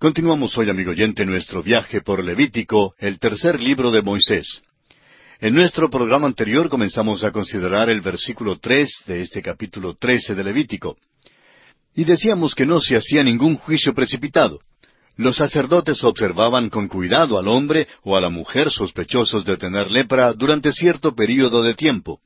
Continuamos 0.00 0.56
hoy, 0.56 0.70
amigo 0.70 0.92
oyente, 0.92 1.26
nuestro 1.26 1.62
viaje 1.62 2.00
por 2.00 2.24
Levítico, 2.24 2.94
el 2.98 3.18
tercer 3.18 3.60
libro 3.60 3.90
de 3.90 4.00
Moisés. 4.00 4.62
En 5.40 5.54
nuestro 5.54 5.90
programa 5.90 6.26
anterior 6.26 6.70
comenzamos 6.70 7.22
a 7.22 7.30
considerar 7.32 7.90
el 7.90 8.00
versículo 8.00 8.58
tres 8.58 9.02
de 9.06 9.20
este 9.20 9.42
capítulo 9.42 9.96
trece 9.96 10.34
de 10.34 10.42
Levítico. 10.42 10.96
Y 11.94 12.04
decíamos 12.04 12.54
que 12.54 12.64
no 12.64 12.80
se 12.80 12.96
hacía 12.96 13.22
ningún 13.22 13.56
juicio 13.56 13.92
precipitado. 13.92 14.60
Los 15.16 15.36
sacerdotes 15.36 16.02
observaban 16.02 16.70
con 16.70 16.88
cuidado 16.88 17.38
al 17.38 17.46
hombre 17.46 17.86
o 18.02 18.16
a 18.16 18.22
la 18.22 18.30
mujer 18.30 18.70
sospechosos 18.70 19.44
de 19.44 19.58
tener 19.58 19.90
lepra 19.90 20.32
durante 20.32 20.72
cierto 20.72 21.14
período 21.14 21.62
de 21.62 21.74
tiempo. 21.74 22.20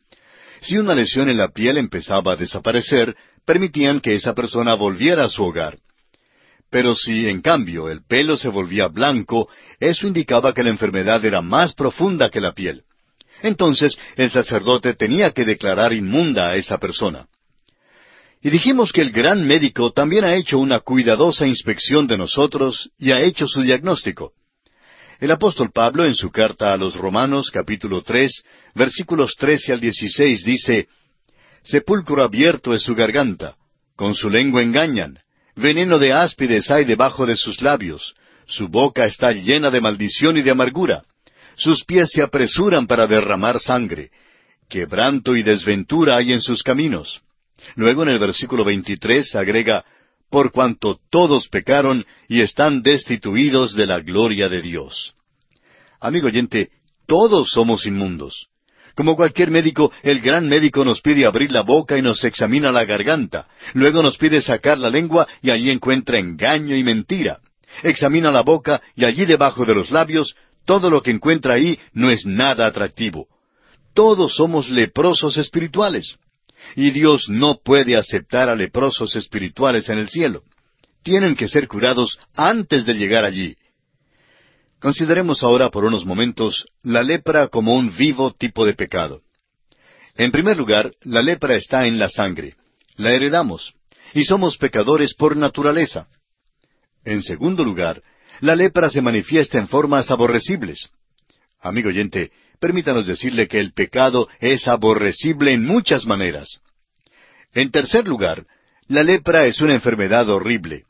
Si 0.60 0.78
una 0.78 0.94
lesión 0.94 1.28
en 1.28 1.38
la 1.38 1.48
piel 1.48 1.78
empezaba 1.78 2.34
a 2.34 2.36
desaparecer, 2.36 3.16
permitían 3.44 3.98
que 3.98 4.14
esa 4.14 4.32
persona 4.32 4.74
volviera 4.74 5.24
a 5.24 5.28
su 5.28 5.42
hogar. 5.42 5.76
Pero 6.74 6.96
si, 6.96 7.28
en 7.28 7.40
cambio, 7.40 7.88
el 7.88 8.04
pelo 8.04 8.36
se 8.36 8.48
volvía 8.48 8.88
blanco, 8.88 9.48
eso 9.78 10.08
indicaba 10.08 10.52
que 10.52 10.64
la 10.64 10.70
enfermedad 10.70 11.24
era 11.24 11.40
más 11.40 11.72
profunda 11.72 12.30
que 12.30 12.40
la 12.40 12.52
piel. 12.52 12.82
Entonces, 13.42 13.96
el 14.16 14.28
sacerdote 14.32 14.94
tenía 14.94 15.30
que 15.30 15.44
declarar 15.44 15.92
inmunda 15.92 16.48
a 16.48 16.56
esa 16.56 16.78
persona. 16.78 17.28
Y 18.42 18.50
dijimos 18.50 18.92
que 18.92 19.02
el 19.02 19.12
gran 19.12 19.46
médico 19.46 19.92
también 19.92 20.24
ha 20.24 20.34
hecho 20.34 20.58
una 20.58 20.80
cuidadosa 20.80 21.46
inspección 21.46 22.08
de 22.08 22.18
nosotros 22.18 22.90
y 22.98 23.12
ha 23.12 23.20
hecho 23.20 23.46
su 23.46 23.62
diagnóstico. 23.62 24.32
El 25.20 25.30
apóstol 25.30 25.70
Pablo 25.72 26.04
en 26.04 26.16
su 26.16 26.32
carta 26.32 26.72
a 26.72 26.76
los 26.76 26.96
Romanos 26.96 27.52
capítulo 27.52 28.02
tres, 28.02 28.42
versículos 28.74 29.36
trece 29.36 29.72
al 29.72 29.78
dieciséis 29.78 30.42
dice, 30.42 30.88
Sepulcro 31.62 32.24
abierto 32.24 32.74
es 32.74 32.82
su 32.82 32.96
garganta, 32.96 33.54
con 33.94 34.16
su 34.16 34.28
lengua 34.28 34.60
engañan, 34.60 35.20
Veneno 35.56 35.98
de 35.98 36.12
áspides 36.12 36.70
hay 36.70 36.84
debajo 36.84 37.26
de 37.26 37.36
sus 37.36 37.62
labios. 37.62 38.14
Su 38.46 38.68
boca 38.68 39.06
está 39.06 39.32
llena 39.32 39.70
de 39.70 39.80
maldición 39.80 40.36
y 40.36 40.42
de 40.42 40.50
amargura. 40.50 41.04
Sus 41.56 41.84
pies 41.84 42.10
se 42.10 42.22
apresuran 42.22 42.86
para 42.86 43.06
derramar 43.06 43.60
sangre. 43.60 44.10
Quebranto 44.68 45.36
y 45.36 45.42
desventura 45.42 46.16
hay 46.16 46.32
en 46.32 46.40
sus 46.40 46.62
caminos. 46.62 47.22
Luego 47.76 48.02
en 48.02 48.08
el 48.10 48.18
versículo 48.18 48.64
23 48.64 49.34
agrega, 49.36 49.84
por 50.28 50.50
cuanto 50.50 50.98
todos 51.10 51.48
pecaron 51.48 52.04
y 52.28 52.40
están 52.40 52.82
destituidos 52.82 53.74
de 53.74 53.86
la 53.86 54.00
gloria 54.00 54.48
de 54.48 54.62
Dios. 54.62 55.14
Amigo 56.00 56.26
oyente, 56.26 56.70
todos 57.06 57.50
somos 57.50 57.86
inmundos. 57.86 58.48
Como 58.94 59.16
cualquier 59.16 59.50
médico, 59.50 59.92
el 60.02 60.20
gran 60.20 60.48
médico 60.48 60.84
nos 60.84 61.00
pide 61.00 61.26
abrir 61.26 61.50
la 61.50 61.62
boca 61.62 61.98
y 61.98 62.02
nos 62.02 62.22
examina 62.24 62.70
la 62.70 62.84
garganta. 62.84 63.48
Luego 63.72 64.02
nos 64.02 64.16
pide 64.16 64.40
sacar 64.40 64.78
la 64.78 64.88
lengua 64.88 65.26
y 65.42 65.50
allí 65.50 65.70
encuentra 65.70 66.18
engaño 66.18 66.76
y 66.76 66.84
mentira. 66.84 67.40
Examina 67.82 68.30
la 68.30 68.42
boca 68.42 68.80
y 68.94 69.04
allí 69.04 69.26
debajo 69.26 69.64
de 69.64 69.74
los 69.74 69.90
labios, 69.90 70.36
todo 70.64 70.90
lo 70.90 71.02
que 71.02 71.10
encuentra 71.10 71.54
ahí 71.54 71.78
no 71.92 72.10
es 72.10 72.24
nada 72.24 72.66
atractivo. 72.66 73.26
Todos 73.94 74.36
somos 74.36 74.70
leprosos 74.70 75.36
espirituales. 75.38 76.16
Y 76.76 76.90
Dios 76.90 77.28
no 77.28 77.58
puede 77.62 77.96
aceptar 77.96 78.48
a 78.48 78.54
leprosos 78.54 79.16
espirituales 79.16 79.88
en 79.88 79.98
el 79.98 80.08
cielo. 80.08 80.42
Tienen 81.02 81.34
que 81.34 81.48
ser 81.48 81.68
curados 81.68 82.18
antes 82.34 82.86
de 82.86 82.94
llegar 82.94 83.24
allí. 83.24 83.56
Consideremos 84.84 85.42
ahora 85.42 85.70
por 85.70 85.86
unos 85.86 86.04
momentos 86.04 86.66
la 86.82 87.02
lepra 87.02 87.48
como 87.48 87.74
un 87.74 87.96
vivo 87.96 88.34
tipo 88.34 88.66
de 88.66 88.74
pecado. 88.74 89.22
En 90.14 90.30
primer 90.30 90.58
lugar, 90.58 90.92
la 91.04 91.22
lepra 91.22 91.56
está 91.56 91.86
en 91.86 91.98
la 91.98 92.10
sangre. 92.10 92.56
La 92.96 93.12
heredamos. 93.12 93.72
Y 94.12 94.24
somos 94.24 94.58
pecadores 94.58 95.14
por 95.14 95.38
naturaleza. 95.38 96.06
En 97.02 97.22
segundo 97.22 97.64
lugar, 97.64 98.02
la 98.40 98.54
lepra 98.54 98.90
se 98.90 99.00
manifiesta 99.00 99.56
en 99.56 99.68
formas 99.68 100.10
aborrecibles. 100.10 100.90
Amigo 101.62 101.88
oyente, 101.88 102.30
permítanos 102.60 103.06
decirle 103.06 103.48
que 103.48 103.60
el 103.60 103.72
pecado 103.72 104.28
es 104.38 104.68
aborrecible 104.68 105.54
en 105.54 105.64
muchas 105.64 106.04
maneras. 106.04 106.60
En 107.54 107.70
tercer 107.70 108.06
lugar, 108.06 108.44
la 108.88 109.02
lepra 109.02 109.46
es 109.46 109.62
una 109.62 109.72
enfermedad 109.72 110.28
horrible. 110.28 110.84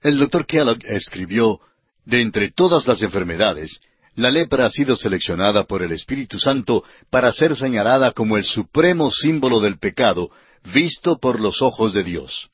El 0.00 0.16
doctor 0.16 0.46
Kellogg 0.46 0.78
escribió 0.86 1.60
de 2.06 2.22
entre 2.22 2.50
todas 2.50 2.86
las 2.86 3.02
enfermedades, 3.02 3.80
la 4.14 4.30
lepra 4.30 4.64
ha 4.64 4.70
sido 4.70 4.96
seleccionada 4.96 5.64
por 5.64 5.82
el 5.82 5.92
Espíritu 5.92 6.38
Santo 6.38 6.84
para 7.10 7.32
ser 7.32 7.54
señalada 7.56 8.12
como 8.12 8.38
el 8.38 8.44
supremo 8.44 9.10
símbolo 9.10 9.60
del 9.60 9.78
pecado, 9.78 10.30
visto 10.72 11.18
por 11.18 11.38
los 11.38 11.60
ojos 11.60 11.92
de 11.92 12.02
Dios. 12.02 12.48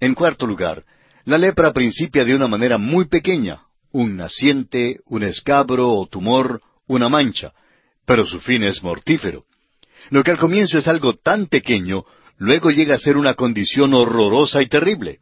En 0.00 0.14
cuarto 0.14 0.46
lugar, 0.46 0.84
la 1.24 1.36
lepra 1.36 1.72
principia 1.72 2.24
de 2.24 2.34
una 2.34 2.48
manera 2.48 2.78
muy 2.78 3.06
pequeña, 3.06 3.62
un 3.92 4.16
naciente, 4.16 5.00
un 5.06 5.24
escabro 5.24 5.90
o 5.90 6.06
tumor, 6.06 6.62
una 6.86 7.10
mancha, 7.10 7.52
pero 8.06 8.24
su 8.24 8.40
fin 8.40 8.62
es 8.62 8.82
mortífero. 8.82 9.44
Lo 10.10 10.22
que 10.22 10.30
al 10.30 10.38
comienzo 10.38 10.78
es 10.78 10.88
algo 10.88 11.14
tan 11.14 11.46
pequeño, 11.46 12.04
luego 12.38 12.70
llega 12.70 12.94
a 12.94 12.98
ser 12.98 13.16
una 13.18 13.34
condición 13.34 13.92
horrorosa 13.92 14.62
y 14.62 14.68
terrible. 14.68 15.18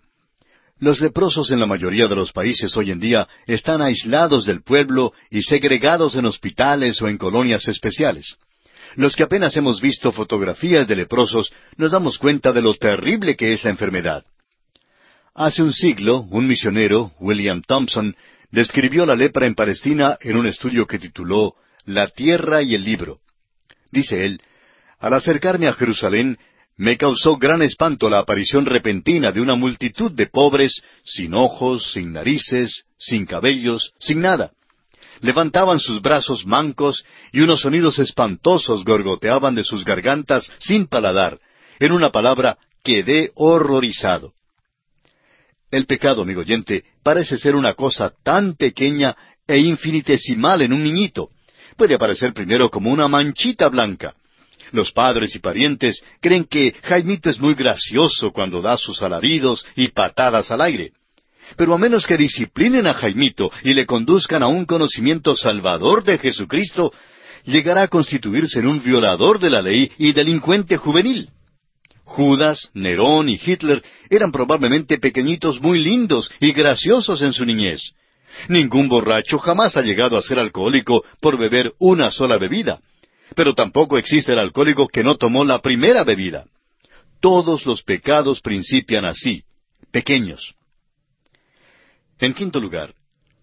Los 0.79 1.01
leprosos 1.01 1.51
en 1.51 1.61
la 1.61 1.67
mayoría 1.67 2.07
de 2.07 2.17
los 2.17 2.33
países 2.33 2.77
hoy 2.77 2.91
en 2.91 3.01
día 3.01 3.27
están 3.47 3.81
aislados 3.81 4.45
del 4.45 4.63
pueblo 4.63 5.15
y 5.31 5.43
segregados 5.43 6.17
en 6.17 6.27
hospitales 6.27 7.01
o 7.01 7.09
en 7.09 7.17
colonias 7.17 7.67
especiales. 7.67 8.37
Los 8.95 9.17
que 9.17 9.23
apenas 9.23 9.57
hemos 9.57 9.81
visto 9.81 10.13
fotografías 10.13 10.87
de 10.87 10.97
leprosos 10.97 11.51
nos 11.77 11.93
damos 11.93 12.19
cuenta 12.19 12.53
de 12.53 12.61
lo 12.61 12.75
terrible 12.75 13.37
que 13.37 13.55
es 13.55 13.65
la 13.65 13.71
enfermedad. 13.71 14.25
Hace 15.35 15.63
un 15.63 15.73
siglo, 15.73 16.27
un 16.31 16.47
misionero, 16.47 17.13
William 17.21 17.63
Thompson, 17.63 18.15
describió 18.51 19.07
la 19.07 19.17
lepra 19.17 19.47
en 19.47 19.55
Palestina 19.55 20.19
en 20.21 20.37
un 20.37 20.47
estudio 20.47 20.87
que 20.87 20.99
tituló 20.99 21.55
La 21.87 22.09
tierra 22.09 22.63
y 22.63 22.75
el 22.75 22.85
libro. 22.85 23.21
Dice 23.91 24.27
él, 24.27 24.43
Al 24.99 25.15
acercarme 25.15 25.69
a 25.69 25.73
Jerusalén, 25.73 26.39
me 26.77 26.99
causó 26.99 27.39
gran 27.39 27.63
espanto 27.63 28.11
la 28.11 28.19
aparición 28.19 28.67
repentina 28.67 29.33
de 29.33 29.41
una 29.41 29.55
multitud 29.55 30.13
de 30.13 30.27
pobres, 30.27 30.83
sin 31.05 31.35
ojos, 31.35 31.93
sin 31.93 32.13
narices, 32.13 32.85
sin 32.99 33.25
cabellos, 33.25 33.93
sin 33.99 34.21
nada. 34.21 34.53
Levantaban 35.21 35.81
sus 35.81 36.03
brazos 36.03 36.45
mancos 36.45 37.05
y 37.33 37.41
unos 37.41 37.63
sonidos 37.63 37.99
espantosos 37.99 38.85
gorgoteaban 38.85 39.55
de 39.55 39.65
sus 39.65 39.85
gargantas 39.87 40.51
sin 40.59 40.87
paladar. 40.87 41.41
En 41.81 41.93
una 41.93 42.11
palabra, 42.11 42.59
quedé 42.85 43.33
horrorizado. 43.35 44.35
El 45.71 45.87
pecado, 45.87 46.23
amigo 46.23 46.43
oyente, 46.43 46.85
parece 47.03 47.39
ser 47.39 47.57
una 47.57 47.73
cosa 47.73 48.13
tan 48.23 48.55
pequeña 48.55 49.17
e 49.47 49.59
infinitesimal 49.59 50.61
en 50.61 50.75
un 50.75 50.85
niñito. 50.85 51.31
Puede 51.77 51.95
aparecer 51.95 52.35
primero 52.35 52.71
como 52.71 52.91
una 52.91 53.09
manchita 53.09 53.69
blanca, 53.69 54.15
los 54.73 54.93
padres 54.93 55.35
y 55.35 55.39
parientes 55.39 56.03
creen 56.21 56.45
que 56.45 56.75
Jaimito 56.83 57.31
es 57.31 57.39
muy 57.39 57.55
gracioso 57.55 58.33
cuando 58.33 58.61
da 58.63 58.77
sus 58.77 59.03
alaridos 59.03 59.65
y 59.77 59.89
patadas 59.89 60.51
al 60.51 60.61
aire. 60.61 60.93
Pero 61.57 61.75
a 61.75 61.79
menos 61.79 62.07
que 62.07 62.17
disciplinen 62.17 62.87
a 62.87 62.95
Jaimito 62.95 63.51
y 63.63 63.75
le 63.75 63.87
conduzcan 63.87 64.43
a 64.43 64.49
un 64.49 64.65
conocimiento 64.65 65.37
salvador 65.37 66.03
de 66.03 66.19
Jesucristo, 66.19 66.93
llegará 67.45 67.83
a 67.83 67.89
constituirse 67.89 68.59
en 68.59 68.67
un 68.67 68.83
violador 68.83 69.39
de 69.39 69.51
la 69.51 69.63
ley 69.63 69.91
y 69.99 70.13
delincuente 70.13 70.77
juvenil. 70.77 71.31
Judas, 72.05 72.71
Nerón 72.75 73.29
y 73.29 73.35
Hitler 73.35 73.83
eran 74.11 74.31
probablemente 74.33 74.99
pequeñitos 74.99 75.61
muy 75.61 75.83
lindos 75.83 76.31
y 76.41 76.53
graciosos 76.53 77.23
en 77.23 77.33
su 77.33 77.45
niñez. 77.45 77.93
Ningún 78.49 78.89
borracho 78.89 79.39
jamás 79.39 79.77
ha 79.77 79.83
llegado 79.83 80.17
a 80.17 80.23
ser 80.23 80.39
alcohólico 80.39 81.05
por 81.21 81.37
beber 81.37 81.73
una 81.79 82.11
sola 82.11 82.39
bebida. 82.39 82.81
Pero 83.37 83.55
tampoco 83.55 83.99
existe 83.99 84.33
el 84.33 84.39
alcohólico 84.39 84.89
que 84.89 85.05
no 85.05 85.17
tomó 85.17 85.45
la 85.45 85.61
primera 85.61 86.05
bebida. 86.05 86.47
Todos 87.21 87.67
los 87.67 87.83
pecados 87.83 88.41
principian 88.41 89.05
así, 89.05 89.45
pequeños. 89.91 90.55
En 92.19 92.33
quinto 92.33 92.59
lugar, 92.59 92.95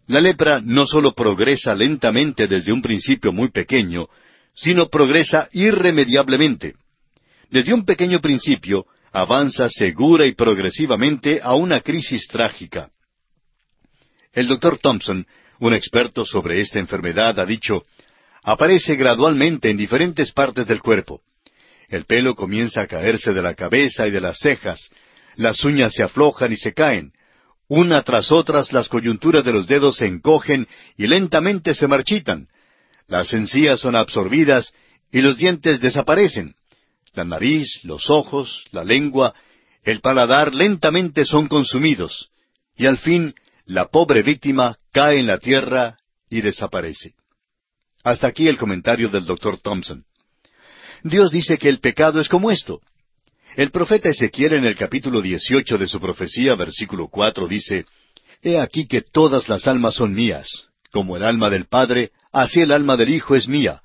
la 0.07 0.19
lepra 0.19 0.59
no 0.61 0.87
sólo 0.87 1.13
progresa 1.13 1.75
lentamente 1.75 2.47
desde 2.47 2.73
un 2.73 2.81
principio 2.81 3.31
muy 3.31 3.49
pequeño, 3.49 4.07
sino 4.55 4.89
progresa 4.89 5.47
irremediablemente. 5.51 6.73
Desde 7.51 7.71
un 7.71 7.85
pequeño 7.85 8.19
principio, 8.19 8.87
avanza 9.11 9.69
segura 9.69 10.25
y 10.25 10.31
progresivamente 10.31 11.39
a 11.39 11.53
una 11.53 11.81
crisis 11.81 12.27
trágica. 12.27 12.89
El 14.31 14.47
doctor 14.47 14.79
Thompson, 14.79 15.27
un 15.59 15.73
experto 15.75 16.25
sobre 16.25 16.61
esta 16.61 16.79
enfermedad, 16.79 17.39
ha 17.39 17.45
dicho, 17.45 17.85
aparece 18.43 18.95
gradualmente 18.95 19.69
en 19.69 19.77
diferentes 19.77 20.31
partes 20.31 20.67
del 20.67 20.81
cuerpo. 20.81 21.21
El 21.87 22.05
pelo 22.05 22.35
comienza 22.35 22.81
a 22.81 22.87
caerse 22.87 23.33
de 23.33 23.41
la 23.41 23.55
cabeza 23.55 24.07
y 24.07 24.11
de 24.11 24.21
las 24.21 24.39
cejas, 24.39 24.89
las 25.35 25.63
uñas 25.63 25.93
se 25.93 26.03
aflojan 26.03 26.51
y 26.51 26.57
se 26.57 26.73
caen, 26.73 27.13
una 27.67 28.03
tras 28.03 28.31
otras 28.31 28.73
las 28.73 28.89
coyunturas 28.89 29.43
de 29.43 29.53
los 29.53 29.67
dedos 29.67 29.97
se 29.97 30.05
encogen 30.05 30.67
y 30.97 31.07
lentamente 31.07 31.73
se 31.73 31.87
marchitan, 31.87 32.47
las 33.07 33.33
encías 33.33 33.79
son 33.79 33.95
absorbidas 33.95 34.73
y 35.11 35.21
los 35.21 35.37
dientes 35.37 35.79
desaparecen, 35.79 36.55
la 37.13 37.23
nariz, 37.23 37.83
los 37.83 38.09
ojos, 38.09 38.65
la 38.71 38.83
lengua, 38.83 39.33
el 39.83 40.01
paladar 40.01 40.53
lentamente 40.53 41.25
son 41.25 41.47
consumidos, 41.47 42.29
y 42.75 42.85
al 42.85 42.97
fin 42.97 43.35
la 43.65 43.87
pobre 43.87 44.23
víctima 44.23 44.77
cae 44.91 45.19
en 45.19 45.27
la 45.27 45.37
tierra 45.37 45.97
y 46.29 46.41
desaparece. 46.41 47.13
Hasta 48.03 48.27
aquí 48.27 48.47
el 48.47 48.57
comentario 48.57 49.09
del 49.09 49.25
doctor 49.25 49.57
Thompson. 49.57 50.03
Dios 51.03 51.31
dice 51.31 51.57
que 51.57 51.69
el 51.69 51.79
pecado 51.79 52.19
es 52.19 52.27
como 52.27 52.51
esto. 52.51 52.81
El 53.55 53.71
profeta 53.71 54.09
Ezequiel 54.09 54.53
en 54.53 54.65
el 54.65 54.75
capítulo 54.75 55.21
18 55.21 55.77
de 55.77 55.87
su 55.87 55.99
profecía, 55.99 56.55
versículo 56.55 57.07
4, 57.07 57.47
dice, 57.47 57.85
He 58.41 58.59
aquí 58.59 58.87
que 58.87 59.01
todas 59.01 59.47
las 59.47 59.67
almas 59.67 59.95
son 59.95 60.13
mías, 60.13 60.47
como 60.91 61.15
el 61.15 61.23
alma 61.23 61.49
del 61.49 61.65
Padre, 61.65 62.11
así 62.31 62.59
el 62.59 62.71
alma 62.71 62.97
del 62.97 63.13
Hijo 63.13 63.35
es 63.35 63.47
mía. 63.47 63.81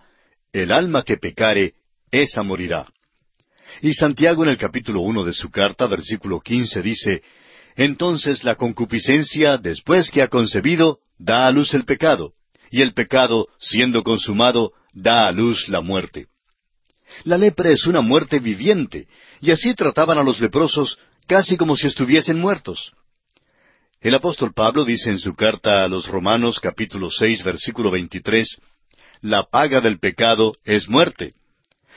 El 0.52 0.72
alma 0.72 1.02
que 1.02 1.16
pecare, 1.16 1.74
esa 2.10 2.42
morirá. 2.42 2.88
Y 3.82 3.92
Santiago 3.92 4.42
en 4.42 4.50
el 4.50 4.58
capítulo 4.58 5.00
uno 5.00 5.22
de 5.24 5.34
su 5.34 5.50
carta, 5.50 5.86
versículo 5.86 6.40
quince, 6.40 6.82
dice, 6.82 7.22
Entonces 7.76 8.42
la 8.42 8.56
concupiscencia, 8.56 9.58
después 9.58 10.10
que 10.10 10.22
ha 10.22 10.28
concebido, 10.28 11.00
da 11.18 11.46
a 11.46 11.52
luz 11.52 11.74
el 11.74 11.84
pecado, 11.84 12.32
y 12.70 12.82
el 12.82 12.92
pecado, 12.92 13.48
siendo 13.58 14.02
consumado, 14.02 14.72
da 14.92 15.28
a 15.28 15.32
luz 15.32 15.68
la 15.68 15.80
muerte. 15.80 16.26
La 17.24 17.38
lepra 17.38 17.70
es 17.70 17.86
una 17.86 18.00
muerte 18.00 18.38
viviente, 18.38 19.06
y 19.40 19.50
así 19.50 19.74
trataban 19.74 20.18
a 20.18 20.22
los 20.22 20.40
leprosos 20.40 20.98
casi 21.26 21.56
como 21.56 21.76
si 21.76 21.86
estuviesen 21.86 22.38
muertos. 22.38 22.92
El 24.00 24.14
apóstol 24.14 24.52
Pablo 24.54 24.84
dice 24.84 25.10
en 25.10 25.18
su 25.18 25.34
carta 25.34 25.84
a 25.84 25.88
los 25.88 26.06
Romanos 26.06 26.60
capítulo 26.60 27.10
seis 27.10 27.42
versículo 27.42 27.90
veintitrés, 27.90 28.60
La 29.20 29.42
paga 29.42 29.80
del 29.80 29.98
pecado 29.98 30.54
es 30.64 30.88
muerte. 30.88 31.34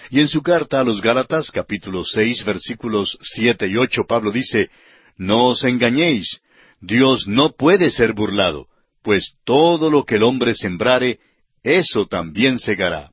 Y 0.09 0.19
en 0.19 0.27
su 0.27 0.41
carta 0.41 0.79
a 0.79 0.83
los 0.83 1.01
Gálatas 1.01 1.51
capítulo 1.51 2.03
seis 2.03 2.44
versículos 2.44 3.19
siete 3.21 3.67
y 3.67 3.77
ocho 3.77 4.06
Pablo 4.07 4.31
dice, 4.31 4.71
No 5.17 5.45
os 5.45 5.63
engañéis, 5.63 6.41
Dios 6.79 7.27
no 7.27 7.51
puede 7.51 7.91
ser 7.91 8.13
burlado, 8.13 8.67
pues 9.03 9.33
todo 9.44 9.89
lo 9.89 10.03
que 10.03 10.15
el 10.15 10.24
hombre 10.24 10.53
sembrare, 10.53 11.19
eso 11.63 12.06
también 12.06 12.59
segará. 12.59 13.12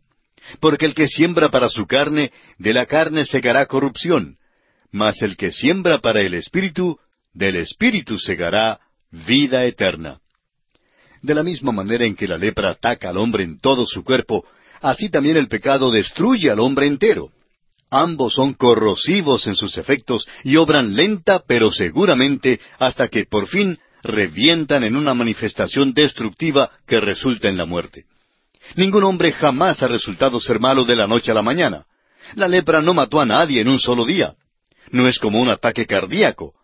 Porque 0.60 0.86
el 0.86 0.94
que 0.94 1.08
siembra 1.08 1.50
para 1.50 1.68
su 1.68 1.86
carne, 1.86 2.32
de 2.58 2.72
la 2.72 2.86
carne 2.86 3.24
segará 3.24 3.66
corrupción, 3.66 4.38
mas 4.90 5.22
el 5.22 5.36
que 5.36 5.50
siembra 5.52 5.98
para 5.98 6.20
el 6.20 6.34
Espíritu, 6.34 6.98
del 7.34 7.56
Espíritu 7.56 8.18
segará 8.18 8.80
vida 9.10 9.64
eterna. 9.64 10.20
De 11.22 11.34
la 11.34 11.42
misma 11.42 11.72
manera 11.72 12.04
en 12.04 12.14
que 12.14 12.28
la 12.28 12.38
lepra 12.38 12.70
ataca 12.70 13.10
al 13.10 13.16
hombre 13.16 13.44
en 13.44 13.60
todo 13.60 13.86
su 13.86 14.04
cuerpo, 14.04 14.44
así 14.80 15.10
también 15.10 15.36
el 15.36 15.48
pecado 15.48 15.90
destruye 15.90 16.50
al 16.50 16.60
hombre 16.60 16.86
entero. 16.86 17.30
Ambos 17.90 18.34
son 18.34 18.54
corrosivos 18.54 19.46
en 19.46 19.56
sus 19.56 19.78
efectos 19.78 20.28
y 20.44 20.56
obran 20.56 20.94
lenta 20.94 21.42
pero 21.46 21.72
seguramente 21.72 22.60
hasta 22.78 23.08
que 23.08 23.24
por 23.24 23.48
fin 23.48 23.78
revientan 24.08 24.82
en 24.82 24.96
una 24.96 25.14
manifestación 25.14 25.92
destructiva 25.92 26.70
que 26.86 27.00
resulta 27.00 27.48
en 27.48 27.56
la 27.56 27.66
muerte. 27.66 28.06
Ningún 28.74 29.04
hombre 29.04 29.32
jamás 29.32 29.82
ha 29.82 29.88
resultado 29.88 30.40
ser 30.40 30.58
malo 30.58 30.84
de 30.84 30.96
la 30.96 31.06
noche 31.06 31.30
a 31.30 31.34
la 31.34 31.42
mañana. 31.42 31.86
La 32.34 32.48
lepra 32.48 32.82
no 32.82 32.92
mató 32.94 33.20
a 33.20 33.26
nadie 33.26 33.60
en 33.60 33.68
un 33.68 33.78
solo 33.78 34.04
día. 34.04 34.34
No 34.90 35.06
es 35.06 35.18
como 35.18 35.40
un 35.40 35.48
ataque 35.48 35.86
cardíaco. 35.86 36.54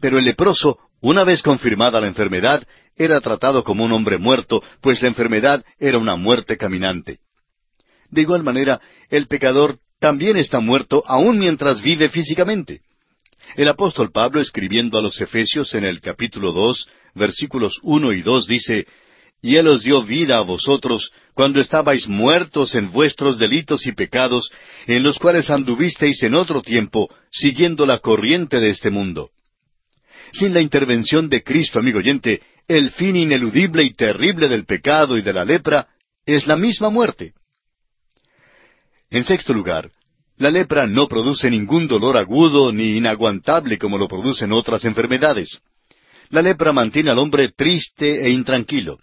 Pero 0.00 0.18
el 0.18 0.24
leproso, 0.24 0.78
una 1.00 1.24
vez 1.24 1.42
confirmada 1.42 2.00
la 2.00 2.06
enfermedad, 2.06 2.66
era 2.96 3.20
tratado 3.20 3.64
como 3.64 3.84
un 3.84 3.92
hombre 3.92 4.18
muerto, 4.18 4.62
pues 4.80 5.02
la 5.02 5.08
enfermedad 5.08 5.64
era 5.78 5.98
una 5.98 6.16
muerte 6.16 6.56
caminante. 6.56 7.18
De 8.10 8.22
igual 8.22 8.42
manera, 8.42 8.80
el 9.08 9.26
pecador 9.26 9.78
también 9.98 10.36
está 10.36 10.60
muerto 10.60 11.02
aun 11.06 11.38
mientras 11.38 11.82
vive 11.82 12.08
físicamente. 12.08 12.82
El 13.56 13.68
apóstol 13.68 14.12
Pablo, 14.12 14.40
escribiendo 14.40 14.98
a 14.98 15.02
los 15.02 15.20
Efesios 15.20 15.74
en 15.74 15.84
el 15.84 16.00
capítulo 16.00 16.52
dos, 16.52 16.86
versículos 17.14 17.78
uno 17.82 18.12
y 18.12 18.22
dos, 18.22 18.46
dice, 18.46 18.86
Y 19.42 19.56
Él 19.56 19.68
os 19.68 19.82
dio 19.82 20.02
vida 20.02 20.38
a 20.38 20.42
vosotros 20.42 21.12
cuando 21.34 21.60
estabais 21.60 22.06
muertos 22.06 22.74
en 22.74 22.92
vuestros 22.92 23.38
delitos 23.38 23.86
y 23.86 23.92
pecados, 23.92 24.50
en 24.86 25.02
los 25.02 25.18
cuales 25.18 25.50
anduvisteis 25.50 26.22
en 26.22 26.34
otro 26.34 26.62
tiempo, 26.62 27.12
siguiendo 27.30 27.86
la 27.86 27.98
corriente 27.98 28.60
de 28.60 28.70
este 28.70 28.90
mundo. 28.90 29.30
Sin 30.32 30.54
la 30.54 30.60
intervención 30.60 31.28
de 31.28 31.42
Cristo, 31.42 31.80
amigo 31.80 31.98
oyente, 31.98 32.42
el 32.68 32.90
fin 32.92 33.16
ineludible 33.16 33.82
y 33.82 33.94
terrible 33.94 34.48
del 34.48 34.64
pecado 34.64 35.18
y 35.18 35.22
de 35.22 35.32
la 35.32 35.44
lepra 35.44 35.88
es 36.24 36.46
la 36.46 36.56
misma 36.56 36.90
muerte. 36.90 37.32
En 39.10 39.24
sexto 39.24 39.52
lugar, 39.52 39.90
la 40.40 40.50
lepra 40.50 40.86
no 40.86 41.06
produce 41.06 41.50
ningún 41.50 41.86
dolor 41.86 42.16
agudo 42.16 42.72
ni 42.72 42.96
inaguantable 42.96 43.76
como 43.76 43.98
lo 43.98 44.08
producen 44.08 44.52
otras 44.52 44.86
enfermedades. 44.86 45.60
La 46.30 46.40
lepra 46.40 46.72
mantiene 46.72 47.10
al 47.10 47.18
hombre 47.18 47.50
triste 47.54 48.24
e 48.24 48.30
intranquilo. 48.30 48.98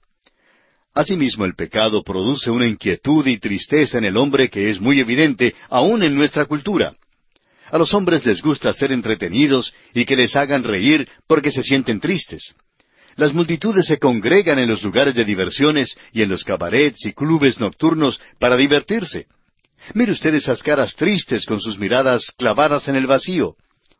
Asimismo, 0.95 1.45
el 1.45 1.53
pecado 1.53 2.03
produce 2.03 2.49
una 2.49 2.65
inquietud 2.65 3.27
y 3.27 3.37
tristeza 3.37 3.99
en 3.99 4.05
el 4.05 4.17
hombre 4.17 4.49
que 4.49 4.67
es 4.67 4.81
muy 4.81 4.99
evidente 4.99 5.53
aún 5.69 6.01
en 6.01 6.15
nuestra 6.15 6.45
cultura. 6.45 6.95
A 7.69 7.77
los 7.77 7.93
hombres 7.93 8.25
les 8.25 8.41
gusta 8.41 8.73
ser 8.73 8.91
entretenidos 8.91 9.75
y 9.93 10.05
que 10.05 10.15
les 10.15 10.35
hagan 10.35 10.63
reír 10.63 11.07
porque 11.27 11.51
se 11.51 11.61
sienten 11.61 11.99
tristes. 11.99 12.55
Las 13.15 13.35
multitudes 13.35 13.85
se 13.85 13.99
congregan 13.99 14.57
en 14.57 14.69
los 14.69 14.81
lugares 14.81 15.13
de 15.13 15.23
diversiones 15.23 15.95
y 16.13 16.23
en 16.23 16.29
los 16.29 16.43
cabarets 16.43 17.05
y 17.05 17.13
clubes 17.13 17.59
nocturnos 17.59 18.19
para 18.39 18.57
divertirse. 18.57 19.27
Mire 19.93 20.11
usted 20.11 20.33
esas 20.35 20.61
caras 20.61 20.95
tristes 20.95 21.45
con 21.45 21.59
sus 21.59 21.79
miradas 21.79 22.31
clavadas 22.37 22.87
en 22.87 22.95
el 22.95 23.07
vacío. 23.07 23.55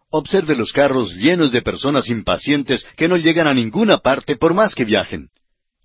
Observe 0.10 0.56
los 0.56 0.72
carros 0.72 1.14
llenos 1.16 1.52
de 1.52 1.62
personas 1.62 2.10
impacientes 2.10 2.86
que 2.96 3.08
no 3.08 3.18
llegan 3.18 3.48
a 3.48 3.54
ninguna 3.54 3.98
parte 3.98 4.38
por 4.38 4.54
más 4.54 4.74
que 4.74 4.86
viajen. 4.86 5.30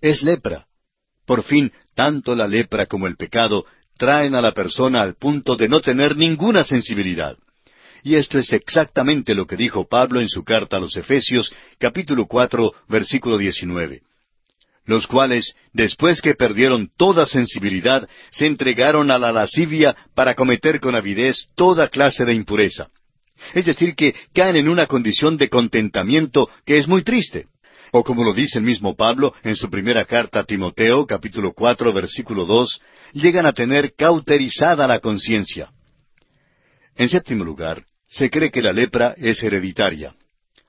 Es 0.01 0.23
lepra. 0.23 0.67
Por 1.27 1.43
fin, 1.43 1.73
tanto 1.95 2.35
la 2.35 2.49
lepra 2.49 2.87
como 2.87 3.07
el 3.07 3.17
pecado 3.17 3.65
traen 3.97 4.35
a 4.35 4.43
la 4.43 4.53
persona 4.53 5.03
al 5.03 5.15
punto 5.15 5.57
de 5.57 5.69
no 5.69 5.81
tener 5.81 6.17
ninguna 6.17 6.65
sensibilidad. 6.65 7.37
Y 8.05 8.17
esto 8.17 8.39
es 8.39 8.53
exactamente 8.53 9.35
lo 9.35 9.47
que 9.47 9.57
dijo 9.57 9.87
Pablo 9.89 10.21
en 10.21 10.29
su 10.29 10.43
carta 10.43 10.77
a 10.77 10.81
los 10.81 10.97
Efesios, 10.97 11.53
capítulo 11.79 12.27
cuatro, 12.27 12.75
versículo 12.89 13.39
diecinueve 13.39 14.03
los 14.85 15.07
cuales, 15.07 15.55
después 15.73 16.21
que 16.21 16.35
perdieron 16.35 16.91
toda 16.97 17.27
sensibilidad, 17.27 18.09
se 18.31 18.47
entregaron 18.47 19.11
a 19.11 19.19
la 19.19 19.33
lascivia 19.33 19.97
para 20.15 20.35
cometer 20.35 20.81
con 20.81 20.95
avidez 20.95 21.47
toda 21.55 21.89
clase 21.89 22.25
de 22.25 22.35
impureza. 22.35 22.89
Es 23.55 23.65
decir, 23.65 23.95
que 23.95 24.15
caen 24.35 24.57
en 24.57 24.69
una 24.69 24.87
condición 24.87 25.37
de 25.37 25.49
contentamiento 25.49 26.49
que 26.65 26.79
es 26.79 26.89
muy 26.89 27.03
triste. 27.03 27.47
O 27.93 28.03
como 28.03 28.25
lo 28.25 28.33
dice 28.33 28.59
el 28.59 28.65
mismo 28.65 28.97
Pablo 28.97 29.35
en 29.43 29.55
su 29.55 29.69
primera 29.69 30.05
carta 30.05 30.41
a 30.41 30.45
Timoteo, 30.45 31.07
capítulo 31.07 31.53
cuatro, 31.53 31.93
versículo 31.93 32.47
dos, 32.47 32.81
llegan 33.13 33.45
a 33.45 33.53
tener 33.53 33.95
cauterizada 33.95 34.87
la 34.87 35.01
conciencia. 35.01 35.71
En 36.97 37.09
séptimo 37.09 37.45
lugar, 37.45 37.85
se 38.07 38.31
cree 38.31 38.51
que 38.51 38.63
la 38.63 38.73
lepra 38.73 39.15
es 39.17 39.43
hereditaria. 39.43 40.15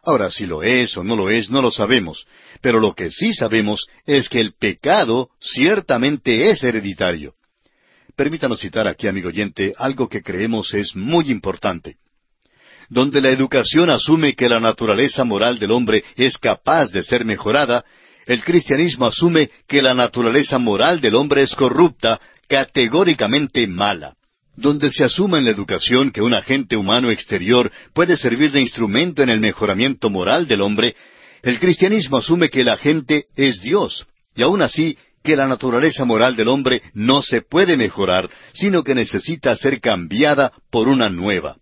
Ahora, 0.05 0.29
si 0.29 0.45
lo 0.45 0.63
es 0.63 0.97
o 0.97 1.03
no 1.03 1.15
lo 1.15 1.29
es, 1.29 1.49
no 1.49 1.61
lo 1.61 1.71
sabemos, 1.71 2.27
pero 2.59 2.81
lo 2.81 2.93
que 2.93 3.09
sí 3.09 3.31
sabemos 3.33 3.87
es 4.05 4.27
que 4.27 4.41
el 4.41 4.53
pecado 4.53 5.29
ciertamente 5.39 6.49
es 6.49 6.61
hereditario. 6.61 7.35
Permítanos 8.17 8.59
citar 8.59 8.85
aquí, 8.85 9.07
amigo 9.07 9.29
oyente, 9.29 9.73
algo 9.77 10.09
que 10.09 10.21
creemos 10.21 10.73
es 10.73 10.93
muy 10.93 11.31
importante. 11.31 11.95
Donde 12.89 13.21
la 13.21 13.29
educación 13.29 13.89
asume 13.89 14.35
que 14.35 14.49
la 14.49 14.59
naturaleza 14.59 15.23
moral 15.23 15.57
del 15.57 15.71
hombre 15.71 16.03
es 16.17 16.37
capaz 16.37 16.91
de 16.91 17.01
ser 17.01 17.23
mejorada, 17.23 17.85
el 18.25 18.43
cristianismo 18.43 19.05
asume 19.05 19.49
que 19.67 19.81
la 19.81 19.93
naturaleza 19.93 20.59
moral 20.59 20.99
del 20.99 21.15
hombre 21.15 21.43
es 21.43 21.55
corrupta, 21.55 22.19
categóricamente 22.49 23.65
mala 23.67 24.15
donde 24.55 24.91
se 24.91 25.03
asuma 25.03 25.39
en 25.39 25.45
la 25.45 25.51
educación 25.51 26.11
que 26.11 26.21
un 26.21 26.33
agente 26.33 26.77
humano 26.77 27.09
exterior 27.09 27.71
puede 27.93 28.17
servir 28.17 28.51
de 28.51 28.61
instrumento 28.61 29.23
en 29.23 29.29
el 29.29 29.39
mejoramiento 29.39 30.09
moral 30.09 30.47
del 30.47 30.61
hombre, 30.61 30.95
el 31.41 31.59
cristianismo 31.59 32.17
asume 32.17 32.49
que 32.49 32.61
el 32.61 32.69
agente 32.69 33.25
es 33.35 33.61
Dios, 33.61 34.05
y 34.35 34.43
aun 34.43 34.61
así 34.61 34.97
que 35.23 35.35
la 35.35 35.47
naturaleza 35.47 36.05
moral 36.05 36.35
del 36.35 36.49
hombre 36.49 36.81
no 36.93 37.21
se 37.21 37.41
puede 37.41 37.77
mejorar, 37.77 38.29
sino 38.51 38.83
que 38.83 38.93
necesita 38.93 39.55
ser 39.55 39.79
cambiada 39.79 40.51
por 40.69 40.87
una 40.87 41.09
nueva. 41.09 41.57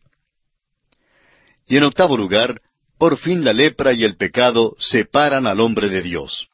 Y 1.67 1.77
en 1.77 1.83
octavo 1.83 2.17
lugar, 2.17 2.61
por 2.97 3.17
fin 3.17 3.43
la 3.45 3.53
lepra 3.53 3.93
y 3.93 4.03
el 4.03 4.17
pecado 4.17 4.75
separan 4.77 5.47
al 5.47 5.59
hombre 5.59 5.89
de 5.89 6.01
Dios. 6.01 6.49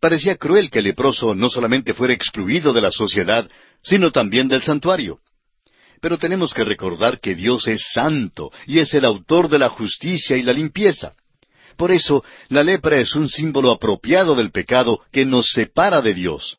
Parecía 0.00 0.36
cruel 0.36 0.70
que 0.70 0.78
el 0.78 0.86
leproso 0.86 1.34
no 1.34 1.50
solamente 1.50 1.92
fuera 1.92 2.14
excluido 2.14 2.72
de 2.72 2.80
la 2.80 2.92
sociedad, 2.92 3.48
sino 3.82 4.12
también 4.12 4.48
del 4.48 4.62
santuario. 4.62 5.20
Pero 6.00 6.18
tenemos 6.18 6.54
que 6.54 6.64
recordar 6.64 7.20
que 7.20 7.34
Dios 7.34 7.66
es 7.66 7.90
santo 7.92 8.52
y 8.66 8.78
es 8.78 8.94
el 8.94 9.04
autor 9.04 9.48
de 9.48 9.58
la 9.58 9.68
justicia 9.68 10.36
y 10.36 10.42
la 10.42 10.52
limpieza. 10.52 11.14
Por 11.76 11.92
eso, 11.92 12.24
la 12.48 12.64
lepra 12.64 12.98
es 12.98 13.14
un 13.14 13.28
símbolo 13.28 13.70
apropiado 13.70 14.34
del 14.34 14.50
pecado 14.50 15.00
que 15.12 15.24
nos 15.24 15.50
separa 15.50 16.02
de 16.02 16.14
Dios. 16.14 16.58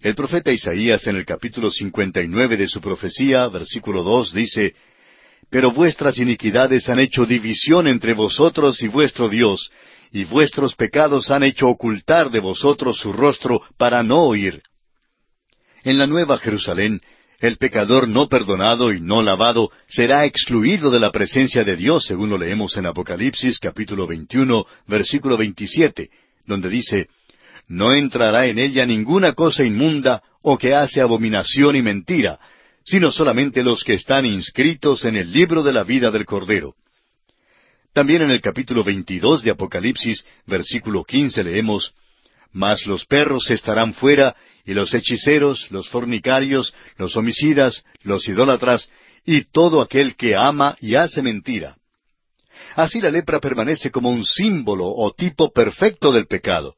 El 0.00 0.16
profeta 0.16 0.50
Isaías 0.50 1.06
en 1.06 1.14
el 1.14 1.24
capítulo 1.24 1.70
59 1.70 2.56
de 2.56 2.66
su 2.66 2.80
profecía, 2.80 3.46
versículo 3.46 4.02
2, 4.02 4.34
dice, 4.34 4.74
Pero 5.48 5.70
vuestras 5.70 6.18
iniquidades 6.18 6.88
han 6.88 6.98
hecho 6.98 7.24
división 7.24 7.86
entre 7.86 8.12
vosotros 8.12 8.82
y 8.82 8.88
vuestro 8.88 9.28
Dios, 9.28 9.70
y 10.10 10.24
vuestros 10.24 10.74
pecados 10.74 11.30
han 11.30 11.44
hecho 11.44 11.68
ocultar 11.68 12.30
de 12.30 12.40
vosotros 12.40 12.98
su 12.98 13.12
rostro 13.12 13.62
para 13.76 14.02
no 14.02 14.24
oír. 14.24 14.62
En 15.84 15.98
la 15.98 16.08
Nueva 16.08 16.36
Jerusalén, 16.38 17.00
el 17.42 17.56
pecador 17.56 18.06
no 18.06 18.28
perdonado 18.28 18.92
y 18.92 19.00
no 19.00 19.20
lavado 19.20 19.72
será 19.88 20.24
excluido 20.26 20.92
de 20.92 21.00
la 21.00 21.10
presencia 21.10 21.64
de 21.64 21.74
Dios, 21.74 22.04
según 22.04 22.30
lo 22.30 22.38
leemos 22.38 22.76
en 22.76 22.86
Apocalipsis 22.86 23.58
capítulo 23.58 24.06
21, 24.06 24.64
versículo 24.86 25.36
27, 25.36 26.08
donde 26.46 26.68
dice, 26.68 27.08
No 27.66 27.94
entrará 27.94 28.46
en 28.46 28.60
ella 28.60 28.86
ninguna 28.86 29.32
cosa 29.32 29.64
inmunda 29.64 30.22
o 30.40 30.56
que 30.56 30.72
hace 30.72 31.00
abominación 31.00 31.74
y 31.74 31.82
mentira, 31.82 32.38
sino 32.84 33.10
solamente 33.10 33.64
los 33.64 33.82
que 33.82 33.94
están 33.94 34.24
inscritos 34.24 35.04
en 35.04 35.16
el 35.16 35.32
libro 35.32 35.64
de 35.64 35.72
la 35.72 35.82
vida 35.82 36.12
del 36.12 36.24
Cordero. 36.24 36.76
También 37.92 38.22
en 38.22 38.30
el 38.30 38.40
capítulo 38.40 38.84
22 38.84 39.42
de 39.42 39.50
Apocalipsis, 39.50 40.24
versículo 40.46 41.02
15 41.02 41.42
leemos, 41.42 41.92
Mas 42.52 42.86
los 42.86 43.04
perros 43.04 43.50
estarán 43.50 43.94
fuera, 43.94 44.36
y 44.64 44.74
los 44.74 44.94
hechiceros, 44.94 45.70
los 45.70 45.88
fornicarios, 45.88 46.74
los 46.98 47.16
homicidas, 47.16 47.84
los 48.02 48.28
idólatras, 48.28 48.88
y 49.24 49.44
todo 49.44 49.80
aquel 49.80 50.16
que 50.16 50.34
ama 50.34 50.76
y 50.80 50.94
hace 50.94 51.22
mentira. 51.22 51.76
Así 52.74 53.00
la 53.00 53.10
lepra 53.10 53.40
permanece 53.40 53.90
como 53.90 54.10
un 54.10 54.24
símbolo 54.24 54.86
o 54.86 55.12
tipo 55.12 55.52
perfecto 55.52 56.12
del 56.12 56.26
pecado. 56.26 56.76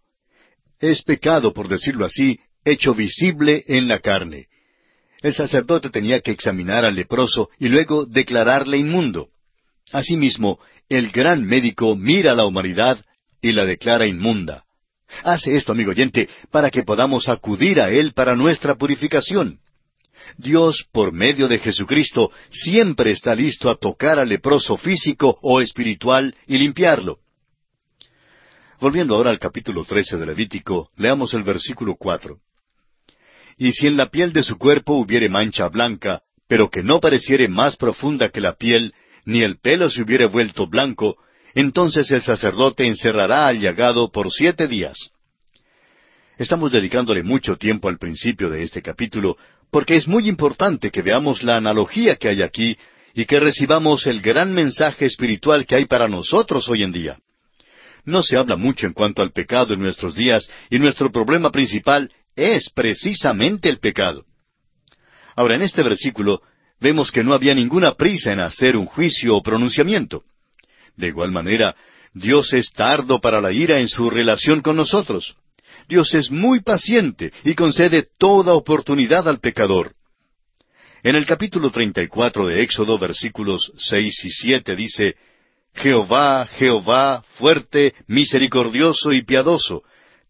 Es 0.80 1.02
pecado, 1.02 1.52
por 1.52 1.68
decirlo 1.68 2.04
así, 2.04 2.38
hecho 2.64 2.94
visible 2.94 3.64
en 3.68 3.88
la 3.88 4.00
carne. 4.00 4.48
El 5.22 5.32
sacerdote 5.32 5.90
tenía 5.90 6.20
que 6.20 6.32
examinar 6.32 6.84
al 6.84 6.96
leproso 6.96 7.48
y 7.58 7.68
luego 7.68 8.04
declararle 8.04 8.76
inmundo. 8.76 9.28
Asimismo, 9.92 10.58
el 10.88 11.10
gran 11.10 11.44
médico 11.44 11.96
mira 11.96 12.32
a 12.32 12.34
la 12.34 12.44
humanidad 12.44 13.02
y 13.40 13.52
la 13.52 13.64
declara 13.64 14.06
inmunda. 14.06 14.63
Hace 15.22 15.56
esto, 15.56 15.72
amigo 15.72 15.90
oyente, 15.90 16.28
para 16.50 16.70
que 16.70 16.82
podamos 16.82 17.28
acudir 17.28 17.80
a 17.80 17.90
Él 17.90 18.12
para 18.12 18.34
nuestra 18.34 18.74
purificación. 18.74 19.58
Dios, 20.36 20.86
por 20.90 21.12
medio 21.12 21.48
de 21.48 21.58
Jesucristo, 21.58 22.32
siempre 22.50 23.10
está 23.10 23.34
listo 23.34 23.70
a 23.70 23.76
tocar 23.76 24.18
al 24.18 24.28
leproso 24.28 24.76
físico 24.76 25.38
o 25.42 25.60
espiritual 25.60 26.34
y 26.46 26.58
limpiarlo. 26.58 27.18
Volviendo 28.80 29.14
ahora 29.14 29.30
al 29.30 29.38
capítulo 29.38 29.84
trece 29.84 30.16
de 30.16 30.26
Levítico, 30.26 30.90
leamos 30.96 31.34
el 31.34 31.42
versículo 31.42 31.94
cuatro. 31.96 32.38
Y 33.56 33.72
si 33.72 33.86
en 33.86 33.96
la 33.96 34.06
piel 34.06 34.32
de 34.32 34.42
su 34.42 34.58
cuerpo 34.58 34.94
hubiere 34.94 35.28
mancha 35.28 35.68
blanca, 35.68 36.22
pero 36.48 36.70
que 36.70 36.82
no 36.82 37.00
pareciere 37.00 37.48
más 37.48 37.76
profunda 37.76 38.28
que 38.30 38.40
la 38.40 38.54
piel, 38.54 38.92
ni 39.24 39.42
el 39.42 39.58
pelo 39.58 39.88
se 39.88 40.02
hubiere 40.02 40.26
vuelto 40.26 40.66
blanco, 40.66 41.16
entonces 41.54 42.10
el 42.10 42.22
sacerdote 42.22 42.86
encerrará 42.86 43.46
al 43.46 43.60
llagado 43.60 44.10
por 44.10 44.30
siete 44.30 44.66
días. 44.66 45.10
Estamos 46.36 46.72
dedicándole 46.72 47.22
mucho 47.22 47.56
tiempo 47.56 47.88
al 47.88 47.98
principio 47.98 48.50
de 48.50 48.62
este 48.62 48.82
capítulo, 48.82 49.36
porque 49.70 49.96
es 49.96 50.08
muy 50.08 50.28
importante 50.28 50.90
que 50.90 51.02
veamos 51.02 51.42
la 51.42 51.56
analogía 51.56 52.16
que 52.16 52.28
hay 52.28 52.42
aquí 52.42 52.76
y 53.14 53.24
que 53.24 53.38
recibamos 53.38 54.06
el 54.06 54.20
gran 54.20 54.52
mensaje 54.52 55.06
espiritual 55.06 55.64
que 55.66 55.76
hay 55.76 55.84
para 55.84 56.08
nosotros 56.08 56.68
hoy 56.68 56.82
en 56.82 56.92
día. 56.92 57.18
No 58.04 58.22
se 58.22 58.36
habla 58.36 58.56
mucho 58.56 58.86
en 58.86 58.92
cuanto 58.92 59.22
al 59.22 59.30
pecado 59.30 59.74
en 59.74 59.80
nuestros 59.80 60.14
días 60.14 60.50
y 60.70 60.78
nuestro 60.78 61.10
problema 61.10 61.50
principal 61.50 62.10
es 62.34 62.68
precisamente 62.74 63.68
el 63.68 63.78
pecado. 63.78 64.24
Ahora, 65.36 65.54
en 65.54 65.62
este 65.62 65.82
versículo 65.82 66.42
vemos 66.80 67.10
que 67.12 67.24
no 67.24 67.32
había 67.32 67.54
ninguna 67.54 67.94
prisa 67.94 68.32
en 68.32 68.40
hacer 68.40 68.76
un 68.76 68.86
juicio 68.86 69.36
o 69.36 69.42
pronunciamiento. 69.42 70.24
De 70.96 71.08
igual 71.08 71.32
manera, 71.32 71.74
Dios 72.12 72.52
es 72.52 72.72
tardo 72.72 73.20
para 73.20 73.40
la 73.40 73.52
ira 73.52 73.80
en 73.80 73.88
su 73.88 74.08
relación 74.08 74.60
con 74.60 74.76
nosotros. 74.76 75.36
Dios 75.88 76.14
es 76.14 76.30
muy 76.30 76.60
paciente 76.60 77.32
y 77.44 77.54
concede 77.54 78.06
toda 78.18 78.54
oportunidad 78.54 79.28
al 79.28 79.40
pecador. 79.40 79.92
En 81.02 81.16
el 81.16 81.26
capítulo 81.26 81.70
34 81.70 82.46
de 82.46 82.62
Éxodo, 82.62 82.98
versículos 82.98 83.72
seis 83.76 84.24
y 84.24 84.30
siete 84.30 84.74
dice, 84.74 85.16
Jehová, 85.74 86.46
Jehová, 86.46 87.22
fuerte, 87.32 87.94
misericordioso 88.06 89.12
y 89.12 89.22
piadoso, 89.22 89.82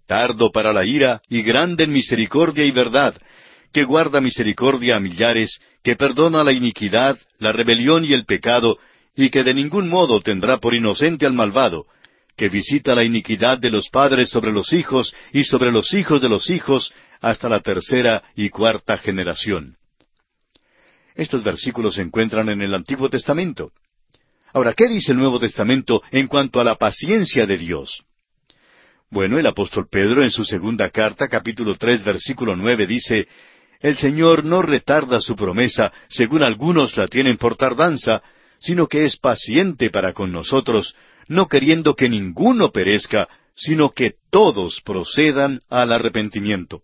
tardo 0.06 0.50
para 0.50 0.73
la 0.73 0.85
ira 0.85 1.23
y 1.28 1.42
grande 1.42 1.85
en 1.85 1.92
misericordia 1.92 2.64
y 2.64 2.71
verdad, 2.71 3.14
que 3.73 3.85
guarda 3.85 4.21
misericordia 4.21 4.97
a 4.97 5.00
millares, 5.00 5.61
que 5.83 5.97
perdona 5.97 6.42
la 6.42 6.52
iniquidad, 6.52 7.18
la 7.38 7.52
rebelión 7.52 8.04
y 8.04 8.12
el 8.12 8.25
pecado, 8.25 8.78
y 9.16 9.30
que 9.30 9.44
de 9.44 9.54
ningún 9.54 9.88
modo 9.88 10.21
tendrá 10.21 10.59
por 10.59 10.75
inocente 10.75 11.26
al 11.26 11.35
malvado, 11.35 11.87
que 12.37 12.49
visita 12.49 12.94
la 12.94 13.04
iniquidad 13.04 13.59
de 13.59 13.71
los 13.71 13.88
padres 13.88 14.28
sobre 14.28 14.52
los 14.52 14.73
hijos 14.73 15.14
y 15.33 15.44
sobre 15.44 15.71
los 15.71 15.94
hijos 15.94 16.21
de 16.21 16.28
los 16.28 16.50
hijos 16.50 16.92
hasta 17.21 17.49
la 17.49 17.61
tercera 17.61 18.23
y 18.35 18.50
cuarta 18.50 18.99
generación. 18.99 19.76
Estos 21.14 21.44
versículos 21.44 21.94
se 21.94 22.02
encuentran 22.02 22.49
en 22.49 22.61
el 22.61 22.75
Antiguo 22.75 23.09
Testamento. 23.09 23.71
Ahora, 24.52 24.75
¿qué 24.75 24.88
dice 24.88 25.12
el 25.12 25.18
Nuevo 25.18 25.38
Testamento 25.38 26.02
en 26.11 26.26
cuanto 26.26 26.61
a 26.61 26.64
la 26.64 26.75
paciencia 26.75 27.47
de 27.47 27.56
Dios? 27.56 28.02
Bueno, 29.11 29.38
el 29.38 29.47
apóstol 29.47 29.87
Pedro 29.88 30.25
en 30.25 30.33
su 30.33 30.44
segunda 30.44 30.90
carta, 30.90 31.28
capítulo 31.28 31.76
tres, 31.76 32.02
versículo 32.02 32.56
nueve, 32.56 32.85
dice, 32.85 33.28
El 33.80 33.97
Señor 33.97 34.44
no 34.44 34.61
retarda 34.61 35.21
su 35.21 35.37
promesa, 35.37 35.92
según 36.09 36.42
algunos 36.42 36.97
la 36.97 37.06
tienen 37.06 37.37
por 37.37 37.54
tardanza, 37.54 38.23
sino 38.61 38.87
que 38.87 39.04
es 39.04 39.16
paciente 39.16 39.90
para 39.90 40.12
con 40.12 40.32
nosotros, 40.32 40.94
no 41.28 41.49
queriendo 41.49 41.94
que 41.94 42.08
ninguno 42.08 42.70
perezca, 42.70 43.28
sino 43.56 43.90
que 43.90 44.14
todos 44.30 44.80
procedan 44.80 45.61
al 45.68 45.92
arrepentimiento. 45.92 46.82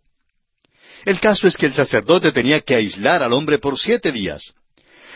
El 1.04 1.20
caso 1.20 1.48
es 1.48 1.56
que 1.56 1.66
el 1.66 1.74
sacerdote 1.74 2.32
tenía 2.32 2.60
que 2.60 2.74
aislar 2.74 3.22
al 3.22 3.32
hombre 3.32 3.58
por 3.58 3.78
siete 3.78 4.12
días. 4.12 4.54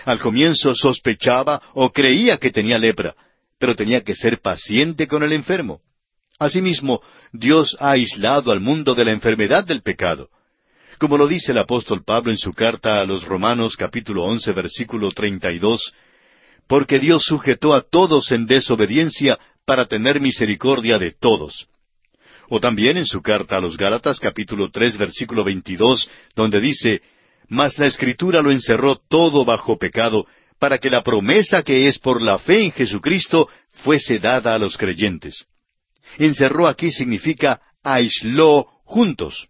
Al 0.05 0.19
comienzo 0.19 0.75
sospechaba 0.75 1.61
o 1.75 1.91
creía 1.91 2.39
que 2.39 2.51
tenía 2.51 2.79
lepra, 2.79 3.15
pero 3.59 3.75
tenía 3.75 4.03
que 4.03 4.15
ser 4.15 4.41
paciente 4.41 5.07
con 5.07 5.23
el 5.23 5.33
enfermo. 5.33 5.81
Asimismo, 6.39 7.01
Dios 7.33 7.77
ha 7.79 7.93
aislado 7.93 8.51
al 8.51 8.61
mundo 8.61 8.95
de 8.95 9.05
la 9.05 9.13
enfermedad 9.13 9.65
del 9.65 9.83
pecado. 9.83 10.29
Como 10.99 11.17
lo 11.17 11.27
dice 11.27 11.53
el 11.53 11.59
apóstol 11.59 12.03
Pablo 12.05 12.31
en 12.31 12.39
su 12.39 12.53
carta 12.53 13.01
a 13.01 13.05
los 13.05 13.25
Romanos 13.25 13.77
capítulo 13.77 14.25
once 14.25 14.53
versículo 14.53 15.11
treinta 15.11 15.53
y 15.53 15.59
dos, 15.59 15.93
porque 16.67 16.99
Dios 16.99 17.25
sujetó 17.25 17.75
a 17.75 17.83
todos 17.83 18.33
en 18.33 18.47
desobediencia 18.47 19.39
para 19.65 19.87
tener 19.87 20.21
misericordia 20.21 20.99
de 20.99 21.13
todos. 21.13 21.67
O 22.49 22.61
también 22.61 22.97
en 22.97 23.07
su 23.07 23.23
carta 23.23 23.57
a 23.57 23.61
los 23.61 23.77
Gálatas 23.77 24.21
capítulo 24.21 24.71
tres 24.71 24.99
versículo 24.99 25.45
veintidós, 25.45 26.09
donde 26.35 26.61
dice, 26.61 27.03
Mas 27.49 27.79
la 27.79 27.87
Escritura 27.87 28.43
lo 28.43 28.51
encerró 28.51 28.97
todo 28.97 29.45
bajo 29.45 29.79
pecado, 29.79 30.27
para 30.59 30.79
que 30.79 30.91
la 30.91 31.03
promesa 31.03 31.63
que 31.63 31.89
es 31.89 31.99
por 31.99 32.23
la 32.23 32.39
fe 32.39 32.65
en 32.65 32.73
Jesucristo 32.73 33.49
fuese 33.73 34.19
dada 34.19 34.55
a 34.55 34.59
los 34.59 34.79
creyentes. 34.79 35.47
Encerró 36.19 36.69
aquí 36.69 36.91
significa 36.91 37.61
aisló 37.83 38.67
juntos. 38.85 39.49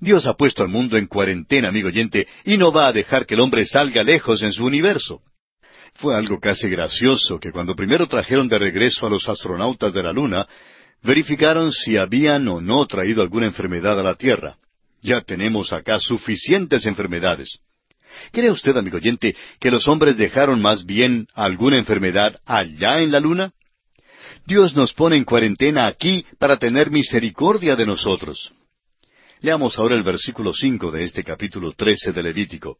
Dios 0.00 0.26
ha 0.26 0.34
puesto 0.34 0.62
al 0.62 0.68
mundo 0.68 0.96
en 0.96 1.06
cuarentena, 1.06 1.68
amigo 1.68 1.88
oyente, 1.88 2.26
y 2.44 2.56
no 2.56 2.72
va 2.72 2.88
a 2.88 2.92
dejar 2.92 3.24
que 3.24 3.34
el 3.34 3.40
hombre 3.40 3.64
salga 3.64 4.02
lejos 4.02 4.42
en 4.42 4.52
su 4.52 4.64
universo. 4.64 5.22
Fue 5.94 6.16
algo 6.16 6.40
casi 6.40 6.68
gracioso 6.68 7.38
que 7.38 7.52
cuando 7.52 7.76
primero 7.76 8.06
trajeron 8.06 8.48
de 8.48 8.58
regreso 8.58 9.06
a 9.06 9.10
los 9.10 9.28
astronautas 9.28 9.92
de 9.92 10.02
la 10.02 10.12
Luna, 10.12 10.46
verificaron 11.02 11.72
si 11.72 11.96
habían 11.96 12.48
o 12.48 12.60
no 12.60 12.86
traído 12.86 13.22
alguna 13.22 13.46
enfermedad 13.46 13.98
a 13.98 14.02
la 14.02 14.14
Tierra. 14.14 14.56
Ya 15.00 15.20
tenemos 15.20 15.72
acá 15.72 16.00
suficientes 16.00 16.86
enfermedades. 16.86 17.58
¿Cree 18.30 18.50
usted, 18.50 18.76
amigo 18.76 18.98
oyente, 18.98 19.34
que 19.58 19.70
los 19.70 19.88
hombres 19.88 20.16
dejaron 20.16 20.60
más 20.60 20.84
bien 20.84 21.26
alguna 21.34 21.78
enfermedad 21.78 22.40
allá 22.44 23.00
en 23.00 23.10
la 23.10 23.20
Luna? 23.20 23.52
Dios 24.46 24.74
nos 24.74 24.92
pone 24.92 25.16
en 25.16 25.24
cuarentena 25.24 25.86
aquí 25.86 26.24
para 26.38 26.58
tener 26.58 26.90
misericordia 26.90 27.76
de 27.76 27.86
nosotros. 27.86 28.52
Leamos 29.40 29.78
ahora 29.78 29.94
el 29.96 30.02
versículo 30.02 30.52
cinco 30.52 30.90
de 30.90 31.04
este 31.04 31.24
capítulo 31.24 31.72
trece 31.72 32.12
de 32.12 32.22
Levítico. 32.22 32.78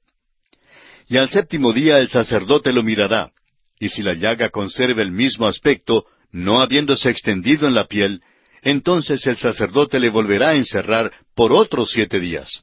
Y 1.09 1.17
al 1.17 1.31
séptimo 1.31 1.73
día 1.73 1.99
el 1.99 2.09
sacerdote 2.09 2.73
lo 2.73 2.83
mirará, 2.83 3.33
y 3.79 3.89
si 3.89 4.03
la 4.03 4.15
llaga 4.15 4.51
conserva 4.51 5.03
el 5.03 5.13
mismo 5.13 5.47
aspecto, 5.47 6.07
no 6.31 6.61
habiéndose 6.61 7.11
extendido 7.11 7.67
en 7.67 7.75
la 7.75 7.85
piel, 7.85 8.23
entonces 8.63 9.27
el 9.27 9.37
sacerdote 9.37 9.99
le 9.99 10.09
volverá 10.09 10.51
a 10.51 10.55
encerrar 10.55 11.13
por 11.35 11.53
otros 11.53 11.91
siete 11.91 12.21
días. 12.21 12.63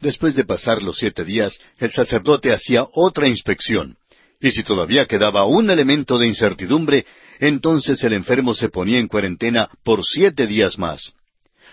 Después 0.00 0.34
de 0.34 0.44
pasar 0.44 0.82
los 0.82 0.98
siete 0.98 1.24
días, 1.24 1.58
el 1.78 1.90
sacerdote 1.90 2.52
hacía 2.52 2.86
otra 2.92 3.28
inspección, 3.28 3.96
y 4.40 4.50
si 4.50 4.62
todavía 4.62 5.06
quedaba 5.06 5.44
un 5.44 5.70
elemento 5.70 6.18
de 6.18 6.28
incertidumbre, 6.28 7.04
entonces 7.40 8.02
el 8.04 8.12
enfermo 8.12 8.54
se 8.54 8.68
ponía 8.68 8.98
en 8.98 9.08
cuarentena 9.08 9.70
por 9.84 10.04
siete 10.04 10.46
días 10.46 10.78
más. 10.78 11.12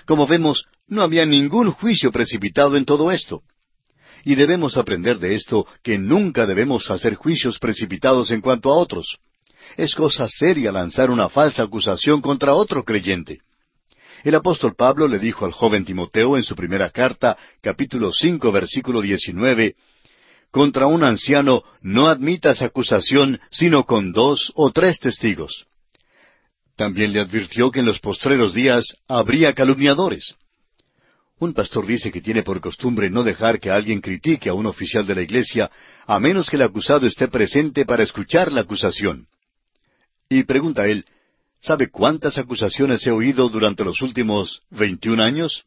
Como 0.05 0.27
vemos, 0.27 0.65
no 0.87 1.01
había 1.01 1.25
ningún 1.25 1.71
juicio 1.71 2.11
precipitado 2.11 2.77
en 2.77 2.85
todo 2.85 3.11
esto. 3.11 3.41
Y 4.25 4.35
debemos 4.35 4.75
aprender 4.75 5.19
de 5.19 5.35
esto 5.35 5.67
que 5.83 5.97
nunca 5.97 6.45
debemos 6.45 6.89
hacer 6.89 7.13
juicios 7.15 7.59
precipitados 7.59 8.31
en 8.31 8.41
cuanto 8.41 8.71
a 8.71 8.75
otros. 8.75 9.19
Es 9.77 9.93
cosa 9.95 10.27
seria 10.27 10.71
lanzar 10.71 11.11
una 11.11 11.29
falsa 11.29 11.63
acusación 11.63 12.21
contra 12.21 12.55
otro 12.55 12.83
creyente. 12.83 13.39
El 14.23 14.33
apóstol 14.33 14.73
Pablo 14.75 15.07
le 15.07 15.19
dijo 15.19 15.45
al 15.45 15.51
joven 15.51 15.85
Timoteo 15.85 16.35
en 16.35 16.43
su 16.43 16.55
primera 16.55 16.89
carta, 16.89 17.37
capítulo 17.61 18.11
cinco, 18.11 18.51
versículo 18.51 19.01
diecinueve, 19.01 19.75
Contra 20.49 20.87
un 20.87 21.03
anciano 21.03 21.63
no 21.81 22.07
admitas 22.07 22.61
acusación 22.61 23.39
sino 23.51 23.83
con 23.83 24.13
dos 24.13 24.51
o 24.55 24.71
tres 24.71 24.99
testigos. 24.99 25.67
También 26.75 27.13
le 27.13 27.19
advirtió 27.19 27.71
que 27.71 27.81
en 27.81 27.85
los 27.85 27.99
postreros 27.99 28.53
días 28.53 28.95
habría 29.07 29.53
calumniadores. 29.53 30.35
Un 31.37 31.53
pastor 31.53 31.85
dice 31.85 32.11
que 32.11 32.21
tiene 32.21 32.43
por 32.43 32.61
costumbre 32.61 33.09
no 33.09 33.21
dejar 33.23 33.59
que 33.59 33.69
alguien 33.69 33.99
critique 33.99 34.49
a 34.49 34.53
un 34.53 34.65
oficial 34.67 35.05
de 35.05 35.15
la 35.15 35.21
iglesia 35.21 35.69
a 36.07 36.19
menos 36.19 36.49
que 36.49 36.55
el 36.55 36.61
acusado 36.61 37.05
esté 37.05 37.27
presente 37.27 37.85
para 37.85 38.03
escuchar 38.03 38.53
la 38.53 38.61
acusación. 38.61 39.27
Y 40.29 40.43
pregunta 40.43 40.87
él, 40.87 41.05
¿sabe 41.59 41.89
cuántas 41.89 42.37
acusaciones 42.37 43.05
he 43.05 43.11
oído 43.11 43.49
durante 43.49 43.83
los 43.83 44.01
últimos 44.01 44.61
veintiún 44.69 45.19
años? 45.19 45.65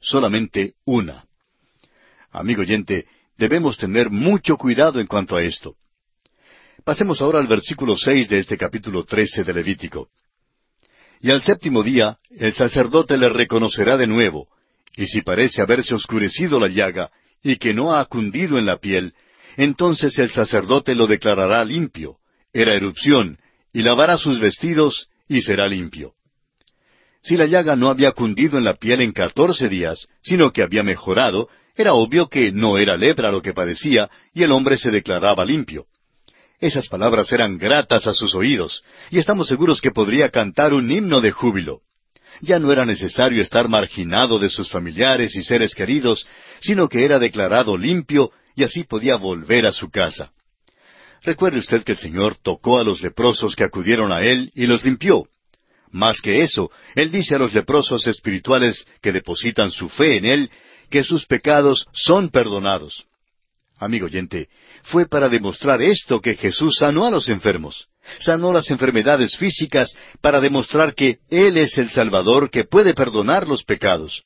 Solamente 0.00 0.74
una. 0.84 1.26
Amigo 2.32 2.62
oyente, 2.62 3.06
debemos 3.36 3.76
tener 3.76 4.10
mucho 4.10 4.56
cuidado 4.56 4.98
en 5.00 5.06
cuanto 5.06 5.36
a 5.36 5.42
esto. 5.44 5.76
Pasemos 6.84 7.20
ahora 7.20 7.38
al 7.38 7.46
versículo 7.46 7.96
seis 7.96 8.28
de 8.28 8.38
este 8.38 8.56
capítulo 8.56 9.04
trece 9.04 9.44
de 9.44 9.54
Levítico. 9.54 10.08
Y 11.20 11.30
al 11.30 11.42
séptimo 11.42 11.84
día 11.84 12.18
el 12.30 12.54
sacerdote 12.54 13.16
le 13.16 13.28
reconocerá 13.28 13.96
de 13.96 14.06
nuevo, 14.06 14.48
y 14.98 15.06
si 15.06 15.22
parece 15.22 15.62
haberse 15.62 15.94
oscurecido 15.94 16.58
la 16.58 16.66
llaga, 16.66 17.12
y 17.40 17.56
que 17.56 17.72
no 17.72 17.94
ha 17.94 18.04
cundido 18.06 18.58
en 18.58 18.66
la 18.66 18.78
piel, 18.78 19.14
entonces 19.56 20.18
el 20.18 20.28
sacerdote 20.28 20.96
lo 20.96 21.06
declarará 21.06 21.64
limpio. 21.64 22.16
Era 22.52 22.74
erupción, 22.74 23.38
y 23.72 23.82
lavará 23.82 24.18
sus 24.18 24.40
vestidos, 24.40 25.08
y 25.28 25.40
será 25.40 25.68
limpio. 25.68 26.14
Si 27.22 27.36
la 27.36 27.46
llaga 27.46 27.76
no 27.76 27.90
había 27.90 28.10
cundido 28.10 28.58
en 28.58 28.64
la 28.64 28.74
piel 28.74 29.00
en 29.00 29.12
catorce 29.12 29.68
días, 29.68 30.08
sino 30.20 30.52
que 30.52 30.64
había 30.64 30.82
mejorado, 30.82 31.48
era 31.76 31.92
obvio 31.92 32.28
que 32.28 32.50
no 32.50 32.76
era 32.76 32.96
lepra 32.96 33.30
lo 33.30 33.40
que 33.40 33.54
padecía, 33.54 34.10
y 34.34 34.42
el 34.42 34.50
hombre 34.50 34.76
se 34.76 34.90
declaraba 34.90 35.44
limpio. 35.44 35.86
Esas 36.58 36.88
palabras 36.88 37.30
eran 37.30 37.56
gratas 37.56 38.08
a 38.08 38.12
sus 38.12 38.34
oídos, 38.34 38.82
y 39.10 39.18
estamos 39.18 39.46
seguros 39.46 39.80
que 39.80 39.92
podría 39.92 40.30
cantar 40.30 40.74
un 40.74 40.90
himno 40.90 41.20
de 41.20 41.30
júbilo. 41.30 41.82
Ya 42.40 42.58
no 42.58 42.72
era 42.72 42.84
necesario 42.84 43.42
estar 43.42 43.68
marginado 43.68 44.38
de 44.38 44.48
sus 44.48 44.70
familiares 44.70 45.34
y 45.34 45.42
seres 45.42 45.74
queridos, 45.74 46.26
sino 46.60 46.88
que 46.88 47.04
era 47.04 47.18
declarado 47.18 47.76
limpio 47.76 48.30
y 48.54 48.64
así 48.64 48.84
podía 48.84 49.16
volver 49.16 49.66
a 49.66 49.72
su 49.72 49.90
casa. 49.90 50.32
Recuerde 51.22 51.58
usted 51.58 51.82
que 51.82 51.92
el 51.92 51.98
Señor 51.98 52.36
tocó 52.36 52.78
a 52.78 52.84
los 52.84 53.02
leprosos 53.02 53.56
que 53.56 53.64
acudieron 53.64 54.12
a 54.12 54.22
Él 54.22 54.52
y 54.54 54.66
los 54.66 54.84
limpió. 54.84 55.26
Más 55.90 56.20
que 56.20 56.42
eso, 56.42 56.70
Él 56.94 57.10
dice 57.10 57.34
a 57.34 57.38
los 57.38 57.54
leprosos 57.54 58.06
espirituales 58.06 58.86
que 59.00 59.12
depositan 59.12 59.70
su 59.70 59.88
fe 59.88 60.16
en 60.16 60.24
Él 60.24 60.50
que 60.90 61.02
sus 61.02 61.26
pecados 61.26 61.86
son 61.92 62.30
perdonados. 62.30 63.04
Amigo 63.78 64.06
oyente, 64.06 64.48
fue 64.82 65.06
para 65.06 65.28
demostrar 65.28 65.82
esto 65.82 66.20
que 66.20 66.34
Jesús 66.34 66.76
sanó 66.78 67.06
a 67.06 67.10
los 67.10 67.28
enfermos 67.28 67.88
sanó 68.18 68.52
las 68.52 68.70
enfermedades 68.70 69.36
físicas 69.36 69.96
para 70.20 70.40
demostrar 70.40 70.94
que 70.94 71.18
Él 71.30 71.56
es 71.56 71.78
el 71.78 71.88
Salvador 71.88 72.50
que 72.50 72.64
puede 72.64 72.94
perdonar 72.94 73.46
los 73.46 73.64
pecados. 73.64 74.24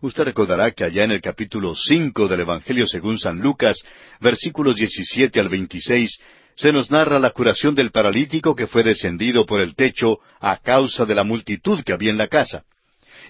Usted 0.00 0.24
recordará 0.24 0.72
que 0.72 0.84
allá 0.84 1.04
en 1.04 1.12
el 1.12 1.20
capítulo 1.20 1.74
cinco 1.76 2.26
del 2.26 2.40
Evangelio 2.40 2.86
según 2.88 3.18
San 3.18 3.40
Lucas, 3.40 3.84
versículos 4.20 4.76
diecisiete 4.76 5.38
al 5.38 5.48
veintiséis, 5.48 6.18
se 6.56 6.72
nos 6.72 6.90
narra 6.90 7.18
la 7.18 7.30
curación 7.30 7.74
del 7.74 7.90
paralítico 7.92 8.54
que 8.54 8.66
fue 8.66 8.82
descendido 8.82 9.46
por 9.46 9.60
el 9.60 9.74
techo 9.74 10.18
a 10.40 10.58
causa 10.58 11.04
de 11.04 11.14
la 11.14 11.24
multitud 11.24 11.82
que 11.84 11.92
había 11.92 12.10
en 12.10 12.18
la 12.18 12.28
casa, 12.28 12.64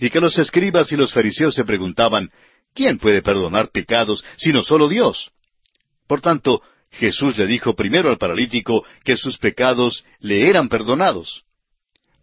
y 0.00 0.10
que 0.10 0.20
los 0.20 0.38
escribas 0.38 0.90
y 0.92 0.96
los 0.96 1.12
fariseos 1.12 1.54
se 1.54 1.64
preguntaban, 1.64 2.30
¿quién 2.74 2.98
puede 2.98 3.22
perdonar 3.22 3.68
pecados 3.70 4.24
sino 4.36 4.62
solo 4.62 4.88
Dios? 4.88 5.30
Por 6.06 6.20
tanto, 6.20 6.62
Jesús 6.92 7.38
le 7.38 7.46
dijo 7.46 7.74
primero 7.74 8.10
al 8.10 8.18
paralítico 8.18 8.84
que 9.02 9.16
sus 9.16 9.38
pecados 9.38 10.04
le 10.20 10.48
eran 10.48 10.68
perdonados. 10.68 11.44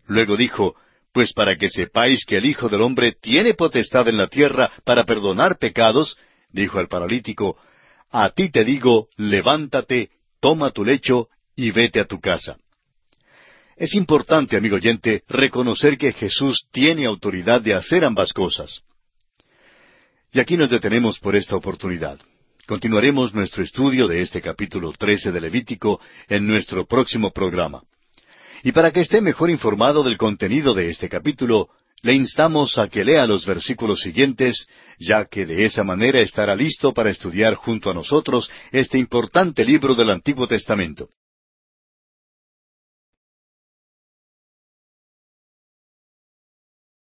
Luego 0.08 0.38
dijo, 0.38 0.76
Pues 1.12 1.34
para 1.34 1.56
que 1.56 1.70
sepáis 1.70 2.24
que 2.26 2.38
el 2.38 2.46
Hijo 2.46 2.70
del 2.70 2.82
Hombre 2.82 3.14
tiene 3.20 3.56
potestad 3.56 4.08
en 4.08 4.18
la 4.18 4.28
tierra 4.28 4.72
para 4.84 5.06
perdonar 5.06 5.58
pecados, 5.58 6.18
dijo 6.52 6.78
al 6.78 6.88
paralítico, 6.88 7.58
A 8.12 8.30
ti 8.30 8.50
te 8.52 8.64
digo, 8.64 9.08
levántate, 9.18 10.12
toma 10.40 10.70
tu 10.70 10.86
lecho 10.86 11.30
y 11.56 11.72
vete 11.72 12.00
a 12.00 12.06
tu 12.06 12.20
casa. 12.20 12.58
Es 13.76 13.96
importante, 13.96 14.56
amigo 14.56 14.76
oyente, 14.76 15.24
reconocer 15.28 15.98
que 15.98 16.14
Jesús 16.14 16.68
tiene 16.72 17.06
autoridad 17.06 17.62
de 17.62 17.74
hacer 17.74 18.06
ambas 18.06 18.34
cosas. 18.34 18.82
Y 20.32 20.40
aquí 20.40 20.58
nos 20.58 20.70
detenemos 20.70 21.20
por 21.20 21.36
esta 21.36 21.56
oportunidad. 21.56 22.20
Continuaremos 22.70 23.34
nuestro 23.34 23.64
estudio 23.64 24.08
de 24.08 24.22
este 24.22 24.44
capítulo 24.44 24.92
13 24.92 25.32
de 25.32 25.42
Levítico 25.42 26.00
en 26.28 26.46
nuestro 26.46 26.86
próximo 26.86 27.32
programa. 27.32 27.82
Y 28.62 28.74
para 28.74 28.92
que 28.92 29.00
esté 29.00 29.22
mejor 29.22 29.50
informado 29.50 30.04
del 30.04 30.20
contenido 30.20 30.76
de 30.76 30.88
este 30.88 31.10
capítulo, 31.10 31.70
le 32.04 32.14
instamos 32.14 32.78
a 32.78 32.88
que 32.88 33.04
lea 33.04 33.26
los 33.26 33.44
versículos 33.48 34.02
siguientes, 34.02 34.68
ya 35.00 35.26
que 35.26 35.48
de 35.48 35.66
esa 35.66 35.84
manera 35.84 36.22
estará 36.22 36.56
listo 36.56 36.94
para 36.94 37.10
estudiar 37.10 37.56
junto 37.56 37.90
a 37.90 37.96
nosotros 37.96 38.52
este 38.72 39.00
importante 39.00 39.66
libro 39.66 39.96
del 39.96 40.12
Antiguo 40.12 40.46
Testamento. 40.46 41.10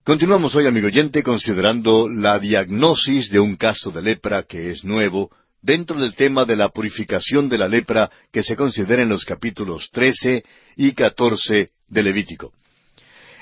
Continuamos 0.03 0.55
hoy, 0.57 0.67
amigo 0.67 0.88
oyente, 0.88 1.23
considerando 1.23 2.09
la 2.09 2.40
diagnosis 2.40 3.31
de 3.31 3.38
un 3.38 3.55
caso 3.55 3.93
de 3.93 4.03
lepra 4.03 4.43
que 4.43 4.71
es 4.73 4.85
nuevo, 4.85 5.31
dentro 5.64 5.98
del 5.98 6.14
tema 6.14 6.44
de 6.44 6.57
la 6.57 6.68
purificación 6.68 7.48
de 7.48 7.57
la 7.57 7.68
lepra 7.68 8.11
que 8.31 8.42
se 8.42 8.55
considera 8.55 9.03
en 9.03 9.09
los 9.09 9.24
capítulos 9.24 9.88
13 9.92 10.44
y 10.77 10.92
14 10.92 11.70
de 11.88 12.03
Levítico. 12.03 12.53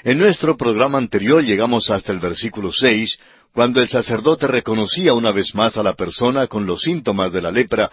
En 0.05 0.19
nuestro 0.19 0.57
programa 0.57 0.99
anterior 0.99 1.43
llegamos 1.43 1.91
hasta 1.91 2.13
el 2.13 2.21
versículo 2.21 2.71
6, 2.73 3.19
cuando 3.53 3.81
el 3.81 3.89
sacerdote 3.89 4.47
reconocía 4.47 5.15
una 5.15 5.33
vez 5.33 5.53
más 5.55 5.77
a 5.77 5.83
la 5.83 5.95
persona 5.95 6.47
con 6.47 6.65
los 6.65 6.83
síntomas 6.83 7.33
de 7.33 7.43
la 7.43 7.51
lepra, 7.51 7.91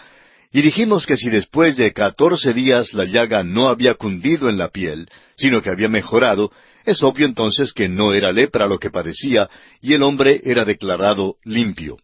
y 0.51 0.61
dijimos 0.61 1.07
que 1.07 1.17
si 1.17 1.29
después 1.29 1.75
de 1.75 1.91
catorce 1.91 2.53
días 2.53 2.93
la 2.93 3.05
llaga 3.05 3.43
no 3.43 3.67
había 3.67 3.95
cundido 3.95 4.47
en 4.47 4.59
la 4.59 4.69
piel, 4.69 5.09
sino 5.37 5.63
que 5.63 5.71
había 5.71 5.89
mejorado, 5.89 6.51
es 6.85 7.01
obvio 7.01 7.25
entonces 7.25 7.73
que 7.73 7.89
no 7.89 8.13
era 8.13 8.31
lepra 8.31 8.67
lo 8.67 8.77
que 8.77 8.91
padecía, 8.91 9.49
y 9.81 9.93
el 9.93 10.03
hombre 10.03 10.39
era 10.43 10.65
declarado 10.65 11.37
limpio. 11.43 11.97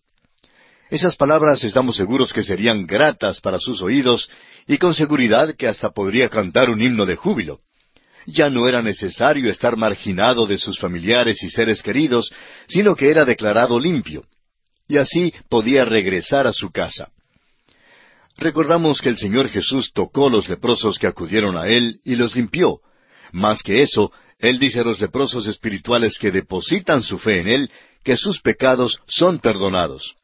Esas 0.89 1.15
palabras 1.15 1.63
estamos 1.63 1.95
seguros 1.95 2.31
que 2.31 2.43
serían 2.43 2.85
gratas 2.85 3.41
para 3.41 3.59
sus 3.59 3.81
oídos 3.81 4.29
y 4.67 4.77
con 4.77 4.93
seguridad 4.93 5.55
que 5.55 5.67
hasta 5.67 5.89
podría 5.89 6.29
cantar 6.29 6.69
un 6.69 6.81
himno 6.81 7.07
de 7.07 7.15
júbilo. 7.15 7.59
Ya 8.27 8.49
no 8.51 8.67
era 8.67 8.81
necesario 8.83 9.49
estar 9.49 9.77
marginado 9.77 10.45
de 10.45 10.57
sus 10.59 10.79
familiares 10.79 11.41
y 11.43 11.49
seres 11.49 11.81
queridos, 11.81 12.31
sino 12.67 12.95
que 12.95 13.09
era 13.09 13.25
declarado 13.25 13.79
limpio. 13.79 14.25
Y 14.87 14.97
así 14.97 15.33
podía 15.49 15.85
regresar 15.85 16.45
a 16.45 16.53
su 16.53 16.69
casa. 16.69 17.09
Recordamos 18.37 19.01
que 19.01 19.09
el 19.09 19.17
Señor 19.17 19.49
Jesús 19.49 19.91
tocó 19.91 20.29
los 20.29 20.49
leprosos 20.49 20.99
que 20.99 21.07
acudieron 21.07 21.57
a 21.57 21.67
Él 21.67 21.99
y 22.03 22.15
los 22.15 22.35
limpió. 22.35 22.79
Más 23.31 23.63
que 23.63 23.81
eso, 23.81 24.11
Él 24.37 24.59
dice 24.59 24.81
a 24.81 24.83
los 24.83 24.99
leprosos 24.99 25.47
espirituales 25.47 26.19
que 26.19 26.31
depositan 26.31 27.01
su 27.01 27.17
fe 27.17 27.39
en 27.39 27.47
Él 27.47 27.71
que 28.03 28.17
sus 28.17 28.39
pecados 28.41 28.99
son 29.07 29.39
perdonados. 29.39 30.15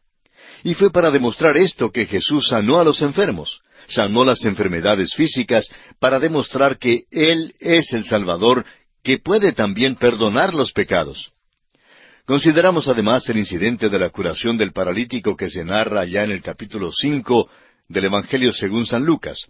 Y 0.64 0.74
fue 0.76 0.92
para 0.92 1.12
demostrar 1.12 1.58
esto 1.58 1.92
que 1.92 2.06
Jesús 2.06 2.48
sanó 2.48 2.80
a 2.80 2.84
los 2.84 3.02
enfermos, 3.02 3.62
sanó 3.88 4.24
las 4.24 4.46
enfermedades 4.46 5.16
físicas, 5.16 5.70
para 6.00 6.20
demostrar 6.20 6.78
que 6.78 7.06
Él 7.12 7.54
es 7.60 7.94
el 7.94 8.06
Salvador 8.06 8.66
que 9.04 9.18
puede 9.18 9.54
también 9.54 9.96
perdonar 9.96 10.54
los 10.54 10.72
pecados. 10.72 11.32
Consideramos 12.26 12.88
además 12.88 13.28
el 13.30 13.38
incidente 13.38 13.90
de 13.90 14.00
la 14.00 14.10
curación 14.10 14.58
del 14.58 14.72
paralítico 14.72 15.36
que 15.36 15.50
se 15.50 15.66
narra 15.66 16.06
ya 16.06 16.24
en 16.24 16.32
el 16.32 16.42
capítulo 16.42 16.92
cinco 16.92 17.50
del 17.88 18.06
Evangelio 18.06 18.54
según 18.54 18.86
San 18.86 19.04
Lucas. 19.04 19.48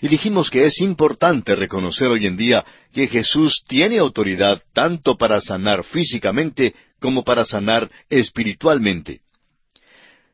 Y 0.00 0.08
dijimos 0.08 0.50
que 0.50 0.66
es 0.66 0.80
importante 0.80 1.54
reconocer 1.54 2.08
hoy 2.08 2.26
en 2.26 2.36
día 2.36 2.64
que 2.92 3.06
Jesús 3.06 3.62
tiene 3.68 3.98
autoridad 3.98 4.60
tanto 4.72 5.16
para 5.16 5.40
sanar 5.40 5.84
físicamente 5.84 6.74
como 6.98 7.22
para 7.22 7.44
sanar 7.44 7.88
espiritualmente. 8.10 9.20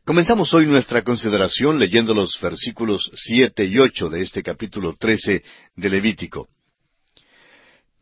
Comenzamos 0.08 0.54
hoy 0.54 0.64
nuestra 0.64 1.02
consideración 1.04 1.78
leyendo 1.78 2.14
los 2.14 2.40
versículos 2.40 3.10
siete 3.14 3.66
y 3.66 3.78
ocho 3.78 4.08
de 4.08 4.22
este 4.22 4.42
capítulo 4.42 4.96
trece 4.98 5.42
de 5.76 5.90
Levítico. 5.90 6.48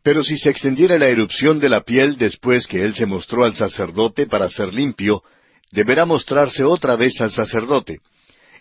Pero 0.03 0.23
si 0.23 0.37
se 0.37 0.49
extendiera 0.49 0.97
la 0.97 1.09
erupción 1.09 1.59
de 1.59 1.67
la 1.67 1.81
piel 1.81 2.17
después 2.17 2.65
que 2.65 2.85
él 2.85 2.95
se 2.95 3.05
mostró 3.05 3.43
al 3.43 3.55
sacerdote 3.55 4.25
para 4.25 4.47
ser 4.47 4.73
limpio, 4.73 5.21
deberá 5.69 6.05
mostrarse 6.05 6.63
otra 6.63 6.95
vez 6.95 7.19
al 7.19 7.29
sacerdote, 7.29 7.99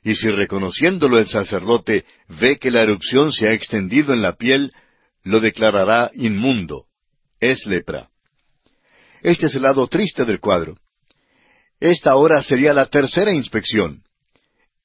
y 0.03 0.17
si 0.17 0.29
reconociéndolo 0.29 1.17
el 1.17 1.29
sacerdote 1.29 2.05
ve 2.41 2.59
que 2.59 2.73
la 2.73 2.83
erupción 2.83 3.33
se 3.33 3.47
ha 3.47 3.53
extendido 3.53 4.13
en 4.13 4.23
la 4.23 4.33
piel, 4.35 4.73
lo 5.23 5.39
declarará 5.39 6.11
inmundo. 6.15 6.87
Es 7.39 7.65
lepra. 7.65 8.09
Este 9.23 9.47
es 9.47 9.55
el 9.55 9.63
lado 9.63 9.87
triste 9.87 10.25
del 10.25 10.41
cuadro. 10.41 10.79
Esta 11.81 12.11
ahora 12.11 12.43
sería 12.43 12.73
la 12.73 12.87
tercera 12.87 13.33
inspección. 13.33 14.03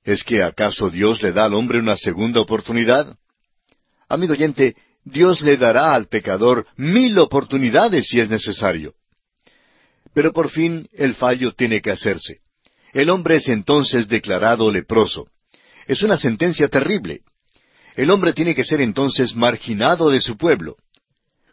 ¿Es 0.04 0.24
que 0.24 0.44
acaso 0.44 0.90
Dios 0.90 1.22
le 1.22 1.32
da 1.32 1.46
al 1.46 1.54
hombre 1.54 1.80
una 1.80 1.96
segunda 1.96 2.42
oportunidad? 2.42 3.16
Amigo 4.10 4.34
oyente, 4.34 4.76
Dios 5.04 5.42
le 5.42 5.58
dará 5.58 5.94
al 5.94 6.08
pecador 6.08 6.68
mil 6.76 7.18
oportunidades 7.20 8.08
si 8.08 8.20
es 8.20 8.30
necesario. 8.30 8.94
Pero 10.14 10.34
por 10.34 10.50
fin 10.50 10.90
el 10.94 11.16
fallo 11.16 11.54
tiene 11.54 11.82
que 11.82 11.92
hacerse. 11.92 12.40
El 12.94 13.10
hombre 13.10 13.38
es 13.38 13.48
entonces 13.48 14.08
declarado 14.08 14.70
leproso. 14.72 15.28
Es 15.88 16.04
una 16.04 16.18
sentencia 16.18 16.68
terrible. 16.68 17.22
El 17.96 18.10
hombre 18.10 18.34
tiene 18.34 18.54
que 18.54 18.66
ser 18.66 18.82
entonces 18.82 19.36
marginado 19.36 20.10
de 20.10 20.20
su 20.20 20.38
pueblo. 20.38 20.76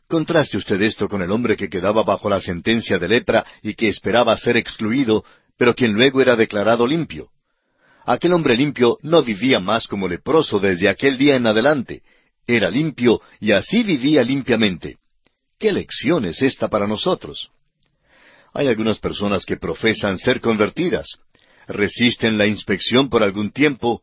Contraste 0.09 0.57
usted 0.57 0.81
esto 0.81 1.07
con 1.07 1.21
el 1.21 1.31
hombre 1.31 1.55
que 1.55 1.69
quedaba 1.69 2.03
bajo 2.03 2.31
la 2.31 2.41
sentencia 2.41 2.99
de 2.99 3.09
lepra 3.09 3.45
y 3.63 3.75
que 3.75 3.89
esperaba 3.89 4.35
ser 4.39 4.57
excluido, 4.57 5.23
pero 5.59 5.75
quien 5.75 5.93
luego 5.93 6.23
era 6.23 6.35
declarado 6.35 6.87
limpio. 6.87 7.29
Aquel 8.07 8.33
hombre 8.33 8.57
limpio 8.57 8.97
no 9.03 9.23
vivía 9.23 9.61
más 9.61 9.87
como 9.87 10.09
leproso 10.09 10.59
desde 10.59 10.89
aquel 10.89 11.19
día 11.19 11.37
en 11.37 11.47
adelante. 11.47 12.03
Era 12.47 12.71
limpio 12.71 13.21
y 13.39 13.53
así 13.53 13.83
vivía 13.83 14.25
limpiamente. 14.25 14.97
¿Qué 15.59 15.73
lección 15.73 16.25
es 16.25 16.41
esta 16.41 16.69
para 16.69 16.87
nosotros? 16.87 17.51
Hay 18.55 18.67
algunas 18.67 18.99
personas 18.99 19.45
que 19.45 19.59
profesan 19.59 20.19
ser 20.19 20.41
convertidas, 20.41 21.19
resisten 21.67 22.39
la 22.39 22.47
inspección 22.47 23.11
por 23.11 23.23
algún 23.23 23.51
tiempo, 23.51 24.01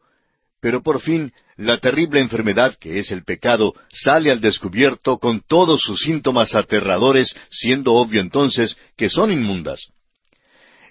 pero 0.66 0.82
por 0.82 1.00
fin 1.00 1.32
la 1.58 1.78
terrible 1.78 2.20
enfermedad 2.20 2.76
que 2.80 2.98
es 2.98 3.12
el 3.12 3.24
pecado 3.24 3.76
sale 3.92 4.32
al 4.32 4.42
descubierto 4.42 5.20
con 5.20 5.42
todos 5.42 5.84
sus 5.84 6.02
síntomas 6.02 6.56
aterradores, 6.56 7.36
siendo 7.52 7.94
obvio 7.94 8.20
entonces 8.20 8.76
que 8.98 9.08
son 9.08 9.32
inmundas. 9.32 9.90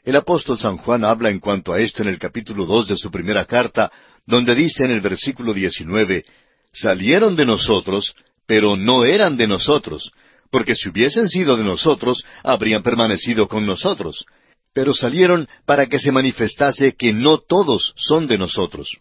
El 0.04 0.14
apóstol 0.14 0.60
San 0.60 0.76
Juan 0.76 1.04
habla 1.04 1.28
en 1.28 1.40
cuanto 1.40 1.72
a 1.72 1.80
esto 1.80 2.02
en 2.02 2.08
el 2.08 2.20
capítulo 2.20 2.66
dos 2.66 2.86
de 2.86 2.96
su 2.96 3.10
primera 3.10 3.46
carta, 3.46 3.90
donde 4.24 4.54
dice 4.54 4.84
en 4.84 4.92
el 4.92 5.00
versículo 5.00 5.52
diecinueve 5.52 6.24
Salieron 6.72 7.34
de 7.34 7.44
nosotros, 7.44 8.14
pero 8.46 8.76
no 8.76 9.04
eran 9.04 9.36
de 9.36 9.48
nosotros, 9.48 10.12
porque 10.52 10.76
si 10.76 10.88
hubiesen 10.88 11.28
sido 11.28 11.56
de 11.56 11.64
nosotros, 11.64 12.24
habrían 12.44 12.84
permanecido 12.84 13.48
con 13.48 13.66
nosotros 13.66 14.24
pero 14.72 14.92
salieron 14.92 15.48
para 15.66 15.86
que 15.86 16.00
se 16.00 16.10
manifestase 16.10 16.96
que 16.96 17.12
no 17.12 17.38
todos 17.38 17.92
son 17.94 18.26
de 18.26 18.36
nosotros. 18.36 18.98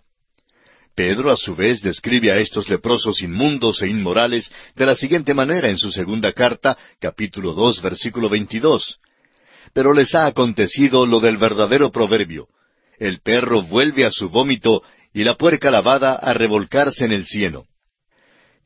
Pedro 0.95 1.32
a 1.32 1.38
su 1.38 1.56
vez 1.56 1.82
describe 1.82 2.32
a 2.32 2.38
estos 2.38 2.69
leprosos 2.69 3.21
inmundos 3.21 3.82
e 3.82 3.88
inmorales 3.88 4.53
de 4.75 4.86
la 4.86 4.95
siguiente 4.95 5.34
manera 5.34 5.69
en 5.69 5.77
su 5.77 5.91
segunda 5.91 6.34
carta, 6.34 6.77
capítulo 6.99 7.53
dos, 7.53 7.82
versículo 7.82 8.29
veintidós. 8.29 8.99
Pero 9.73 9.93
les 9.93 10.13
ha 10.13 10.27
acontecido 10.27 11.08
lo 11.08 11.19
del 11.19 11.38
verdadero 11.38 11.91
proverbio. 11.91 12.47
El 12.99 13.21
perro 13.21 13.63
vuelve 13.63 14.06
a 14.06 14.12
su 14.12 14.29
vómito 14.29 14.84
y 15.13 15.23
la 15.23 15.34
puerca 15.34 15.71
lavada 15.71 16.13
a 16.13 16.34
revolcarse 16.34 17.06
en 17.06 17.12
el 17.12 17.25
cieno. 17.25 17.65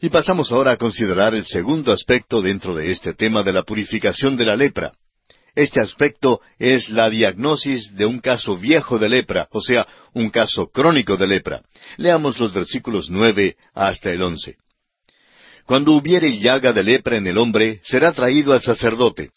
Y 0.02 0.10
pasamos 0.10 0.52
ahora 0.52 0.74
a 0.74 0.78
considerar 0.78 1.34
el 1.34 1.46
segundo 1.46 1.94
aspecto 1.94 2.42
dentro 2.42 2.76
de 2.76 2.92
este 2.92 3.13
tema 3.13 3.42
de 3.42 3.54
la 3.54 3.63
purificación 3.63 4.36
de 4.36 4.46
la 4.46 4.58
lepra. 4.58 4.92
Este 5.58 5.82
aspecto 5.82 6.39
es 6.60 6.88
la 6.89 7.10
diagnosis 7.10 7.96
de 7.96 8.06
un 8.06 8.20
caso 8.20 8.60
viejo 8.60 9.00
de 9.00 9.10
lepra, 9.10 9.48
o 9.50 9.60
sea, 9.60 9.88
un 10.13 10.30
caso 10.30 10.67
crónico 10.67 11.17
de 11.17 11.26
lepra. 11.26 11.63
Leamos 11.98 12.38
los 12.38 12.54
versículos 12.54 13.10
nueve 13.10 13.58
hasta 13.74 14.12
el 14.12 14.22
once. 14.22 14.58
Cuando 15.65 15.93
hubiere 15.93 16.38
llaga 16.38 16.74
de 16.74 16.84
lepra 16.84 17.17
en 17.17 17.26
el 17.26 17.39
hombre, 17.39 17.80
será 17.82 18.12
traído 18.12 18.54
al 18.54 18.62
sacerdote, 18.62 19.32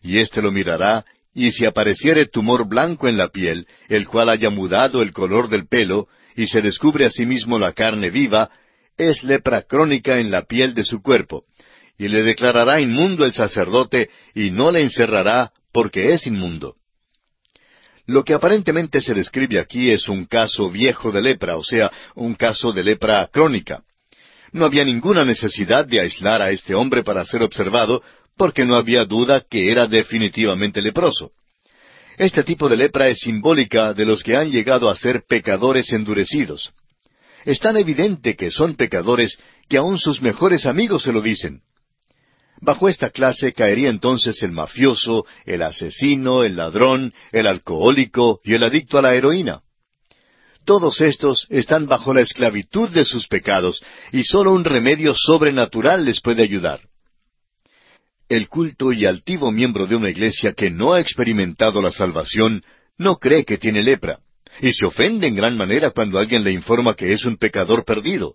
y 0.00 0.18
éste 0.18 0.40
lo 0.40 0.50
mirará, 0.50 1.04
y 1.34 1.50
si 1.50 1.66
apareciere 1.66 2.24
tumor 2.24 2.66
blanco 2.66 3.06
en 3.06 3.18
la 3.18 3.28
piel, 3.28 3.66
el 3.90 4.08
cual 4.08 4.30
haya 4.30 4.48
mudado 4.48 5.02
el 5.02 5.12
color 5.12 5.50
del 5.50 5.68
pelo, 5.68 6.08
y 6.36 6.46
se 6.46 6.62
descubre 6.62 7.04
asimismo 7.04 7.58
la 7.58 7.74
carne 7.74 8.08
viva, 8.08 8.48
es 8.96 9.22
lepra 9.24 9.60
crónica 9.60 10.20
en 10.20 10.30
la 10.30 10.46
piel 10.46 10.72
de 10.72 10.84
su 10.84 11.02
cuerpo, 11.02 11.44
y 11.98 12.08
le 12.08 12.22
declarará 12.22 12.80
inmundo 12.80 13.26
el 13.26 13.34
sacerdote, 13.34 14.08
y 14.34 14.50
no 14.50 14.72
le 14.72 14.80
encerrará 14.80 15.52
porque 15.76 16.14
es 16.14 16.26
inmundo. 16.26 16.76
Lo 18.06 18.24
que 18.24 18.32
aparentemente 18.32 19.02
se 19.02 19.12
describe 19.12 19.60
aquí 19.60 19.90
es 19.90 20.08
un 20.08 20.24
caso 20.24 20.70
viejo 20.70 21.12
de 21.12 21.20
lepra, 21.20 21.58
o 21.58 21.62
sea, 21.62 21.92
un 22.14 22.34
caso 22.34 22.72
de 22.72 22.82
lepra 22.82 23.28
crónica. 23.30 23.82
No 24.52 24.64
había 24.64 24.86
ninguna 24.86 25.22
necesidad 25.22 25.84
de 25.84 26.00
aislar 26.00 26.40
a 26.40 26.50
este 26.50 26.74
hombre 26.74 27.04
para 27.04 27.26
ser 27.26 27.42
observado, 27.42 28.02
porque 28.38 28.64
no 28.64 28.74
había 28.74 29.04
duda 29.04 29.44
que 29.50 29.70
era 29.70 29.86
definitivamente 29.86 30.80
leproso. 30.80 31.32
Este 32.16 32.42
tipo 32.42 32.70
de 32.70 32.78
lepra 32.78 33.08
es 33.08 33.18
simbólica 33.18 33.92
de 33.92 34.06
los 34.06 34.22
que 34.22 34.34
han 34.34 34.50
llegado 34.50 34.88
a 34.88 34.96
ser 34.96 35.24
pecadores 35.28 35.92
endurecidos. 35.92 36.72
Es 37.44 37.60
tan 37.60 37.76
evidente 37.76 38.34
que 38.34 38.50
son 38.50 38.76
pecadores 38.76 39.38
que 39.68 39.76
aun 39.76 39.98
sus 39.98 40.22
mejores 40.22 40.64
amigos 40.64 41.02
se 41.02 41.12
lo 41.12 41.20
dicen. 41.20 41.60
Bajo 42.60 42.88
esta 42.88 43.10
clase 43.10 43.52
caería 43.52 43.90
entonces 43.90 44.42
el 44.42 44.52
mafioso, 44.52 45.26
el 45.44 45.62
asesino, 45.62 46.42
el 46.42 46.56
ladrón, 46.56 47.12
el 47.32 47.46
alcohólico 47.46 48.40
y 48.44 48.54
el 48.54 48.62
adicto 48.62 48.98
a 48.98 49.02
la 49.02 49.14
heroína. 49.14 49.60
Todos 50.64 51.00
estos 51.00 51.46
están 51.50 51.86
bajo 51.86 52.12
la 52.12 52.22
esclavitud 52.22 52.88
de 52.90 53.04
sus 53.04 53.28
pecados 53.28 53.82
y 54.10 54.24
sólo 54.24 54.52
un 54.52 54.64
remedio 54.64 55.14
sobrenatural 55.14 56.04
les 56.04 56.20
puede 56.20 56.42
ayudar. 56.42 56.80
El 58.28 58.48
culto 58.48 58.92
y 58.92 59.06
altivo 59.06 59.52
miembro 59.52 59.86
de 59.86 59.94
una 59.94 60.10
iglesia 60.10 60.52
que 60.54 60.70
no 60.70 60.94
ha 60.94 61.00
experimentado 61.00 61.80
la 61.80 61.92
salvación 61.92 62.64
no 62.98 63.16
cree 63.16 63.44
que 63.44 63.58
tiene 63.58 63.82
lepra 63.82 64.18
y 64.60 64.72
se 64.72 64.86
ofende 64.86 65.28
en 65.28 65.36
gran 65.36 65.56
manera 65.56 65.90
cuando 65.90 66.18
alguien 66.18 66.42
le 66.42 66.50
informa 66.50 66.94
que 66.94 67.12
es 67.12 67.24
un 67.24 67.36
pecador 67.36 67.84
perdido. 67.84 68.34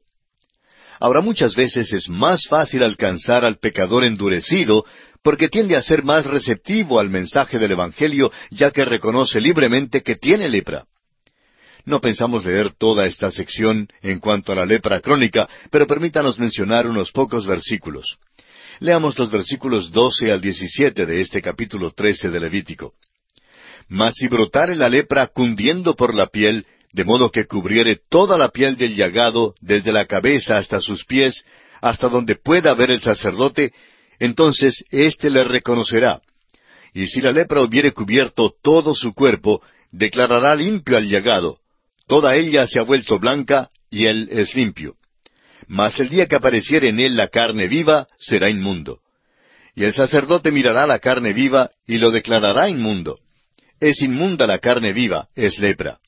Ahora 1.02 1.22
muchas 1.22 1.56
veces 1.56 1.92
es 1.94 2.10
más 2.10 2.46
fácil 2.48 2.84
alcanzar 2.84 3.44
al 3.44 3.58
pecador 3.58 4.04
endurecido 4.04 4.86
porque 5.24 5.50
tiende 5.50 5.76
a 5.76 5.82
ser 5.82 6.04
más 6.04 6.28
receptivo 6.28 7.00
al 7.00 7.10
mensaje 7.10 7.58
del 7.58 7.72
Evangelio 7.72 8.32
ya 8.52 8.70
que 8.70 8.86
reconoce 8.86 9.42
libremente 9.42 10.04
que 10.04 10.16
tiene 10.16 10.48
lepra. 10.48 10.86
No 11.86 12.02
pensamos 12.02 12.46
leer 12.46 12.74
toda 12.78 13.08
esta 13.08 13.32
sección 13.32 13.88
en 14.04 14.20
cuanto 14.20 14.52
a 14.52 14.56
la 14.56 14.66
lepra 14.68 15.00
crónica, 15.00 15.50
pero 15.72 15.88
permítanos 15.88 16.38
mencionar 16.38 16.86
unos 16.86 17.12
pocos 17.12 17.48
versículos. 17.48 18.20
Leamos 18.80 19.18
los 19.18 19.32
versículos 19.32 19.92
doce 19.92 20.32
al 20.32 20.40
diecisiete 20.40 21.08
de 21.08 21.20
este 21.20 21.42
capítulo 21.42 21.90
trece 21.90 22.30
de 22.30 22.40
Levítico. 22.40 22.94
Mas 23.88 24.14
si 24.18 24.28
brotare 24.28 24.76
la 24.76 24.88
lepra 24.88 25.26
cundiendo 25.26 25.96
por 25.96 26.14
la 26.14 26.28
piel, 26.28 26.68
de 26.94 27.06
modo 27.06 27.32
que 27.32 27.46
cubriere 27.46 28.00
toda 28.10 28.38
la 28.38 28.50
piel 28.50 28.76
del 28.76 28.96
llagado, 28.96 29.56
desde 29.62 29.92
la 29.92 30.06
cabeza 30.06 30.58
hasta 30.58 30.82
sus 30.82 31.06
pies, 31.06 31.46
hasta 31.82 32.10
donde 32.10 32.36
pueda 32.36 32.74
ver 32.74 32.92
el 32.92 33.02
sacerdote, 33.02 33.74
entonces 34.20 34.84
éste 34.92 35.30
le 35.30 35.44
reconocerá. 35.44 36.22
Y 36.94 37.08
si 37.08 37.22
la 37.22 37.32
lepra 37.32 37.62
hubiere 37.62 37.94
cubierto 37.94 38.54
todo 38.62 38.94
su 38.94 39.14
cuerpo, 39.14 39.62
declarará 39.92 40.56
limpio 40.56 40.98
al 40.98 41.08
llagado. 41.08 41.60
Toda 42.08 42.36
ella 42.36 42.68
se 42.68 42.80
ha 42.80 42.84
vuelto 42.84 43.20
blanca, 43.20 43.70
y 43.90 44.06
él 44.06 44.28
es 44.32 44.56
limpio. 44.56 44.96
Mas 45.68 46.00
el 46.00 46.10
día 46.10 46.28
que 46.28 46.36
apareciere 46.36 46.90
en 46.90 47.00
él 47.00 47.16
la 47.16 47.30
carne 47.30 47.68
viva, 47.68 48.08
será 48.20 48.50
inmundo. 48.50 49.00
Y 49.74 49.86
el 49.86 49.94
sacerdote 49.94 50.52
mirará 50.52 50.86
la 50.86 51.00
carne 51.00 51.32
viva, 51.32 51.72
y 51.88 51.98
lo 51.98 52.12
declarará 52.12 52.68
inmundo. 52.68 53.18
Es 53.80 54.02
inmunda 54.02 54.46
la 54.46 54.60
carne 54.60 54.92
viva, 54.92 55.30
es 55.36 55.58
lepra. 55.60 56.00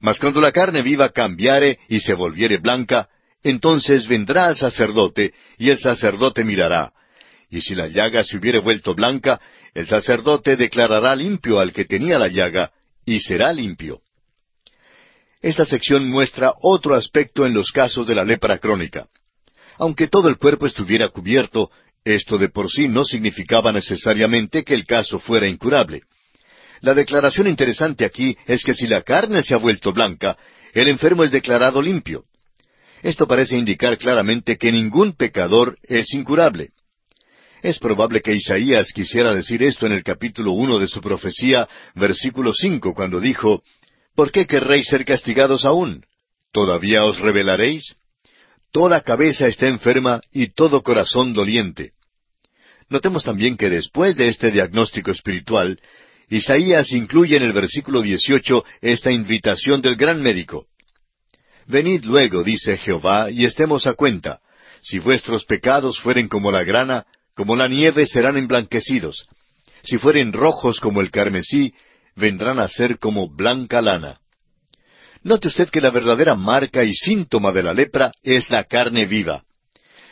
Mas 0.00 0.18
cuando 0.18 0.40
la 0.40 0.52
carne 0.52 0.82
viva 0.82 1.10
cambiare 1.10 1.78
y 1.88 2.00
se 2.00 2.14
volviere 2.14 2.56
blanca, 2.56 3.08
entonces 3.42 4.08
vendrá 4.08 4.46
al 4.46 4.56
sacerdote, 4.56 5.32
y 5.58 5.70
el 5.70 5.78
sacerdote 5.78 6.44
mirará. 6.44 6.92
Y 7.50 7.60
si 7.60 7.74
la 7.74 7.88
llaga 7.88 8.24
se 8.24 8.36
hubiere 8.38 8.58
vuelto 8.58 8.94
blanca, 8.94 9.40
el 9.74 9.86
sacerdote 9.86 10.56
declarará 10.56 11.14
limpio 11.14 11.60
al 11.60 11.72
que 11.72 11.84
tenía 11.84 12.18
la 12.18 12.28
llaga, 12.28 12.72
y 13.04 13.20
será 13.20 13.52
limpio. 13.52 14.00
Esta 15.42 15.64
sección 15.64 16.08
muestra 16.08 16.54
otro 16.60 16.94
aspecto 16.94 17.46
en 17.46 17.54
los 17.54 17.70
casos 17.70 18.06
de 18.06 18.14
la 18.14 18.24
lepra 18.24 18.58
crónica. 18.58 19.08
Aunque 19.78 20.08
todo 20.08 20.28
el 20.28 20.36
cuerpo 20.36 20.66
estuviera 20.66 21.08
cubierto, 21.08 21.70
esto 22.04 22.36
de 22.36 22.48
por 22.48 22.70
sí 22.70 22.88
no 22.88 23.04
significaba 23.04 23.72
necesariamente 23.72 24.64
que 24.64 24.74
el 24.74 24.86
caso 24.86 25.18
fuera 25.18 25.46
incurable. 25.46 26.02
La 26.80 26.94
declaración 26.94 27.46
interesante 27.46 28.04
aquí 28.04 28.36
es 28.46 28.64
que 28.64 28.74
si 28.74 28.86
la 28.86 29.02
carne 29.02 29.42
se 29.42 29.54
ha 29.54 29.58
vuelto 29.58 29.92
blanca, 29.92 30.36
el 30.72 30.88
enfermo 30.88 31.24
es 31.24 31.30
declarado 31.30 31.82
limpio. 31.82 32.24
Esto 33.02 33.26
parece 33.26 33.56
indicar 33.56 33.96
claramente 33.98 34.56
que 34.56 34.72
ningún 34.72 35.14
pecador 35.14 35.78
es 35.82 36.12
incurable. 36.14 36.70
Es 37.62 37.78
probable 37.78 38.22
que 38.22 38.34
Isaías 38.34 38.92
quisiera 38.92 39.34
decir 39.34 39.62
esto 39.62 39.86
en 39.86 39.92
el 39.92 40.02
capítulo 40.02 40.52
uno 40.52 40.78
de 40.78 40.88
su 40.88 41.00
profecía, 41.00 41.68
versículo 41.94 42.54
cinco, 42.54 42.94
cuando 42.94 43.20
dijo 43.20 43.62
¿Por 44.14 44.32
qué 44.32 44.46
querréis 44.46 44.86
ser 44.86 45.04
castigados 45.04 45.64
aún? 45.64 46.04
¿Todavía 46.52 47.04
os 47.04 47.20
rebelaréis? 47.20 47.96
Toda 48.72 49.02
cabeza 49.02 49.46
está 49.46 49.66
enferma 49.66 50.20
y 50.32 50.52
todo 50.52 50.82
corazón 50.82 51.32
doliente. 51.32 51.92
Notemos 52.88 53.22
también 53.22 53.56
que 53.56 53.70
después 53.70 54.16
de 54.16 54.28
este 54.28 54.50
diagnóstico 54.50 55.10
espiritual, 55.10 55.78
Isaías 56.30 56.92
incluye 56.92 57.36
en 57.36 57.42
el 57.42 57.52
versículo 57.52 58.02
18 58.02 58.64
esta 58.80 59.10
invitación 59.10 59.82
del 59.82 59.96
gran 59.96 60.22
médico. 60.22 60.66
Venid 61.66 62.04
luego, 62.04 62.44
dice 62.44 62.76
Jehová, 62.76 63.32
y 63.32 63.44
estemos 63.44 63.88
a 63.88 63.94
cuenta. 63.94 64.40
Si 64.80 65.00
vuestros 65.00 65.44
pecados 65.44 65.98
fueren 65.98 66.28
como 66.28 66.52
la 66.52 66.62
grana, 66.62 67.04
como 67.34 67.56
la 67.56 67.66
nieve 67.66 68.06
serán 68.06 68.36
emblanquecidos. 68.36 69.26
Si 69.82 69.98
fueren 69.98 70.32
rojos 70.32 70.78
como 70.78 71.00
el 71.00 71.10
carmesí, 71.10 71.74
vendrán 72.14 72.60
a 72.60 72.68
ser 72.68 72.98
como 72.98 73.28
blanca 73.28 73.82
lana. 73.82 74.20
Note 75.24 75.48
usted 75.48 75.68
que 75.68 75.80
la 75.80 75.90
verdadera 75.90 76.36
marca 76.36 76.84
y 76.84 76.94
síntoma 76.94 77.50
de 77.50 77.64
la 77.64 77.74
lepra 77.74 78.12
es 78.22 78.50
la 78.50 78.64
carne 78.64 79.04
viva. 79.06 79.42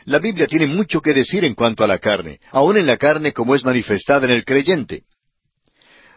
La 0.04 0.18
Biblia 0.18 0.48
tiene 0.48 0.66
mucho 0.66 1.00
que 1.00 1.14
decir 1.14 1.44
en 1.44 1.54
cuanto 1.54 1.84
a 1.84 1.86
la 1.86 1.98
carne, 1.98 2.40
aun 2.50 2.76
en 2.76 2.86
la 2.86 2.96
carne 2.96 3.32
como 3.32 3.54
es 3.54 3.64
manifestada 3.64 4.26
en 4.26 4.32
el 4.32 4.44
creyente. 4.44 5.04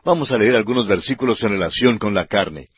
Vamos 0.03 0.31
a 0.31 0.37
leer 0.37 0.55
algunos 0.55 0.87
versículos 0.87 1.43
en 1.43 1.49
relación 1.51 1.99
con 1.99 2.15
la 2.15 2.25
carne. 2.25 2.69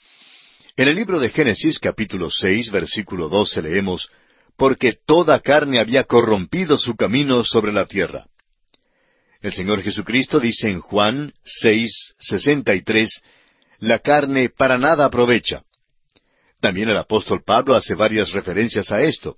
En 0.76 0.90
el 0.90 0.96
libro 0.96 1.20
de 1.20 1.30
Génesis 1.30 1.80
capítulo 1.80 2.30
seis 2.30 2.70
versículo 2.70 3.30
doce 3.30 3.62
leemos, 3.62 4.10
Porque 4.58 4.94
toda 5.06 5.40
carne 5.40 5.80
había 5.80 6.04
corrompido 6.04 6.78
su 6.78 6.98
camino 6.98 7.46
sobre 7.46 7.72
la 7.72 7.86
tierra. 7.86 8.26
El 9.42 9.54
Señor 9.54 9.82
Jesucristo 9.82 10.40
dice 10.40 10.70
en 10.70 10.82
Juan 10.82 11.34
seis 11.46 12.14
sesenta 12.20 12.76
y 12.76 12.84
tres, 12.84 13.22
La 13.80 14.00
carne 14.00 14.50
para 14.50 14.78
nada 14.78 15.06
aprovecha. 15.06 15.64
También 16.60 16.90
el 16.90 16.98
apóstol 16.98 17.42
Pablo 17.46 17.74
hace 17.76 17.96
varias 17.96 18.34
referencias 18.34 18.92
a 18.92 19.02
esto. 19.02 19.38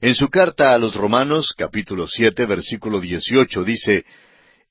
En 0.00 0.14
su 0.14 0.28
carta 0.28 0.72
a 0.72 0.78
los 0.78 0.94
Romanos, 0.94 1.52
capítulo 1.56 2.06
siete, 2.06 2.46
versículo 2.46 3.00
dieciocho, 3.00 3.64
dice, 3.64 4.04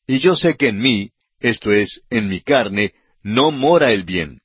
Y 0.07 0.19
yo 0.19 0.37
sé 0.37 0.55
que 0.55 0.69
en 0.69 0.79
mí, 0.79 1.11
esto 1.39 1.71
es, 1.71 2.01
en 2.09 2.27
mi 2.27 2.41
carne, 2.41 2.93
no 3.23 3.51
mora 3.51 3.91
el 3.91 4.03
bien. 4.03 4.41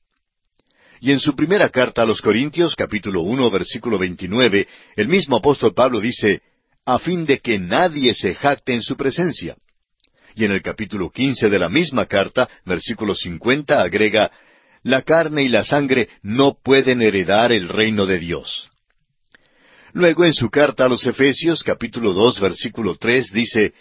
Y 0.99 1.11
en 1.11 1.19
su 1.19 1.35
primera 1.35 1.69
carta 1.69 2.03
a 2.03 2.05
los 2.05 2.21
Corintios, 2.21 2.75
capítulo 2.75 3.21
uno, 3.21 3.49
versículo 3.51 3.97
veintinueve, 3.97 4.67
el 4.95 5.07
mismo 5.07 5.37
apóstol 5.37 5.73
Pablo 5.73 5.99
dice, 5.99 6.41
a 6.85 6.99
fin 6.99 7.25
de 7.25 7.39
que 7.39 7.59
nadie 7.59 8.13
se 8.13 8.33
jacte 8.33 8.73
en 8.73 8.81
su 8.81 8.95
presencia. 8.95 9.55
Y 10.35 10.45
en 10.45 10.51
el 10.51 10.61
capítulo 10.61 11.09
quince 11.09 11.49
de 11.49 11.59
la 11.59 11.69
misma 11.69 12.05
carta, 12.05 12.49
versículo 12.65 13.15
cincuenta, 13.15 13.81
agrega, 13.81 14.31
la 14.81 15.01
carne 15.01 15.43
y 15.43 15.49
la 15.49 15.63
sangre 15.63 16.09
no 16.21 16.57
pueden 16.61 17.01
heredar 17.01 17.51
el 17.51 17.69
reino 17.69 18.05
de 18.05 18.19
Dios. 18.19 18.69
Luego 19.93 20.25
en 20.25 20.33
su 20.33 20.49
carta 20.49 20.85
a 20.85 20.89
los 20.89 21.05
Efesios 21.05 21.63
capítulo 21.63 22.13
dos 22.13 22.39
versículo 22.39 22.95
tres 22.95 23.31
dice, 23.31 23.73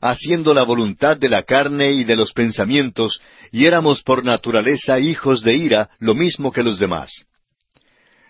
haciendo 0.00 0.54
la 0.54 0.62
voluntad 0.62 1.16
de 1.16 1.28
la 1.28 1.42
carne 1.42 1.92
y 1.92 2.04
de 2.04 2.16
los 2.16 2.32
pensamientos, 2.32 3.20
y 3.52 3.66
éramos 3.66 4.02
por 4.02 4.24
naturaleza 4.24 4.98
hijos 4.98 5.42
de 5.42 5.54
ira, 5.54 5.90
lo 5.98 6.14
mismo 6.14 6.52
que 6.52 6.62
los 6.62 6.78
demás. 6.78 7.26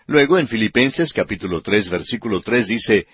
Luego 0.07 0.37
en 0.37 0.47
Filipenses 0.47 1.13
capítulo 1.13 1.61
tres 1.61 1.89
versículo 1.89 2.41
tres 2.41 2.67
dice, 2.67 3.07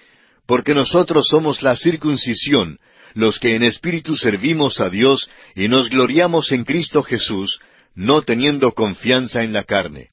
porque 0.47 0.73
nosotros 0.73 1.27
somos 1.27 1.61
la 1.61 1.75
circuncisión, 1.75 2.79
los 3.13 3.39
que 3.39 3.55
en 3.55 3.63
espíritu 3.63 4.15
servimos 4.15 4.79
a 4.79 4.89
Dios 4.89 5.29
y 5.55 5.67
nos 5.67 5.89
gloriamos 5.89 6.51
en 6.51 6.63
Cristo 6.63 7.03
Jesús, 7.03 7.59
no 7.93 8.21
teniendo 8.21 8.73
confianza 8.73 9.43
en 9.43 9.53
la 9.53 9.63
carne. 9.63 10.09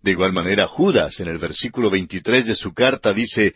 De 0.00 0.10
igual 0.10 0.32
manera, 0.32 0.66
Judas, 0.66 1.20
en 1.20 1.28
el 1.28 1.38
versículo 1.38 1.90
23 1.90 2.46
de 2.46 2.54
su 2.56 2.72
carta, 2.72 3.12
dice, 3.12 3.54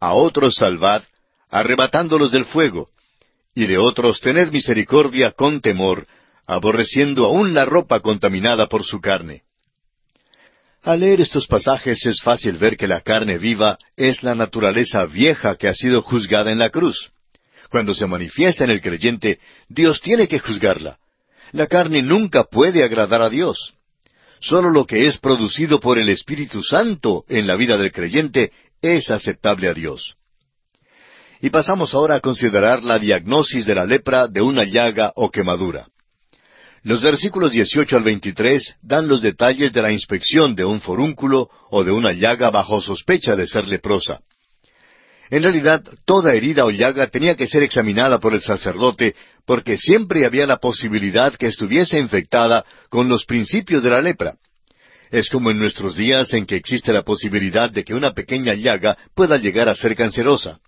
A 0.00 0.14
otros 0.14 0.56
salvad, 0.56 1.02
arrebatándolos 1.48 2.32
del 2.32 2.44
fuego, 2.44 2.88
y 3.56 3.66
de 3.66 3.78
otros 3.78 4.20
tened 4.20 4.52
misericordia 4.52 5.32
con 5.32 5.62
temor, 5.62 6.06
aborreciendo 6.46 7.24
aún 7.24 7.54
la 7.54 7.64
ropa 7.64 8.00
contaminada 8.00 8.68
por 8.68 8.84
su 8.84 9.00
carne. 9.00 9.44
Al 10.82 11.00
leer 11.00 11.22
estos 11.22 11.46
pasajes 11.46 12.04
es 12.04 12.20
fácil 12.20 12.58
ver 12.58 12.76
que 12.76 12.86
la 12.86 13.00
carne 13.00 13.38
viva 13.38 13.78
es 13.96 14.22
la 14.22 14.34
naturaleza 14.34 15.06
vieja 15.06 15.56
que 15.56 15.68
ha 15.68 15.72
sido 15.72 16.02
juzgada 16.02 16.52
en 16.52 16.58
la 16.58 16.68
cruz. 16.68 17.10
Cuando 17.70 17.94
se 17.94 18.06
manifiesta 18.06 18.64
en 18.64 18.70
el 18.70 18.82
creyente, 18.82 19.40
Dios 19.68 20.02
tiene 20.02 20.28
que 20.28 20.38
juzgarla. 20.38 20.98
La 21.52 21.66
carne 21.66 22.02
nunca 22.02 22.44
puede 22.44 22.84
agradar 22.84 23.22
a 23.22 23.30
Dios. 23.30 23.72
Solo 24.38 24.68
lo 24.68 24.84
que 24.84 25.06
es 25.06 25.16
producido 25.16 25.80
por 25.80 25.98
el 25.98 26.10
Espíritu 26.10 26.62
Santo 26.62 27.24
en 27.26 27.46
la 27.46 27.56
vida 27.56 27.78
del 27.78 27.90
creyente 27.90 28.52
es 28.82 29.10
aceptable 29.10 29.68
a 29.68 29.72
Dios. 29.72 30.14
Y 31.40 31.50
pasamos 31.50 31.94
ahora 31.94 32.16
a 32.16 32.20
considerar 32.20 32.84
la 32.84 32.98
diagnosis 32.98 33.66
de 33.66 33.74
la 33.74 33.84
lepra 33.84 34.28
de 34.28 34.40
una 34.40 34.64
llaga 34.64 35.12
o 35.16 35.30
quemadura. 35.30 35.86
Los 36.82 37.02
versículos 37.02 37.50
18 37.50 37.96
al 37.96 38.04
23 38.04 38.76
dan 38.82 39.08
los 39.08 39.20
detalles 39.20 39.72
de 39.72 39.82
la 39.82 39.90
inspección 39.90 40.54
de 40.54 40.64
un 40.64 40.80
forúnculo 40.80 41.50
o 41.70 41.82
de 41.82 41.90
una 41.90 42.12
llaga 42.12 42.50
bajo 42.50 42.80
sospecha 42.80 43.34
de 43.34 43.46
ser 43.46 43.66
leprosa. 43.66 44.20
En 45.28 45.42
realidad, 45.42 45.82
toda 46.04 46.34
herida 46.34 46.64
o 46.64 46.70
llaga 46.70 47.08
tenía 47.08 47.34
que 47.34 47.48
ser 47.48 47.64
examinada 47.64 48.20
por 48.20 48.34
el 48.34 48.42
sacerdote 48.42 49.16
porque 49.44 49.76
siempre 49.76 50.24
había 50.24 50.46
la 50.46 50.58
posibilidad 50.58 51.34
que 51.34 51.48
estuviese 51.48 51.98
infectada 51.98 52.64
con 52.88 53.08
los 53.08 53.24
principios 53.24 53.82
de 53.82 53.90
la 53.90 54.00
lepra. 54.00 54.36
Es 55.10 55.28
como 55.28 55.50
en 55.50 55.58
nuestros 55.58 55.96
días 55.96 56.32
en 56.34 56.46
que 56.46 56.56
existe 56.56 56.92
la 56.92 57.02
posibilidad 57.02 57.70
de 57.70 57.84
que 57.84 57.94
una 57.94 58.12
pequeña 58.12 58.54
llaga 58.54 58.96
pueda 59.14 59.36
llegar 59.36 59.68
a 59.68 59.74
ser 59.74 59.96
cancerosa. 59.96 60.60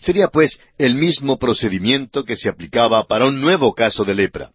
Sería 0.00 0.28
pues 0.28 0.60
el 0.78 0.94
mismo 0.94 1.38
procedimiento 1.38 2.24
que 2.24 2.36
se 2.36 2.48
aplicaba 2.48 3.04
para 3.04 3.26
un 3.26 3.40
nuevo 3.40 3.74
caso 3.74 4.04
de 4.04 4.14
lepra. 4.14 4.50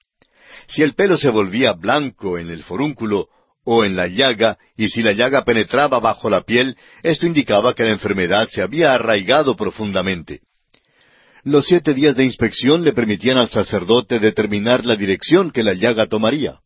Si 0.67 0.83
el 0.83 0.93
pelo 0.93 1.17
se 1.17 1.29
volvía 1.29 1.73
blanco 1.73 2.37
en 2.37 2.49
el 2.49 2.63
forúnculo 2.63 3.27
o 3.63 3.83
en 3.83 3.95
la 3.95 4.07
llaga, 4.07 4.57
y 4.75 4.87
si 4.87 5.01
la 5.01 5.11
llaga 5.11 5.43
penetraba 5.43 5.99
bajo 5.99 6.29
la 6.29 6.41
piel, 6.41 6.75
esto 7.03 7.25
indicaba 7.25 7.73
que 7.75 7.83
la 7.83 7.91
enfermedad 7.91 8.47
se 8.49 8.61
había 8.61 8.93
arraigado 8.93 9.55
profundamente. 9.55 10.41
Los 11.43 11.65
siete 11.65 11.93
días 11.93 12.15
de 12.15 12.23
inspección 12.23 12.83
le 12.83 12.93
permitían 12.93 13.37
al 13.37 13.49
sacerdote 13.49 14.19
determinar 14.19 14.85
la 14.85 14.95
dirección 14.95 15.51
que 15.51 15.63
la 15.63 15.73
llaga 15.73 16.07
tomaría. 16.07 16.59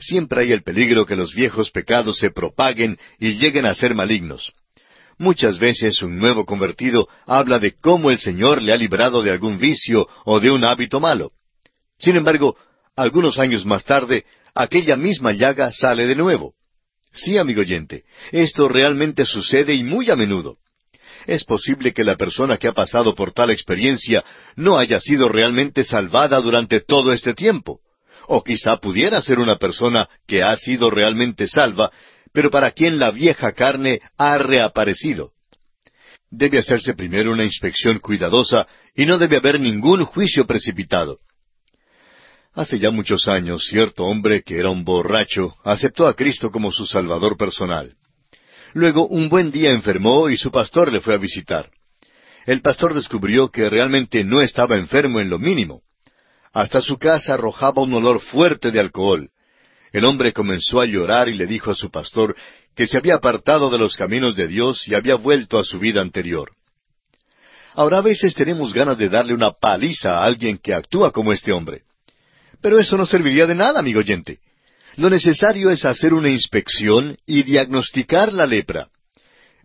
Siempre 0.00 0.42
hay 0.42 0.52
el 0.52 0.62
peligro 0.62 1.06
que 1.06 1.16
los 1.16 1.34
viejos 1.34 1.70
pecados 1.70 2.18
se 2.18 2.30
propaguen 2.30 2.98
y 3.18 3.34
lleguen 3.34 3.66
a 3.66 3.74
ser 3.74 3.94
malignos. 3.94 4.52
Muchas 5.18 5.58
veces 5.58 6.00
un 6.02 6.16
nuevo 6.16 6.46
convertido 6.46 7.08
habla 7.26 7.58
de 7.58 7.72
cómo 7.72 8.10
el 8.10 8.20
Señor 8.20 8.62
le 8.62 8.72
ha 8.72 8.76
librado 8.76 9.22
de 9.22 9.32
algún 9.32 9.58
vicio 9.58 10.08
o 10.24 10.38
de 10.38 10.50
un 10.50 10.64
hábito 10.64 11.00
malo. 11.00 11.32
Sin 11.98 12.16
embargo, 12.16 12.56
algunos 12.94 13.38
años 13.38 13.66
más 13.66 13.84
tarde, 13.84 14.24
aquella 14.54 14.96
misma 14.96 15.32
llaga 15.32 15.72
sale 15.72 16.06
de 16.06 16.14
nuevo. 16.14 16.54
Sí, 17.12 17.36
amigo 17.36 17.62
oyente, 17.62 18.04
esto 18.30 18.68
realmente 18.68 19.24
sucede 19.24 19.74
y 19.74 19.82
muy 19.82 20.08
a 20.10 20.14
menudo. 20.14 20.58
Es 21.26 21.44
posible 21.44 21.92
que 21.92 22.04
la 22.04 22.16
persona 22.16 22.56
que 22.56 22.68
ha 22.68 22.72
pasado 22.72 23.14
por 23.14 23.32
tal 23.32 23.50
experiencia 23.50 24.24
no 24.54 24.78
haya 24.78 25.00
sido 25.00 25.28
realmente 25.28 25.82
salvada 25.82 26.40
durante 26.40 26.80
todo 26.80 27.12
este 27.12 27.34
tiempo. 27.34 27.80
O 28.28 28.44
quizá 28.44 28.76
pudiera 28.76 29.20
ser 29.20 29.40
una 29.40 29.56
persona 29.56 30.08
que 30.26 30.42
ha 30.42 30.56
sido 30.56 30.90
realmente 30.90 31.48
salva, 31.48 31.90
pero 32.32 32.50
para 32.50 32.70
quien 32.70 32.98
la 32.98 33.10
vieja 33.10 33.52
carne 33.52 34.00
ha 34.16 34.38
reaparecido. 34.38 35.32
Debe 36.30 36.58
hacerse 36.58 36.94
primero 36.94 37.32
una 37.32 37.44
inspección 37.44 37.98
cuidadosa 37.98 38.66
y 38.94 39.06
no 39.06 39.18
debe 39.18 39.38
haber 39.38 39.58
ningún 39.60 40.04
juicio 40.04 40.46
precipitado. 40.46 41.20
Hace 42.54 42.78
ya 42.78 42.90
muchos 42.90 43.28
años, 43.28 43.66
cierto 43.68 44.04
hombre 44.04 44.42
que 44.42 44.58
era 44.58 44.70
un 44.70 44.84
borracho 44.84 45.54
aceptó 45.64 46.06
a 46.06 46.14
Cristo 46.14 46.50
como 46.50 46.72
su 46.72 46.86
Salvador 46.86 47.36
personal. 47.36 47.94
Luego, 48.74 49.06
un 49.06 49.28
buen 49.28 49.50
día 49.50 49.70
enfermó 49.70 50.28
y 50.28 50.36
su 50.36 50.50
pastor 50.50 50.92
le 50.92 51.00
fue 51.00 51.14
a 51.14 51.18
visitar. 51.18 51.70
El 52.46 52.60
pastor 52.60 52.94
descubrió 52.94 53.50
que 53.50 53.68
realmente 53.70 54.24
no 54.24 54.40
estaba 54.40 54.76
enfermo 54.76 55.20
en 55.20 55.30
lo 55.30 55.38
mínimo. 55.38 55.82
Hasta 56.52 56.80
su 56.80 56.98
casa 56.98 57.34
arrojaba 57.34 57.82
un 57.82 57.94
olor 57.94 58.20
fuerte 58.20 58.70
de 58.70 58.80
alcohol. 58.80 59.30
El 59.92 60.04
hombre 60.04 60.32
comenzó 60.32 60.80
a 60.80 60.86
llorar 60.86 61.28
y 61.28 61.34
le 61.34 61.46
dijo 61.46 61.70
a 61.70 61.74
su 61.74 61.90
pastor 61.90 62.36
que 62.74 62.86
se 62.86 62.96
había 62.96 63.16
apartado 63.16 63.70
de 63.70 63.78
los 63.78 63.96
caminos 63.96 64.36
de 64.36 64.46
Dios 64.46 64.86
y 64.86 64.94
había 64.94 65.16
vuelto 65.16 65.58
a 65.58 65.64
su 65.64 65.78
vida 65.78 66.00
anterior. 66.00 66.52
Ahora 67.74 67.98
a 67.98 68.02
veces 68.02 68.34
tenemos 68.34 68.74
ganas 68.74 68.98
de 68.98 69.08
darle 69.08 69.34
una 69.34 69.52
paliza 69.52 70.18
a 70.18 70.24
alguien 70.24 70.58
que 70.58 70.74
actúa 70.74 71.12
como 71.12 71.32
este 71.32 71.52
hombre. 71.52 71.82
Pero 72.60 72.78
eso 72.78 72.96
no 72.96 73.06
serviría 73.06 73.46
de 73.46 73.54
nada, 73.54 73.80
amigo 73.80 74.00
oyente. 74.00 74.40
Lo 74.96 75.08
necesario 75.08 75.70
es 75.70 75.84
hacer 75.84 76.12
una 76.12 76.28
inspección 76.28 77.16
y 77.24 77.44
diagnosticar 77.44 78.32
la 78.32 78.46
lepra. 78.46 78.88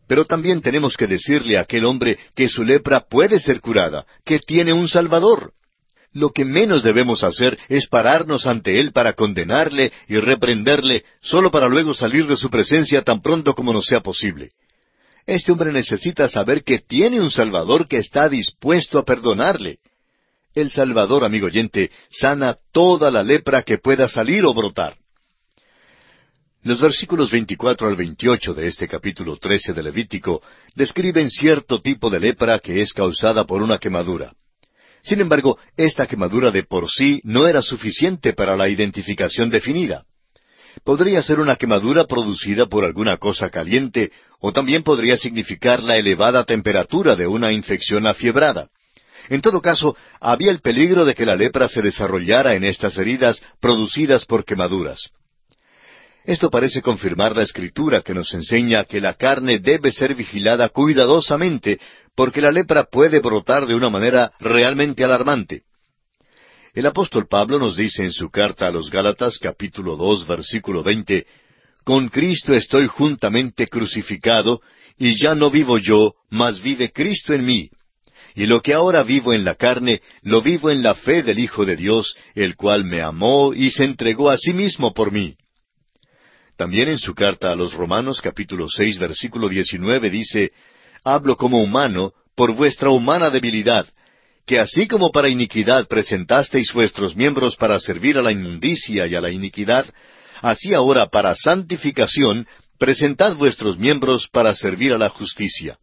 Pero 0.08 0.26
también 0.26 0.62
tenemos 0.62 0.96
que 0.96 1.08
decirle 1.08 1.58
a 1.58 1.62
aquel 1.62 1.86
hombre 1.86 2.20
que 2.36 2.50
su 2.50 2.64
lepra 2.64 3.02
puede 3.02 3.40
ser 3.40 3.62
curada, 3.62 4.06
que 4.24 4.40
tiene 4.40 4.74
un 4.74 4.88
Salvador. 4.88 5.54
Lo 6.14 6.32
que 6.32 6.46
menos 6.46 6.84
debemos 6.84 7.24
hacer 7.24 7.58
es 7.70 7.88
pararnos 7.88 8.46
ante 8.46 8.80
Él 8.80 8.92
para 8.92 9.14
condenarle 9.14 9.92
y 10.08 10.18
reprenderle, 10.18 11.04
solo 11.22 11.50
para 11.52 11.68
luego 11.68 11.94
salir 11.94 12.28
de 12.28 12.38
su 12.38 12.50
presencia 12.50 13.02
tan 13.02 13.22
pronto 13.22 13.56
como 13.56 13.74
nos 13.74 13.86
sea 13.86 14.02
posible. 14.02 14.52
Este 15.26 15.52
hombre 15.52 15.72
necesita 15.72 16.28
saber 16.28 16.64
que 16.64 16.80
tiene 16.80 17.20
un 17.20 17.32
Salvador 17.32 17.88
que 17.88 17.98
está 17.98 18.30
dispuesto 18.30 19.00
a 19.00 19.04
perdonarle. 19.04 19.80
El 20.54 20.70
Salvador, 20.70 21.26
amigo 21.26 21.48
oyente, 21.48 21.90
sana 22.12 22.56
toda 22.72 23.10
la 23.10 23.24
lepra 23.24 23.64
que 23.64 23.80
pueda 23.80 24.08
salir 24.08 24.46
o 24.46 24.54
brotar. 24.54 24.96
Los 26.62 26.80
versículos 26.80 27.32
24 27.32 27.88
al 27.88 27.96
28 27.96 28.54
de 28.54 28.68
este 28.68 28.88
capítulo 28.88 29.38
13 29.38 29.74
de 29.74 29.84
Levítico 29.84 30.42
describen 30.76 31.30
cierto 31.30 31.82
tipo 31.82 32.10
de 32.10 32.20
lepra 32.20 32.60
que 32.60 32.82
es 32.82 32.94
causada 32.94 33.46
por 33.46 33.62
una 33.62 33.80
quemadura. 33.80 34.34
Sin 35.04 35.20
embargo, 35.20 35.60
esta 35.76 36.08
quemadura 36.08 36.50
de 36.50 36.64
por 36.64 36.90
sí 36.90 37.20
no 37.24 37.46
era 37.46 37.62
suficiente 37.62 38.34
para 38.34 38.56
la 38.56 38.70
identificación 38.70 39.50
definida. 39.50 40.06
Podría 40.86 41.22
ser 41.22 41.40
una 41.40 41.58
quemadura 41.58 42.06
producida 42.06 42.68
por 42.68 42.86
alguna 42.86 43.18
cosa 43.18 43.50
caliente, 43.50 44.12
o 44.40 44.54
también 44.54 44.82
podría 44.82 45.18
significar 45.18 45.84
la 45.84 45.98
elevada 45.98 46.46
temperatura 46.46 47.16
de 47.16 47.28
una 47.28 47.52
infección 47.52 48.08
afiebrada. 48.08 48.70
En 49.30 49.42
todo 49.42 49.62
caso, 49.62 49.96
había 50.20 50.52
el 50.52 50.62
peligro 50.62 51.06
de 51.06 51.16
que 51.16 51.26
la 51.26 51.36
lepra 51.36 51.68
se 51.68 51.82
desarrollara 51.82 52.56
en 52.56 52.64
estas 52.64 52.98
heridas 52.98 53.42
producidas 53.60 54.26
por 54.26 54.46
quemaduras. 54.46 55.12
Esto 56.26 56.50
parece 56.50 56.82
confirmar 56.82 57.36
la 57.36 57.44
escritura 57.44 58.02
que 58.02 58.14
nos 58.14 58.34
enseña 58.34 58.86
que 58.86 59.02
la 59.02 59.16
carne 59.16 59.60
debe 59.60 59.92
ser 59.92 60.16
vigilada 60.16 60.70
cuidadosamente 60.70 61.80
porque 62.16 62.40
la 62.40 62.52
lepra 62.52 62.86
puede 62.86 63.20
brotar 63.20 63.66
de 63.66 63.76
una 63.76 63.90
manera 63.90 64.32
realmente 64.40 65.04
alarmante. 65.04 65.64
El 66.74 66.86
apóstol 66.86 67.28
Pablo 67.28 67.60
nos 67.60 67.76
dice 67.76 68.04
en 68.04 68.14
su 68.14 68.30
carta 68.30 68.68
a 68.68 68.72
los 68.72 68.90
Gálatas 68.90 69.38
capítulo 69.38 69.96
dos 69.96 70.26
versículo 70.26 70.82
veinte 70.82 71.26
Con 71.84 72.08
Cristo 72.08 72.54
estoy 72.54 72.88
juntamente 72.88 73.68
crucificado, 73.68 74.62
y 74.98 75.16
ya 75.16 75.36
no 75.36 75.52
vivo 75.52 75.78
yo, 75.78 76.14
mas 76.30 76.62
vive 76.62 76.92
Cristo 76.92 77.34
en 77.34 77.46
mí. 77.46 77.70
Y 78.36 78.46
lo 78.46 78.62
que 78.62 78.74
ahora 78.74 79.04
vivo 79.04 79.34
en 79.34 79.44
la 79.44 79.56
carne, 79.56 80.02
lo 80.22 80.42
vivo 80.42 80.72
en 80.72 80.82
la 80.82 80.96
fe 80.96 81.22
del 81.22 81.40
Hijo 81.40 81.66
de 81.66 81.76
Dios, 81.76 82.16
el 82.34 82.56
cual 82.56 82.86
me 82.86 83.02
amó 83.02 83.54
y 83.54 83.70
se 83.72 83.84
entregó 83.84 84.30
a 84.30 84.38
sí 84.38 84.54
mismo 84.54 84.94
por 84.94 85.12
mí. 85.12 85.36
También 86.64 86.88
en 86.88 86.98
su 86.98 87.14
carta 87.14 87.52
a 87.52 87.58
los 87.58 87.74
Romanos 87.74 88.22
capítulo 88.22 88.70
seis 88.70 88.98
versículo 88.98 89.50
diecinueve 89.50 90.10
dice, 90.10 90.54
Hablo 91.04 91.36
como 91.36 91.62
humano 91.62 92.14
por 92.38 92.54
vuestra 92.54 92.90
humana 92.90 93.30
debilidad, 93.30 93.86
que 94.46 94.60
así 94.60 94.88
como 94.88 95.12
para 95.12 95.28
iniquidad 95.28 95.90
presentasteis 95.90 96.72
vuestros 96.72 97.18
miembros 97.18 97.58
para 97.58 97.78
servir 97.82 98.18
a 98.18 98.22
la 98.22 98.32
inmundicia 98.32 99.06
y 99.08 99.14
a 99.14 99.20
la 99.20 99.30
iniquidad, 99.30 99.86
así 100.42 100.74
ahora 100.74 101.08
para 101.08 101.36
santificación 101.36 102.48
presentad 102.80 103.36
vuestros 103.36 103.78
miembros 103.78 104.30
para 104.32 104.54
servir 104.54 104.94
a 104.94 104.98
la 104.98 105.10
justicia. 105.10 105.78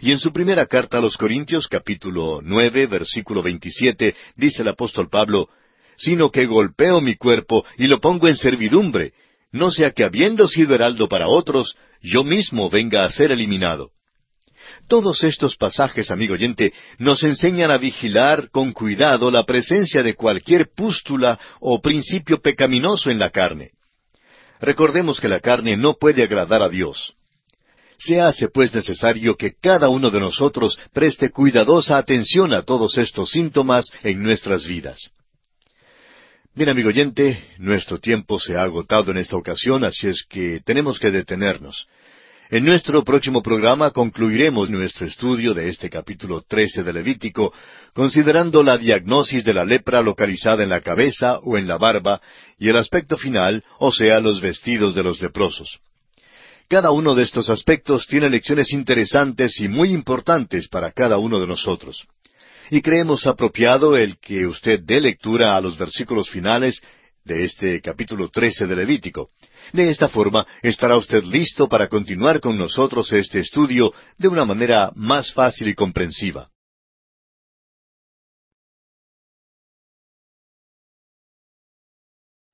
Y 0.00 0.10
en 0.10 0.18
su 0.18 0.32
primera 0.32 0.66
carta 0.66 0.98
a 0.98 1.00
los 1.00 1.16
Corintios 1.16 1.68
capítulo 1.68 2.40
nueve 2.42 2.88
versículo 2.88 3.44
veintisiete 3.44 4.16
dice 4.34 4.62
el 4.62 4.70
apóstol 4.70 5.08
Pablo, 5.08 5.48
sino 5.96 6.32
que 6.32 6.46
golpeo 6.46 7.00
mi 7.00 7.14
cuerpo 7.14 7.64
y 7.76 7.86
lo 7.86 8.00
pongo 8.00 8.26
en 8.26 8.34
servidumbre, 8.34 9.12
no 9.52 9.70
sea 9.70 9.92
que 9.92 10.04
habiendo 10.04 10.46
sido 10.48 10.74
heraldo 10.74 11.08
para 11.08 11.28
otros, 11.28 11.76
yo 12.02 12.24
mismo 12.24 12.68
venga 12.70 13.04
a 13.04 13.10
ser 13.10 13.32
eliminado. 13.32 13.90
Todos 14.86 15.24
estos 15.24 15.56
pasajes, 15.56 16.10
amigo 16.10 16.34
oyente, 16.34 16.72
nos 16.98 17.22
enseñan 17.22 17.70
a 17.70 17.78
vigilar 17.78 18.50
con 18.50 18.72
cuidado 18.72 19.30
la 19.30 19.44
presencia 19.44 20.02
de 20.02 20.14
cualquier 20.14 20.68
pústula 20.74 21.38
o 21.60 21.80
principio 21.80 22.40
pecaminoso 22.40 23.10
en 23.10 23.18
la 23.18 23.30
carne. 23.30 23.72
Recordemos 24.60 25.20
que 25.20 25.28
la 25.28 25.40
carne 25.40 25.76
no 25.76 25.94
puede 25.94 26.22
agradar 26.22 26.62
a 26.62 26.68
Dios. 26.68 27.14
Se 27.98 28.20
hace 28.20 28.48
pues 28.48 28.72
necesario 28.74 29.36
que 29.36 29.54
cada 29.60 29.88
uno 29.88 30.10
de 30.10 30.20
nosotros 30.20 30.78
preste 30.92 31.30
cuidadosa 31.30 31.98
atención 31.98 32.54
a 32.54 32.62
todos 32.62 32.96
estos 32.96 33.30
síntomas 33.30 33.90
en 34.02 34.22
nuestras 34.22 34.66
vidas. 34.66 35.10
Bien, 36.54 36.70
amigo 36.70 36.88
oyente, 36.88 37.40
nuestro 37.58 37.98
tiempo 37.98 38.40
se 38.40 38.56
ha 38.56 38.62
agotado 38.62 39.12
en 39.12 39.18
esta 39.18 39.36
ocasión, 39.36 39.84
así 39.84 40.08
es 40.08 40.24
que 40.28 40.60
tenemos 40.64 40.98
que 40.98 41.10
detenernos. 41.10 41.86
En 42.50 42.64
nuestro 42.64 43.04
próximo 43.04 43.42
programa 43.42 43.92
concluiremos 43.92 44.68
nuestro 44.68 45.06
estudio 45.06 45.54
de 45.54 45.68
este 45.68 45.88
capítulo 45.88 46.40
13 46.40 46.82
de 46.82 46.92
Levítico, 46.92 47.52
considerando 47.92 48.62
la 48.62 48.76
diagnosis 48.76 49.44
de 49.44 49.54
la 49.54 49.64
lepra 49.64 50.02
localizada 50.02 50.62
en 50.64 50.70
la 50.70 50.80
cabeza 50.80 51.38
o 51.40 51.58
en 51.58 51.68
la 51.68 51.76
barba 51.76 52.20
y 52.58 52.68
el 52.68 52.76
aspecto 52.76 53.16
final, 53.16 53.62
o 53.78 53.92
sea, 53.92 54.18
los 54.18 54.40
vestidos 54.40 54.94
de 54.94 55.02
los 55.04 55.20
leprosos. 55.20 55.78
Cada 56.68 56.90
uno 56.90 57.14
de 57.14 57.22
estos 57.22 57.50
aspectos 57.50 58.06
tiene 58.06 58.30
lecciones 58.30 58.72
interesantes 58.72 59.60
y 59.60 59.68
muy 59.68 59.92
importantes 59.92 60.66
para 60.68 60.90
cada 60.90 61.18
uno 61.18 61.38
de 61.38 61.46
nosotros 61.46 62.08
y 62.70 62.82
creemos 62.82 63.26
apropiado 63.26 63.96
el 63.96 64.18
que 64.18 64.46
usted 64.46 64.80
dé 64.80 65.00
lectura 65.00 65.56
a 65.56 65.60
los 65.60 65.78
versículos 65.78 66.28
finales 66.30 66.82
de 67.24 67.44
este 67.44 67.80
capítulo 67.80 68.28
13 68.28 68.66
de 68.66 68.76
Levítico. 68.76 69.30
De 69.72 69.90
esta 69.90 70.08
forma 70.08 70.46
estará 70.62 70.96
usted 70.96 71.22
listo 71.24 71.68
para 71.68 71.88
continuar 71.88 72.40
con 72.40 72.56
nosotros 72.56 73.12
este 73.12 73.40
estudio 73.40 73.92
de 74.16 74.28
una 74.28 74.44
manera 74.44 74.90
más 74.94 75.32
fácil 75.32 75.68
y 75.68 75.74
comprensiva. 75.74 76.50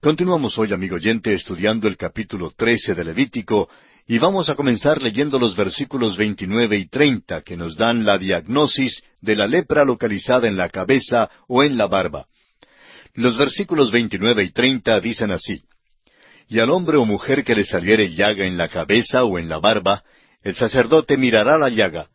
Continuamos 0.01 0.59
hoy, 0.59 0.71
amigo 0.73 0.97
oyente, 0.97 1.33
estudiando 1.33 1.89
el 1.89 1.97
capítulo 1.97 2.53
13 2.55 2.95
de 2.95 3.05
Levítico 3.05 3.71
y 4.07 4.19
vamos 4.19 4.51
a 4.51 4.55
comenzar 4.55 5.03
leyendo 5.03 5.39
los 5.39 5.57
versículos 5.57 6.17
29 6.17 6.77
y 6.77 6.89
30 6.89 7.43
que 7.43 7.57
nos 7.57 7.77
dan 7.77 8.05
la 8.05 8.19
diagnosis 8.19 9.03
de 9.23 9.35
la 9.35 9.47
lepra 9.47 9.85
localizada 9.85 10.47
en 10.47 10.57
la 10.57 10.69
cabeza 10.69 11.31
o 11.49 11.63
en 11.63 11.79
la 11.79 11.87
barba. 11.87 12.27
Los 13.15 13.39
versículos 13.39 13.91
29 13.93 14.45
y 14.45 14.51
30 14.51 15.01
dicen 15.01 15.31
así, 15.31 15.63
Y 16.49 16.59
al 16.59 16.71
hombre 16.71 16.99
o 16.99 17.07
mujer 17.07 17.45
que 17.45 17.55
le 17.55 17.65
saliere 17.65 18.13
llaga 18.13 18.45
en 18.45 18.59
la 18.59 18.69
cabeza 18.69 19.25
o 19.25 19.39
en 19.39 19.49
la 19.49 19.59
barba, 19.59 20.05
el 20.43 20.55
sacerdote 20.55 21.17
mirará 21.17 21.57
la 21.57 21.71
llaga, 21.71 22.11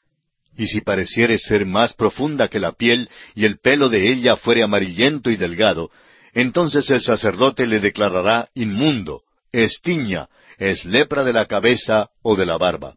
y 0.55 0.67
si 0.67 0.81
pareciere 0.81 1.39
ser 1.39 1.65
más 1.65 1.93
profunda 1.93 2.49
que 2.49 2.59
la 2.59 2.73
piel, 2.73 3.09
y 3.33 3.45
el 3.45 3.59
pelo 3.59 3.89
de 3.89 4.11
ella 4.11 4.35
fuere 4.35 4.61
amarillento 4.61 5.31
y 5.31 5.37
delgado, 5.37 5.89
entonces 6.33 6.87
el 6.91 7.01
sacerdote 7.01 7.65
le 7.65 7.79
declarará 7.79 8.49
inmundo, 8.53 9.23
estiña, 9.51 10.27
es 10.59 10.85
lepra 10.85 11.23
de 11.23 11.33
la 11.33 11.45
cabeza 11.45 12.09
o 12.21 12.35
de 12.35 12.45
la 12.45 12.57
barba. 12.57 12.95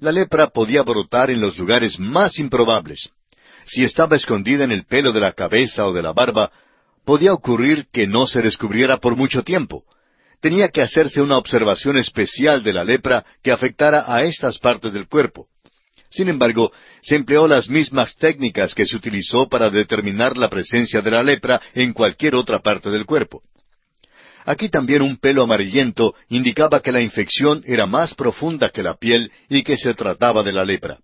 La 0.00 0.12
lepra 0.12 0.48
podía 0.48 0.82
brotar 0.82 1.30
en 1.30 1.40
los 1.40 1.56
lugares 1.56 1.98
más 1.98 2.38
improbables. 2.38 3.08
Si 3.64 3.84
estaba 3.84 4.16
escondida 4.16 4.64
en 4.64 4.72
el 4.72 4.84
pelo 4.84 5.12
de 5.12 5.20
la 5.20 5.32
cabeza 5.32 5.86
o 5.86 5.92
de 5.92 6.02
la 6.02 6.12
barba, 6.12 6.50
podía 7.04 7.32
ocurrir 7.32 7.86
que 7.92 8.06
no 8.06 8.26
se 8.26 8.42
descubriera 8.42 8.98
por 8.98 9.16
mucho 9.16 9.42
tiempo. 9.42 9.84
Tenía 10.40 10.68
que 10.68 10.82
hacerse 10.82 11.22
una 11.22 11.38
observación 11.38 11.96
especial 11.96 12.62
de 12.62 12.72
la 12.72 12.84
lepra 12.84 13.24
que 13.42 13.52
afectara 13.52 14.04
a 14.06 14.24
estas 14.24 14.58
partes 14.58 14.92
del 14.92 15.08
cuerpo. 15.08 15.48
Sin 16.10 16.28
embargo, 16.28 16.72
se 17.00 17.16
empleó 17.16 17.48
las 17.48 17.68
mismas 17.68 18.16
técnicas 18.16 18.74
que 18.74 18.86
se 18.86 18.96
utilizó 18.96 19.48
para 19.48 19.70
determinar 19.70 20.36
la 20.36 20.50
presencia 20.50 21.00
de 21.00 21.10
la 21.10 21.22
lepra 21.22 21.60
en 21.74 21.92
cualquier 21.92 22.34
otra 22.34 22.58
parte 22.58 22.90
del 22.90 23.06
cuerpo. 23.06 23.42
Aquí 24.46 24.68
también 24.68 25.02
un 25.02 25.16
pelo 25.16 25.42
amarillento 25.42 26.14
indicaba 26.28 26.80
que 26.80 26.92
la 26.92 27.00
infección 27.00 27.64
era 27.66 27.84
más 27.84 28.14
profunda 28.14 28.70
que 28.70 28.84
la 28.84 28.94
piel 28.94 29.32
y 29.48 29.64
que 29.64 29.76
se 29.76 29.92
trataba 29.94 30.44
de 30.44 30.52
la 30.52 30.64
lepra. 30.64 30.98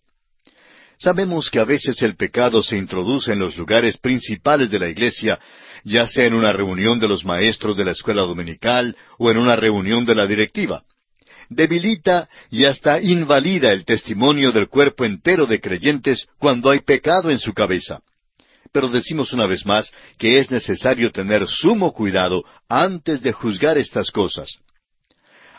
Sabemos 0.96 1.50
que 1.50 1.59
a 1.59 1.64
veces 1.64 2.00
el 2.02 2.14
pecado 2.14 2.62
se 2.62 2.76
introduce 2.76 3.33
en 3.33 3.40
los 3.40 3.57
lugares 3.57 3.98
principales 3.98 4.70
de 4.70 4.78
la 4.78 4.88
iglesia, 4.88 5.40
ya 5.83 6.07
sea 6.07 6.26
en 6.26 6.35
una 6.35 6.52
reunión 6.52 7.00
de 7.00 7.09
los 7.09 7.24
maestros 7.24 7.76
de 7.76 7.85
la 7.85 7.90
escuela 7.90 8.22
dominical 8.22 8.96
o 9.18 9.28
en 9.28 9.38
una 9.38 9.57
reunión 9.57 10.07
de 10.07 10.14
la 10.14 10.28
directiva. 10.28 10.85
Debilita 11.48 12.28
y 12.48 12.64
hasta 12.66 13.02
invalida 13.02 13.73
el 13.73 13.85
testimonio 13.85 14.52
del 14.52 14.69
cuerpo 14.69 15.04
entero 15.04 15.46
de 15.46 15.60
creyentes 15.60 16.29
cuando 16.38 16.71
hay 16.71 16.79
pecado 16.79 17.29
en 17.31 17.40
su 17.40 17.52
cabeza 17.52 18.02
pero 18.73 18.88
decimos 18.88 19.33
una 19.33 19.46
vez 19.46 19.64
más 19.66 19.92
que 20.18 20.38
es 20.38 20.50
necesario 20.50 21.12
tener 21.12 21.46
sumo 21.46 21.92
cuidado 21.92 22.42
antes 22.68 23.23
de 23.23 23.33
juzgar 23.33 23.77
estas 23.77 24.10
cosas. 24.10 24.58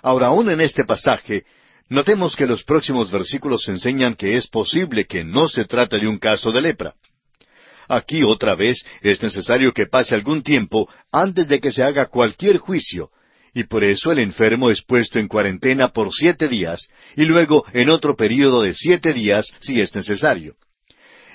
Ahora, 0.01 0.27
aún 0.27 0.49
en 0.49 0.59
este 0.59 0.83
pasaje, 0.83 1.45
notemos 1.89 2.35
que 2.35 2.47
los 2.47 2.63
próximos 2.63 3.11
versículos 3.11 3.67
enseñan 3.69 4.15
que 4.15 4.35
es 4.35 4.47
posible 4.47 5.05
que 5.05 5.23
no 5.23 5.47
se 5.47 5.65
trate 5.65 5.99
de 5.99 6.07
un 6.07 6.17
caso 6.17 6.51
de 6.51 6.61
lepra. 6.61 6.95
Aquí 7.87 8.23
otra 8.23 8.55
vez 8.55 8.83
es 9.01 9.21
necesario 9.21 9.73
que 9.73 9.85
pase 9.85 10.15
algún 10.15 10.41
tiempo 10.41 10.89
antes 11.11 11.47
de 11.47 11.59
que 11.59 11.71
se 11.71 11.83
haga 11.83 12.07
cualquier 12.07 12.57
juicio, 12.57 13.11
y 13.53 13.65
por 13.65 13.83
eso 13.83 14.11
el 14.11 14.19
enfermo 14.19 14.71
es 14.71 14.81
puesto 14.81 15.19
en 15.19 15.27
cuarentena 15.27 15.89
por 15.89 16.11
siete 16.11 16.47
días 16.47 16.87
y 17.15 17.25
luego 17.25 17.63
en 17.73 17.89
otro 17.89 18.15
período 18.15 18.63
de 18.63 18.73
siete 18.73 19.13
días 19.13 19.53
si 19.59 19.79
es 19.79 19.93
necesario. 19.93 20.55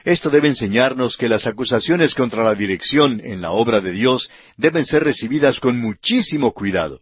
Esto 0.04 0.30
debe 0.30 0.48
enseñarnos 0.48 1.16
que 1.16 1.28
las 1.28 1.46
acusaciones 1.46 2.14
contra 2.14 2.42
la 2.42 2.54
dirección 2.54 3.20
en 3.22 3.40
la 3.40 3.50
obra 3.50 3.80
de 3.80 3.92
Dios 3.92 4.30
deben 4.56 4.84
ser 4.84 5.04
recibidas 5.04 5.60
con 5.60 5.80
muchísimo 5.80 6.52
cuidado. 6.52 7.00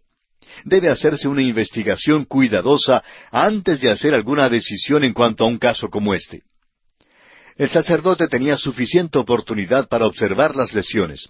Debe 0.65 0.89
hacerse 0.89 1.27
una 1.27 1.41
investigación 1.41 2.25
cuidadosa 2.25 3.03
antes 3.31 3.79
de 3.79 3.91
hacer 3.91 4.13
alguna 4.15 4.49
decisión 4.49 5.03
en 5.03 5.13
cuanto 5.13 5.43
a 5.43 5.47
un 5.47 5.57
caso 5.57 5.89
como 5.89 6.13
este. 6.13 6.41
El 7.57 7.69
sacerdote 7.69 8.27
tenía 8.27 8.57
suficiente 8.57 9.17
oportunidad 9.17 9.87
para 9.87 10.05
observar 10.05 10.55
las 10.55 10.73
lesiones. 10.73 11.29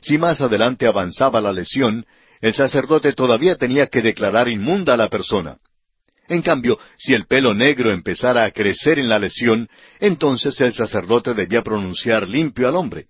Si 0.00 0.18
más 0.18 0.40
adelante 0.40 0.86
avanzaba 0.86 1.40
la 1.40 1.52
lesión, 1.52 2.04
el 2.40 2.54
sacerdote 2.54 3.12
todavía 3.12 3.56
tenía 3.56 3.86
que 3.86 4.02
declarar 4.02 4.48
inmunda 4.48 4.94
a 4.94 4.96
la 4.96 5.08
persona. 5.08 5.58
En 6.28 6.42
cambio, 6.42 6.78
si 6.96 7.14
el 7.14 7.26
pelo 7.26 7.52
negro 7.52 7.90
empezara 7.90 8.44
a 8.44 8.50
crecer 8.50 8.98
en 8.98 9.08
la 9.08 9.18
lesión, 9.18 9.68
entonces 10.00 10.60
el 10.60 10.72
sacerdote 10.72 11.34
debía 11.34 11.62
pronunciar 11.62 12.28
limpio 12.28 12.68
al 12.68 12.76
hombre. 12.76 13.06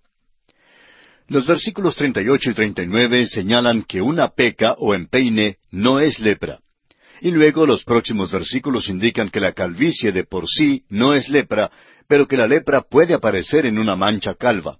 Los 1.29 1.47
versículos 1.47 1.95
38 1.97 2.51
y 2.51 2.55
39 2.55 3.27
señalan 3.27 3.83
que 3.85 4.03
una 4.03 4.29
peca 4.29 4.75
o 4.79 4.95
empeine 4.95 5.59
no 5.71 6.01
es 6.01 6.19
lepra. 6.19 6.59
Y 7.21 7.31
luego 7.31 7.67
los 7.67 7.85
próximos 7.85 8.33
versículos 8.33 8.89
indican 8.89 9.31
que 9.31 9.41
la 9.41 9.53
calvicie 9.53 10.11
de 10.11 10.25
por 10.25 10.49
sí 10.49 10.85
no 10.89 11.15
es 11.15 11.29
lepra, 11.29 11.71
pero 12.09 12.27
que 12.27 12.37
la 12.37 12.49
lepra 12.49 12.83
puede 12.83 13.15
aparecer 13.15 13.65
en 13.67 13.79
una 13.79 13.95
mancha 13.95 14.35
calva. 14.35 14.79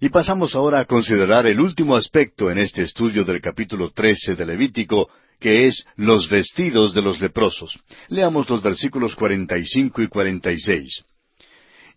Y 0.00 0.08
pasamos 0.08 0.54
ahora 0.54 0.80
a 0.80 0.84
considerar 0.84 1.46
el 1.46 1.60
último 1.60 1.96
aspecto 1.96 2.50
en 2.50 2.58
este 2.58 2.82
estudio 2.82 3.24
del 3.24 3.40
capítulo 3.40 3.90
13 3.90 4.34
de 4.34 4.46
Levítico, 4.46 5.10
que 5.40 5.66
es 5.66 5.84
los 5.96 6.28
vestidos 6.28 6.94
de 6.94 7.02
los 7.02 7.20
leprosos. 7.20 7.78
Leamos 8.08 8.48
los 8.48 8.62
versículos 8.62 9.14
45 9.14 10.02
y 10.02 10.08
46. 10.08 11.04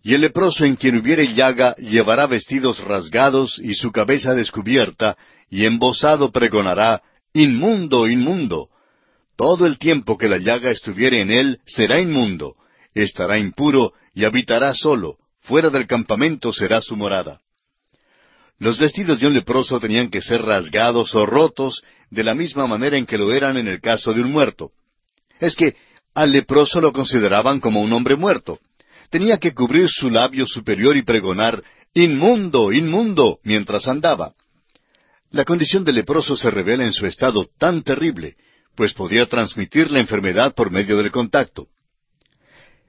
Y 0.02 0.14
el 0.14 0.22
leproso 0.22 0.64
en 0.64 0.76
quien 0.76 0.96
hubiere 0.98 1.34
llaga 1.34 1.74
llevará 1.76 2.26
vestidos 2.26 2.82
rasgados 2.84 3.58
y 3.62 3.74
su 3.74 3.92
cabeza 3.92 4.34
descubierta, 4.34 5.16
y 5.50 5.66
embosado 5.66 6.30
pregonará, 6.30 7.02
Inmundo, 7.32 8.08
inmundo. 8.08 8.70
Todo 9.36 9.66
el 9.66 9.78
tiempo 9.78 10.18
que 10.18 10.28
la 10.28 10.38
llaga 10.38 10.70
estuviere 10.70 11.20
en 11.20 11.30
él 11.30 11.60
será 11.64 12.00
inmundo, 12.00 12.56
estará 12.92 13.38
impuro 13.38 13.92
y 14.14 14.24
habitará 14.24 14.74
solo, 14.74 15.16
fuera 15.40 15.70
del 15.70 15.86
campamento 15.86 16.52
será 16.52 16.82
su 16.82 16.96
morada. 16.96 17.40
Los 18.60 18.78
vestidos 18.78 19.18
de 19.18 19.26
un 19.26 19.32
leproso 19.32 19.80
tenían 19.80 20.10
que 20.10 20.20
ser 20.20 20.42
rasgados 20.42 21.14
o 21.14 21.24
rotos 21.24 21.82
de 22.10 22.22
la 22.22 22.34
misma 22.34 22.66
manera 22.66 22.98
en 22.98 23.06
que 23.06 23.16
lo 23.16 23.32
eran 23.32 23.56
en 23.56 23.66
el 23.66 23.80
caso 23.80 24.12
de 24.12 24.20
un 24.20 24.30
muerto. 24.30 24.70
Es 25.40 25.56
que 25.56 25.76
al 26.14 26.30
leproso 26.30 26.78
lo 26.80 26.92
consideraban 26.92 27.58
como 27.58 27.80
un 27.80 27.90
hombre 27.94 28.16
muerto. 28.16 28.60
Tenía 29.08 29.38
que 29.38 29.54
cubrir 29.54 29.88
su 29.88 30.10
labio 30.10 30.46
superior 30.46 30.96
y 30.96 31.02
pregonar 31.02 31.64
Inmundo, 31.94 32.70
inmundo, 32.70 33.40
mientras 33.42 33.88
andaba. 33.88 34.34
La 35.30 35.44
condición 35.44 35.82
del 35.82 35.96
leproso 35.96 36.36
se 36.36 36.50
revela 36.50 36.84
en 36.84 36.92
su 36.92 37.06
estado 37.06 37.48
tan 37.58 37.82
terrible, 37.82 38.36
pues 38.76 38.94
podía 38.94 39.26
transmitir 39.26 39.90
la 39.90 40.00
enfermedad 40.00 40.54
por 40.54 40.70
medio 40.70 40.98
del 40.98 41.10
contacto. 41.10 41.66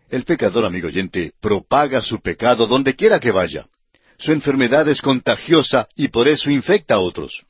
El 0.10 0.26
pecador, 0.26 0.66
amigo 0.66 0.88
oyente, 0.90 1.32
propaga 1.40 2.02
su 2.02 2.20
pecado 2.22 2.68
donde 2.68 2.96
quiera 2.96 3.20
que 3.20 3.32
vaya. 3.32 3.66
Su 4.22 4.32
enfermedad 4.32 4.88
es 4.88 5.02
contagiosa 5.02 5.88
y 5.96 6.10
por 6.10 6.28
eso 6.28 6.52
infecta 6.52 6.94
a 6.96 7.00
otros. 7.00 7.44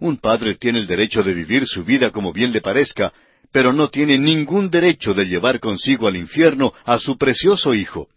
Un 0.00 0.16
padre 0.16 0.56
tiene 0.56 0.80
el 0.80 0.88
derecho 0.88 1.22
de 1.22 1.32
vivir 1.32 1.64
su 1.64 1.84
vida 1.84 2.10
como 2.10 2.32
bien 2.32 2.52
le 2.52 2.60
parezca, 2.60 3.12
pero 3.52 3.72
no 3.72 3.88
tiene 3.88 4.18
ningún 4.18 4.68
derecho 4.68 5.14
de 5.14 5.26
llevar 5.26 5.60
consigo 5.60 6.08
al 6.08 6.16
infierno 6.16 6.72
a 6.84 6.98
su 6.98 7.16
precioso 7.16 7.72
hijo. 7.72 8.08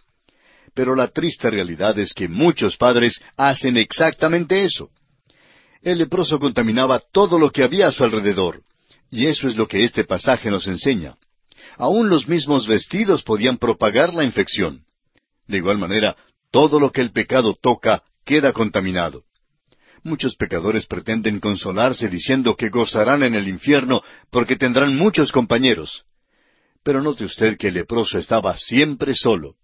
Pero 0.73 0.95
la 0.95 1.09
triste 1.09 1.51
realidad 1.51 1.99
es 1.99 2.11
que 2.13 2.27
muchos 2.27 2.75
padres 2.75 3.21
hacen 3.37 3.77
exactamente 3.77 4.63
eso. 4.63 4.89
El 5.83 5.99
leproso 5.99 6.39
contaminaba 6.39 6.99
todo 7.11 7.37
lo 7.37 7.51
que 7.51 7.63
había 7.63 7.89
a 7.89 7.91
su 7.91 8.03
alrededor, 8.03 8.63
y 9.11 9.27
eso 9.27 9.47
es 9.47 9.57
lo 9.57 9.67
que 9.67 9.83
este 9.83 10.05
pasaje 10.05 10.49
nos 10.49 10.65
enseña. 10.65 11.17
Aún 11.77 12.09
los 12.09 12.27
mismos 12.27 12.65
vestidos 12.65 13.21
podían 13.21 13.57
propagar 13.57 14.11
la 14.11 14.23
infección. 14.23 14.85
De 15.45 15.57
igual 15.57 15.77
manera, 15.77 16.15
todo 16.55 16.79
lo 16.79 16.89
que 16.89 17.01
el 17.01 17.11
pecado 17.11 17.53
toca 17.53 18.01
queda 18.23 18.53
contaminado. 18.53 19.25
Muchos 20.03 20.37
pecadores 20.37 20.85
pretenden 20.85 21.41
consolarse 21.41 22.07
diciendo 22.07 22.55
que 22.55 22.69
gozarán 22.69 23.23
en 23.23 23.35
el 23.35 23.49
infierno 23.49 24.01
porque 24.29 24.55
tendrán 24.55 24.95
muchos 24.95 25.33
compañeros. 25.33 26.05
Pero 26.81 27.01
note 27.01 27.25
usted 27.25 27.57
que 27.57 27.67
el 27.67 27.73
leproso 27.73 28.17
estaba 28.17 28.57
siempre 28.57 29.15
solo. 29.15 29.55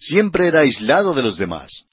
Siempre 0.00 0.48
era 0.48 0.62
aislado 0.62 1.14
de 1.14 1.22
los 1.22 1.38
demás. 1.38 1.84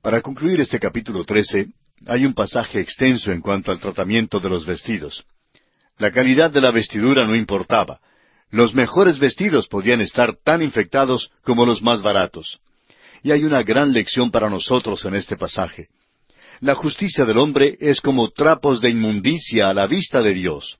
Para 0.00 0.20
concluir 0.20 0.60
este 0.60 0.78
capítulo 0.78 1.24
13, 1.24 1.70
hay 2.06 2.24
un 2.24 2.34
pasaje 2.34 2.78
extenso 2.78 3.32
en 3.32 3.40
cuanto 3.40 3.72
al 3.72 3.80
tratamiento 3.80 4.38
de 4.38 4.48
los 4.48 4.64
vestidos. 4.64 5.24
La 5.98 6.12
calidad 6.12 6.52
de 6.52 6.60
la 6.60 6.70
vestidura 6.70 7.26
no 7.26 7.34
importaba. 7.34 8.00
Los 8.50 8.76
mejores 8.76 9.18
vestidos 9.18 9.66
podían 9.66 10.00
estar 10.00 10.36
tan 10.44 10.62
infectados 10.62 11.32
como 11.42 11.66
los 11.66 11.82
más 11.82 12.00
baratos. 12.00 12.60
Y 13.22 13.30
hay 13.30 13.44
una 13.44 13.62
gran 13.62 13.92
lección 13.92 14.30
para 14.30 14.50
nosotros 14.50 15.04
en 15.04 15.14
este 15.14 15.36
pasaje. 15.36 15.88
La 16.60 16.74
justicia 16.74 17.24
del 17.24 17.38
hombre 17.38 17.76
es 17.80 18.00
como 18.00 18.30
trapos 18.30 18.80
de 18.80 18.90
inmundicia 18.90 19.68
a 19.68 19.74
la 19.74 19.86
vista 19.86 20.22
de 20.22 20.34
Dios. 20.34 20.78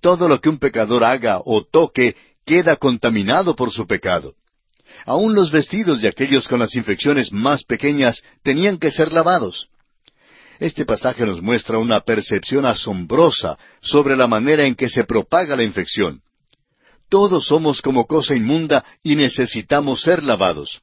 Todo 0.00 0.28
lo 0.28 0.40
que 0.40 0.48
un 0.48 0.58
pecador 0.58 1.04
haga 1.04 1.40
o 1.44 1.64
toque 1.64 2.16
queda 2.44 2.76
contaminado 2.76 3.54
por 3.54 3.70
su 3.70 3.86
pecado. 3.86 4.34
Aun 5.06 5.34
los 5.34 5.50
vestidos 5.50 6.00
de 6.00 6.08
aquellos 6.08 6.48
con 6.48 6.60
las 6.60 6.74
infecciones 6.74 7.32
más 7.32 7.64
pequeñas 7.64 8.22
tenían 8.42 8.78
que 8.78 8.90
ser 8.90 9.12
lavados. 9.12 9.68
Este 10.58 10.84
pasaje 10.84 11.26
nos 11.26 11.42
muestra 11.42 11.78
una 11.78 12.00
percepción 12.00 12.66
asombrosa 12.66 13.58
sobre 13.80 14.16
la 14.16 14.26
manera 14.26 14.64
en 14.64 14.74
que 14.74 14.88
se 14.88 15.04
propaga 15.04 15.56
la 15.56 15.64
infección. 15.64 16.20
Todos 17.08 17.46
somos 17.46 17.82
como 17.82 18.06
cosa 18.06 18.34
inmunda 18.34 18.84
y 19.02 19.16
necesitamos 19.16 20.02
ser 20.02 20.22
lavados. 20.22 20.80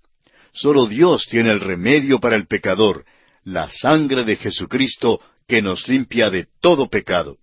Solo 0.53 0.87
Dios 0.87 1.27
tiene 1.29 1.51
el 1.51 1.59
remedio 1.59 2.19
para 2.19 2.35
el 2.35 2.47
pecador, 2.47 3.05
la 3.43 3.69
sangre 3.69 4.23
de 4.23 4.35
Jesucristo 4.35 5.21
que 5.47 5.61
nos 5.61 5.87
limpia 5.87 6.29
de 6.29 6.47
todo 6.61 6.89
pecado. 6.89 7.37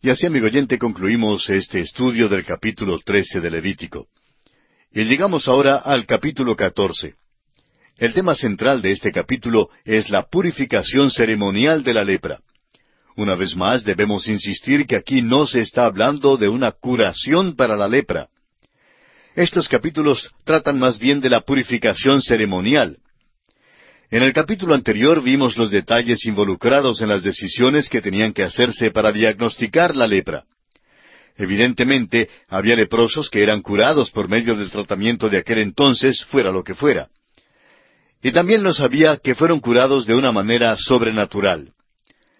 Y 0.00 0.10
así, 0.10 0.26
amigo 0.26 0.46
oyente, 0.46 0.78
concluimos 0.78 1.48
este 1.50 1.80
estudio 1.80 2.28
del 2.28 2.44
capítulo 2.44 2.98
13 2.98 3.40
de 3.40 3.50
Levítico. 3.50 4.06
Y 4.92 5.04
llegamos 5.04 5.48
ahora 5.48 5.76
al 5.76 6.06
capítulo 6.06 6.54
14. 6.54 7.14
El 7.96 8.12
tema 8.12 8.34
central 8.34 8.82
de 8.82 8.92
este 8.92 9.10
capítulo 9.10 9.70
es 9.84 10.10
la 10.10 10.24
purificación 10.24 11.10
ceremonial 11.10 11.82
de 11.82 11.94
la 11.94 12.04
lepra. 12.04 12.40
Una 13.16 13.34
vez 13.34 13.56
más 13.56 13.84
debemos 13.84 14.28
insistir 14.28 14.86
que 14.86 14.96
aquí 14.96 15.22
no 15.22 15.46
se 15.46 15.60
está 15.60 15.86
hablando 15.86 16.36
de 16.36 16.48
una 16.48 16.72
curación 16.72 17.56
para 17.56 17.74
la 17.74 17.88
lepra. 17.88 18.28
Estos 19.36 19.68
capítulos 19.68 20.30
tratan 20.44 20.78
más 20.78 20.98
bien 20.98 21.20
de 21.20 21.28
la 21.28 21.42
purificación 21.42 22.22
ceremonial. 22.22 22.96
En 24.10 24.22
el 24.22 24.32
capítulo 24.32 24.72
anterior 24.72 25.22
vimos 25.22 25.58
los 25.58 25.70
detalles 25.70 26.24
involucrados 26.24 27.02
en 27.02 27.10
las 27.10 27.22
decisiones 27.22 27.90
que 27.90 28.00
tenían 28.00 28.32
que 28.32 28.44
hacerse 28.44 28.90
para 28.92 29.12
diagnosticar 29.12 29.94
la 29.94 30.06
lepra. 30.06 30.44
Evidentemente, 31.36 32.30
había 32.48 32.76
leprosos 32.76 33.28
que 33.28 33.42
eran 33.42 33.60
curados 33.60 34.10
por 34.10 34.26
medio 34.26 34.56
del 34.56 34.70
tratamiento 34.70 35.28
de 35.28 35.36
aquel 35.36 35.58
entonces, 35.58 36.24
fuera 36.24 36.50
lo 36.50 36.64
que 36.64 36.74
fuera. 36.74 37.10
Y 38.22 38.32
también 38.32 38.62
los 38.62 38.80
había 38.80 39.18
que 39.18 39.34
fueron 39.34 39.60
curados 39.60 40.06
de 40.06 40.14
una 40.14 40.32
manera 40.32 40.78
sobrenatural. 40.78 41.74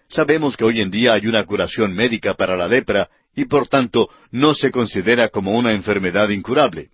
Sabemos 0.09 0.57
que 0.57 0.63
hoy 0.63 0.81
en 0.81 0.89
día 0.89 1.13
hay 1.13 1.27
una 1.27 1.43
curación 1.43 1.93
médica 1.93 2.33
para 2.33 2.57
la 2.57 2.67
lepra 2.67 3.07
y 3.37 3.45
por 3.45 3.67
tanto 3.67 4.09
no 4.31 4.55
se 4.55 4.71
considera 4.71 5.29
como 5.29 5.51
una 5.51 5.71
enfermedad 5.71 6.29
incurable. 6.29 6.89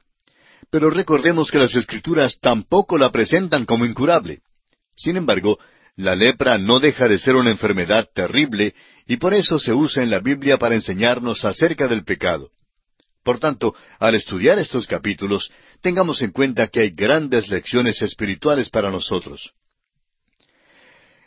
Pero 0.70 0.90
recordemos 0.90 1.50
que 1.50 1.58
las 1.58 1.74
escrituras 1.74 2.38
tampoco 2.42 2.98
la 2.98 3.12
presentan 3.12 3.66
como 3.66 3.86
incurable. 3.86 4.42
Sin 4.94 5.16
embargo, 5.16 5.58
la 5.96 6.16
lepra 6.16 6.58
no 6.58 6.82
deja 6.82 7.08
de 7.08 7.18
ser 7.18 7.36
una 7.36 7.50
enfermedad 7.50 8.10
terrible 8.14 8.76
y 9.08 9.16
por 9.18 9.34
eso 9.34 9.58
se 9.58 9.74
usa 9.74 10.04
en 10.04 10.10
la 10.10 10.20
Biblia 10.20 10.58
para 10.58 10.76
enseñarnos 10.76 11.46
acerca 11.46 11.88
del 11.88 12.04
pecado. 12.04 12.52
Por 13.24 13.40
tanto, 13.40 13.74
al 14.00 14.16
estudiar 14.16 14.60
estos 14.60 14.86
capítulos, 14.86 15.50
tengamos 15.80 16.22
en 16.22 16.32
cuenta 16.32 16.68
que 16.68 16.82
hay 16.82 16.90
grandes 16.90 17.48
lecciones 17.48 18.02
espirituales 18.02 18.70
para 18.70 18.92
nosotros. 18.92 19.54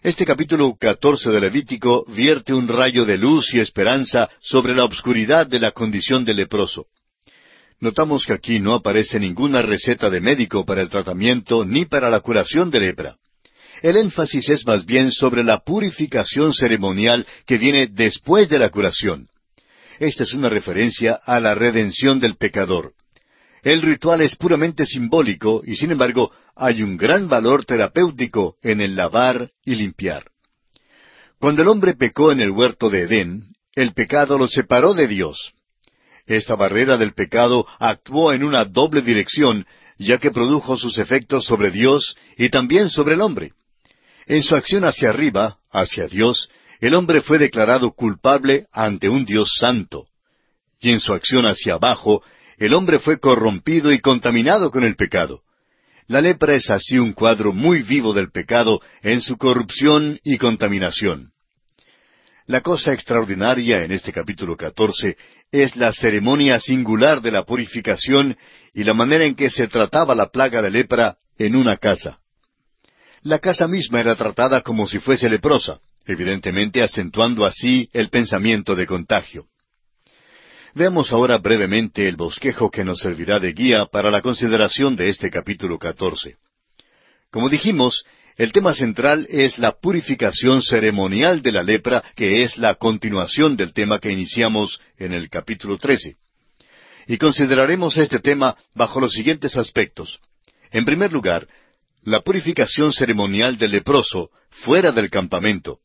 Este 0.03 0.27
capítulo 0.27 0.77
14 0.79 1.31
de 1.31 1.41
Levítico 1.41 2.05
vierte 2.09 2.53
un 2.53 2.69
rayo 2.69 3.07
de 3.07 3.17
luz 3.17 3.55
y 3.55 3.61
esperanza 3.61 4.29
sobre 4.41 4.75
la 4.75 4.85
obscuridad 4.85 5.47
de 5.47 5.59
la 5.59 5.73
condición 5.73 6.25
del 6.25 6.37
leproso. 6.37 6.87
Notamos 7.81 8.27
que 8.27 8.35
aquí 8.35 8.61
no 8.61 8.75
aparece 8.75 9.19
ninguna 9.19 9.63
receta 9.63 10.11
de 10.11 10.21
médico 10.21 10.67
para 10.67 10.83
el 10.83 10.91
tratamiento 10.91 11.65
ni 11.65 11.87
para 11.87 12.11
la 12.11 12.21
curación 12.21 12.71
de 12.71 12.81
lepra. 12.81 13.17
El 13.83 13.97
énfasis 13.97 14.51
es 14.51 14.67
más 14.67 14.85
bien 14.85 15.11
sobre 15.11 15.43
la 15.43 15.61
purificación 15.61 16.53
ceremonial 16.53 17.27
que 17.47 17.57
viene 17.57 17.87
después 17.87 18.49
de 18.51 18.59
la 18.59 18.69
curación. 18.69 19.29
Esta 19.99 20.25
es 20.25 20.35
una 20.35 20.51
referencia 20.51 21.19
a 21.25 21.41
la 21.41 21.55
redención 21.55 22.21
del 22.21 22.37
pecador. 22.37 22.93
El 23.67 23.83
ritual 23.83 24.21
es 24.21 24.37
puramente 24.37 24.87
simbólico 24.87 25.61
y 25.67 25.75
sin 25.75 25.91
embargo 25.91 26.31
hay 26.55 26.85
un 26.85 26.97
gran 26.97 27.29
valor 27.29 27.65
terapéutico 27.65 28.55
en 28.63 28.81
el 28.81 28.95
lavar 28.95 29.51
y 29.65 29.75
limpiar. 29.75 30.31
Cuando 31.41 31.63
el 31.63 31.69
hombre 31.69 31.95
pecó 31.95 32.31
en 32.31 32.41
el 32.41 32.53
huerto 32.53 32.91
de 32.91 33.01
Edén, 33.01 33.57
el 33.75 33.93
pecado 33.93 34.39
lo 34.39 34.47
separó 34.47 34.95
de 34.95 35.09
Dios. 35.09 35.53
Esta 36.27 36.55
barrera 36.55 36.97
del 36.97 37.13
pecado 37.13 37.67
actuó 37.81 38.33
en 38.33 38.45
una 38.45 38.65
doble 38.67 39.03
dirección, 39.03 39.67
ya 39.99 40.19
que 40.19 40.31
produjo 40.31 40.77
sus 40.77 40.99
efectos 40.99 41.45
sobre 41.45 41.73
Dios 41.73 42.17
y 42.39 42.51
también 42.51 42.89
sobre 42.89 43.15
el 43.15 43.21
hombre. 43.21 43.53
En 44.27 44.45
su 44.45 44.55
acción 44.55 44.85
hacia 44.85 45.09
arriba, 45.09 45.59
hacia 45.73 46.07
Dios, 46.07 46.51
el 46.79 46.95
hombre 46.95 47.21
fue 47.21 47.39
declarado 47.39 47.91
culpable 47.91 48.69
ante 48.71 49.09
un 49.09 49.25
Dios 49.25 49.57
santo. 49.59 50.07
Y 50.79 50.93
en 50.93 51.01
su 51.01 51.13
acción 51.13 51.47
hacia 51.47 51.75
abajo, 51.75 52.23
el 52.59 52.75
hombre 52.75 52.99
fue 52.99 53.19
corrompido 53.19 53.93
y 53.93 54.01
contaminado 54.01 54.71
con 54.71 54.85
el 54.85 54.97
pecado. 54.97 55.43
La 56.09 56.21
lepra 56.21 56.55
es 56.55 56.71
así 56.71 56.99
un 56.99 57.13
cuadro 57.13 57.53
muy 57.53 57.83
vivo 57.83 58.13
del 58.13 58.31
pecado 58.31 58.81
en 59.03 59.21
su 59.21 59.37
corrupción 59.37 60.21
y 60.23 60.39
contaminación. 60.39 61.33
La 62.47 62.61
cosa 62.61 62.93
extraordinaria 62.93 63.83
en 63.83 63.91
este 63.91 64.13
capítulo 64.13 64.57
14 64.57 65.17
es 65.51 65.75
la 65.75 65.93
ceremonia 65.93 66.61
singular 66.61 67.21
de 67.21 67.33
la 67.33 67.45
purificación 67.45 68.37
y 68.73 68.85
la 68.85 68.95
manera 68.95 69.25
en 69.25 69.35
que 69.35 69.51
se 69.51 69.67
trataba 69.67 70.15
la 70.15 70.29
plaga 70.29 70.63
de 70.63 70.71
lepra 70.71 71.17
en 71.39 71.57
una 71.57 71.77
casa. 71.77 72.21
La 73.23 73.41
casa 73.41 73.67
misma 73.67 73.99
era 73.99 74.15
tratada 74.15 74.61
como 74.61 74.87
si 74.87 75.01
fuese 75.01 75.29
leprosa, 75.29 75.81
evidentemente 76.07 76.83
acentuando 76.83 77.45
así 77.45 77.91
el 77.93 78.11
pensamiento 78.11 78.77
de 78.77 78.87
contagio. 78.87 79.47
Veamos 80.77 81.11
ahora 81.11 81.39
brevemente 81.39 82.07
el 82.07 82.17
bosquejo 82.17 82.71
que 82.71 82.85
nos 82.85 82.99
servirá 82.99 83.41
de 83.41 83.55
guía 83.55 83.87
para 83.87 84.11
la 84.11 84.21
consideración 84.21 84.95
de 84.95 85.09
este 85.09 85.31
capítulo 85.31 85.79
14. 85.79 86.37
Como 87.31 87.49
dijimos, 87.49 88.05
el 88.37 88.53
tema 88.53 88.75
central 88.75 89.27
es 89.31 89.59
la 89.59 89.73
purificación 89.73 90.61
ceremonial 90.61 91.41
de 91.41 91.53
la 91.53 91.63
lepra, 91.63 92.05
que 92.15 92.43
es 92.43 92.59
la 92.59 92.75
continuación 92.75 93.57
del 93.57 93.73
tema 93.73 94.01
que 94.01 94.13
iniciamos 94.13 94.79
en 94.99 95.15
el 95.15 95.31
capítulo 95.31 95.79
13. 95.79 96.17
Y 97.07 97.17
consideraremos 97.17 97.97
este 97.97 98.19
tema 98.19 98.55
bajo 98.75 99.01
los 99.01 99.13
siguientes 99.13 99.57
aspectos. 99.57 100.21
En 100.73 100.85
primer 100.85 101.11
lugar, 101.11 101.49
la 102.03 102.21
purificación 102.21 102.93
ceremonial 102.93 103.57
del 103.57 103.71
leproso 103.71 104.31
fuera 104.51 104.93
del 104.93 105.09
campamento. 105.09 105.79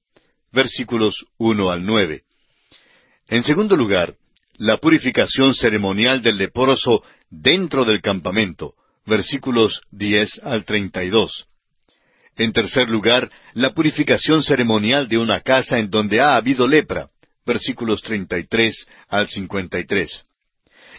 Versículos 0.51 1.27
1 1.37 1.71
al 1.71 1.85
9. 1.85 2.23
En 3.29 3.43
segundo 3.45 3.77
lugar, 3.77 4.17
la 4.61 4.77
purificación 4.77 5.55
ceremonial 5.55 6.21
del 6.21 6.37
leproso 6.37 7.03
dentro 7.31 7.83
del 7.83 7.99
campamento, 7.99 8.75
versículos 9.07 9.81
10 9.89 10.41
al 10.43 10.65
32. 10.65 11.47
En 12.37 12.53
tercer 12.53 12.87
lugar, 12.87 13.31
la 13.53 13.73
purificación 13.73 14.43
ceremonial 14.43 15.07
de 15.07 15.17
una 15.17 15.39
casa 15.39 15.79
en 15.79 15.89
donde 15.89 16.21
ha 16.21 16.35
habido 16.35 16.67
lepra, 16.67 17.09
versículos 17.43 18.03
33 18.03 18.85
al 19.07 19.27
53. 19.29 20.25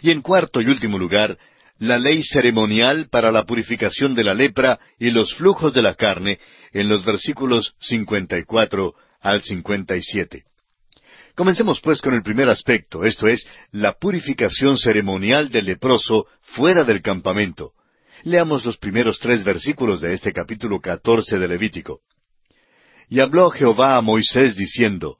Y 0.01 0.11
en 0.11 0.21
cuarto 0.21 0.59
y 0.59 0.65
último 0.65 0.99
lugar, 0.99 1.37
la 1.77 1.97
ley 1.97 2.21
ceremonial 2.21 3.07
para 3.09 3.31
la 3.31 3.45
purificación 3.45 4.13
de 4.13 4.25
la 4.25 4.33
lepra 4.33 4.77
y 4.99 5.09
los 5.09 5.35
flujos 5.35 5.73
de 5.73 5.81
la 5.81 5.95
carne, 5.95 6.37
en 6.73 6.89
los 6.89 7.05
versículos 7.05 7.75
54 7.79 8.93
al 9.21 9.41
57. 9.41 10.43
Comencemos 11.35 11.81
pues 11.81 11.99
con 11.99 12.13
el 12.13 12.21
primer 12.21 12.47
aspecto, 12.47 13.03
esto 13.05 13.27
es, 13.27 13.47
la 13.71 13.93
purificación 13.93 14.77
ceremonial 14.77 15.49
del 15.49 15.65
leproso 15.65 16.27
fuera 16.41 16.83
del 16.83 17.01
campamento. 17.01 17.71
Leamos 18.23 18.65
los 18.65 18.77
primeros 18.77 19.17
tres 19.17 19.43
versículos 19.43 19.99
de 19.99 20.13
este 20.13 20.31
capítulo 20.31 20.79
catorce 20.79 21.39
de 21.39 21.47
Levítico. 21.47 22.01
Y 23.09 23.19
habló 23.19 23.49
Jehová 23.49 23.97
a 23.97 24.01
Moisés 24.01 24.55
diciendo, 24.55 25.17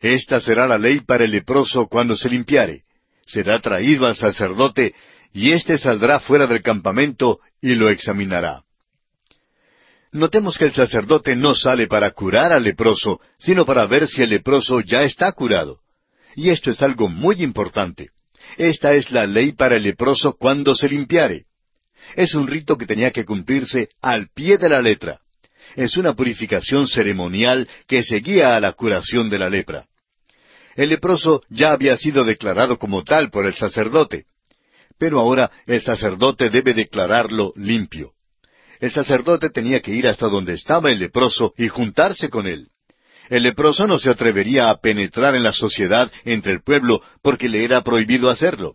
Esta 0.00 0.40
será 0.40 0.66
la 0.66 0.78
ley 0.78 1.00
para 1.00 1.24
el 1.24 1.30
leproso 1.30 1.86
cuando 1.86 2.16
se 2.16 2.30
limpiare. 2.30 2.84
Será 3.26 3.60
traído 3.60 4.06
al 4.06 4.16
sacerdote, 4.16 4.94
y 5.32 5.52
éste 5.52 5.76
saldrá 5.76 6.18
fuera 6.18 6.46
del 6.46 6.62
campamento 6.62 7.40
y 7.60 7.74
lo 7.74 7.90
examinará. 7.90 8.64
Notemos 10.12 10.58
que 10.58 10.66
el 10.66 10.74
sacerdote 10.74 11.34
no 11.34 11.54
sale 11.54 11.86
para 11.86 12.10
curar 12.10 12.52
al 12.52 12.64
leproso, 12.64 13.18
sino 13.38 13.64
para 13.64 13.86
ver 13.86 14.06
si 14.06 14.22
el 14.22 14.28
leproso 14.28 14.80
ya 14.80 15.04
está 15.04 15.32
curado. 15.32 15.80
Y 16.36 16.50
esto 16.50 16.70
es 16.70 16.82
algo 16.82 17.08
muy 17.08 17.42
importante. 17.42 18.10
Esta 18.58 18.92
es 18.92 19.10
la 19.10 19.26
ley 19.26 19.52
para 19.52 19.76
el 19.76 19.84
leproso 19.84 20.34
cuando 20.34 20.74
se 20.74 20.88
limpiare. 20.88 21.46
Es 22.14 22.34
un 22.34 22.46
rito 22.46 22.76
que 22.76 22.86
tenía 22.86 23.10
que 23.10 23.24
cumplirse 23.24 23.88
al 24.02 24.28
pie 24.34 24.58
de 24.58 24.68
la 24.68 24.82
letra. 24.82 25.20
Es 25.76 25.96
una 25.96 26.12
purificación 26.12 26.88
ceremonial 26.88 27.66
que 27.86 28.02
seguía 28.02 28.54
a 28.54 28.60
la 28.60 28.72
curación 28.72 29.30
de 29.30 29.38
la 29.38 29.48
lepra. 29.48 29.86
El 30.76 30.90
leproso 30.90 31.42
ya 31.48 31.72
había 31.72 31.96
sido 31.96 32.24
declarado 32.24 32.78
como 32.78 33.02
tal 33.02 33.30
por 33.30 33.46
el 33.46 33.54
sacerdote, 33.54 34.26
pero 34.98 35.20
ahora 35.20 35.50
el 35.66 35.80
sacerdote 35.80 36.50
debe 36.50 36.74
declararlo 36.74 37.54
limpio 37.56 38.12
el 38.82 38.90
sacerdote 38.90 39.48
tenía 39.50 39.80
que 39.80 39.92
ir 39.92 40.08
hasta 40.08 40.26
donde 40.26 40.54
estaba 40.54 40.90
el 40.90 40.98
leproso 40.98 41.54
y 41.56 41.68
juntarse 41.68 42.28
con 42.28 42.48
él. 42.48 42.70
El 43.30 43.44
leproso 43.44 43.86
no 43.86 43.96
se 43.96 44.10
atrevería 44.10 44.70
a 44.70 44.80
penetrar 44.80 45.36
en 45.36 45.44
la 45.44 45.52
sociedad 45.52 46.10
entre 46.24 46.50
el 46.50 46.64
pueblo 46.64 47.00
porque 47.22 47.48
le 47.48 47.62
era 47.64 47.84
prohibido 47.84 48.28
hacerlo. 48.28 48.74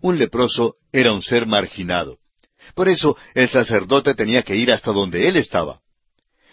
Un 0.00 0.18
leproso 0.18 0.76
era 0.92 1.12
un 1.12 1.20
ser 1.20 1.46
marginado. 1.46 2.20
Por 2.74 2.88
eso 2.88 3.14
el 3.34 3.50
sacerdote 3.50 4.14
tenía 4.14 4.44
que 4.44 4.56
ir 4.56 4.72
hasta 4.72 4.92
donde 4.92 5.28
él 5.28 5.36
estaba. 5.36 5.80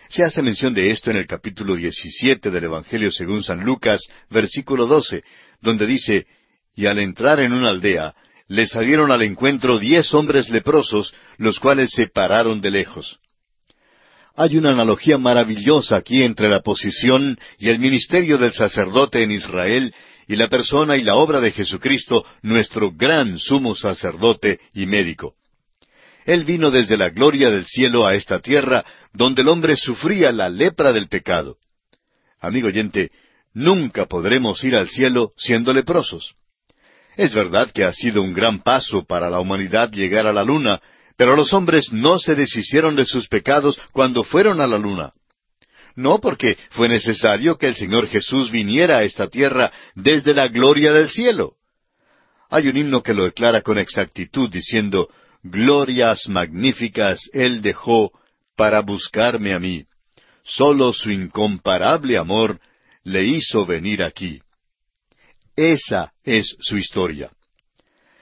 Se 0.10 0.26
hace 0.26 0.42
mención 0.42 0.74
de 0.74 0.92
esto 0.92 1.12
en 1.12 1.16
el 1.16 1.28
capítulo 1.28 1.76
17 1.76 2.52
del 2.52 2.66
Evangelio 2.66 3.10
según 3.10 3.42
San 3.42 3.64
Lucas, 3.64 4.02
versículo 4.30 4.86
12, 4.86 5.24
donde 5.62 5.86
dice, 5.86 6.28
Y 6.76 6.88
al 6.88 7.00
entrar 7.00 7.40
en 7.40 7.54
una 7.54 7.70
aldea, 7.70 8.14
le 8.50 8.66
salieron 8.66 9.12
al 9.12 9.22
encuentro 9.22 9.78
diez 9.78 10.14
hombres 10.14 10.50
leprosos, 10.50 11.14
los 11.38 11.60
cuales 11.60 11.92
se 11.92 12.08
pararon 12.08 12.60
de 12.62 12.72
lejos. 12.72 13.20
Hay 14.36 14.58
una 14.58 14.72
analogía 14.72 15.18
maravillosa 15.20 15.98
aquí 15.98 16.24
entre 16.24 16.50
la 16.50 16.62
posición 16.62 17.38
y 17.60 17.70
el 17.70 17.78
ministerio 17.78 18.40
del 18.40 18.52
sacerdote 18.52 19.22
en 19.22 19.32
Israel 19.32 19.94
y 20.28 20.36
la 20.36 20.48
persona 20.48 20.98
y 20.98 21.04
la 21.04 21.16
obra 21.16 21.40
de 21.40 21.52
Jesucristo, 21.52 22.26
nuestro 22.42 22.92
gran 22.92 23.38
sumo 23.38 23.76
sacerdote 23.76 24.60
y 24.74 24.88
médico. 24.88 25.36
Él 26.26 26.44
vino 26.44 26.72
desde 26.72 26.98
la 26.98 27.10
gloria 27.10 27.52
del 27.52 27.66
cielo 27.66 28.06
a 28.06 28.16
esta 28.16 28.40
tierra, 28.40 28.84
donde 29.14 29.44
el 29.44 29.48
hombre 29.48 29.78
sufría 29.78 30.32
la 30.32 30.50
lepra 30.50 30.92
del 30.92 31.08
pecado. 31.08 31.58
Amigo 32.40 32.68
oyente, 32.68 33.12
nunca 33.54 34.08
podremos 34.08 34.64
ir 34.64 34.76
al 34.76 34.90
cielo 34.90 35.34
siendo 35.38 35.72
leprosos. 35.72 36.36
Es 37.20 37.34
verdad 37.34 37.70
que 37.70 37.84
ha 37.84 37.92
sido 37.92 38.22
un 38.22 38.34
gran 38.34 38.60
paso 38.60 39.04
para 39.04 39.30
la 39.30 39.42
humanidad 39.42 39.92
llegar 39.92 40.26
a 40.26 40.32
la 40.32 40.46
luna, 40.46 40.80
pero 41.18 41.36
los 41.36 41.52
hombres 41.52 41.92
no 41.92 42.18
se 42.18 42.34
deshicieron 42.34 42.96
de 42.96 43.06
sus 43.06 43.28
pecados 43.28 43.78
cuando 43.92 44.24
fueron 44.24 44.62
a 44.62 44.68
la 44.68 44.78
luna. 44.78 45.12
No 45.98 46.20
porque 46.20 46.58
fue 46.70 46.88
necesario 46.88 47.58
que 47.58 47.68
el 47.68 47.76
Señor 47.76 48.08
Jesús 48.08 48.52
viniera 48.52 49.00
a 49.00 49.04
esta 49.04 49.28
tierra 49.28 49.70
desde 49.96 50.34
la 50.34 50.48
gloria 50.48 50.94
del 50.94 51.10
cielo. 51.10 51.56
Hay 52.50 52.70
un 52.70 52.78
himno 52.78 53.04
que 53.04 53.14
lo 53.14 53.26
declara 53.26 53.64
con 53.64 53.78
exactitud 53.78 54.50
diciendo, 54.50 55.10
Glorias 55.44 56.30
magníficas 56.30 57.30
Él 57.34 57.62
dejó 57.62 58.14
para 58.56 58.80
buscarme 58.80 59.54
a 59.54 59.60
mí. 59.60 59.84
Solo 60.46 60.94
su 60.94 61.12
incomparable 61.12 62.18
amor 62.18 62.62
le 63.04 63.26
hizo 63.26 63.66
venir 63.66 64.04
aquí. 64.04 64.40
Esa 65.60 66.14
es 66.24 66.56
su 66.62 66.78
historia. 66.78 67.30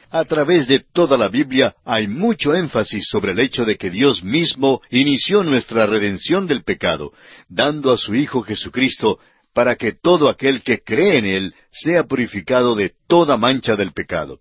A 0.09 0.25
través 0.25 0.67
de 0.67 0.79
toda 0.79 1.19
la 1.19 1.29
Biblia 1.29 1.75
hay 1.85 2.07
mucho 2.07 2.55
énfasis 2.55 3.05
sobre 3.07 3.33
el 3.33 3.39
hecho 3.39 3.63
de 3.63 3.77
que 3.77 3.91
Dios 3.91 4.23
mismo 4.23 4.81
inició 4.89 5.43
nuestra 5.43 5.85
redención 5.85 6.47
del 6.47 6.63
pecado, 6.63 7.13
dando 7.47 7.93
a 7.93 7.97
su 7.99 8.15
Hijo 8.15 8.41
Jesucristo 8.41 9.19
para 9.53 9.75
que 9.75 9.91
todo 9.91 10.29
aquel 10.29 10.63
que 10.63 10.79
cree 10.79 11.19
en 11.19 11.25
Él 11.25 11.55
sea 11.69 12.05
purificado 12.05 12.73
de 12.73 12.93
toda 13.05 13.37
mancha 13.37 13.75
del 13.75 13.91
pecado. 13.91 14.39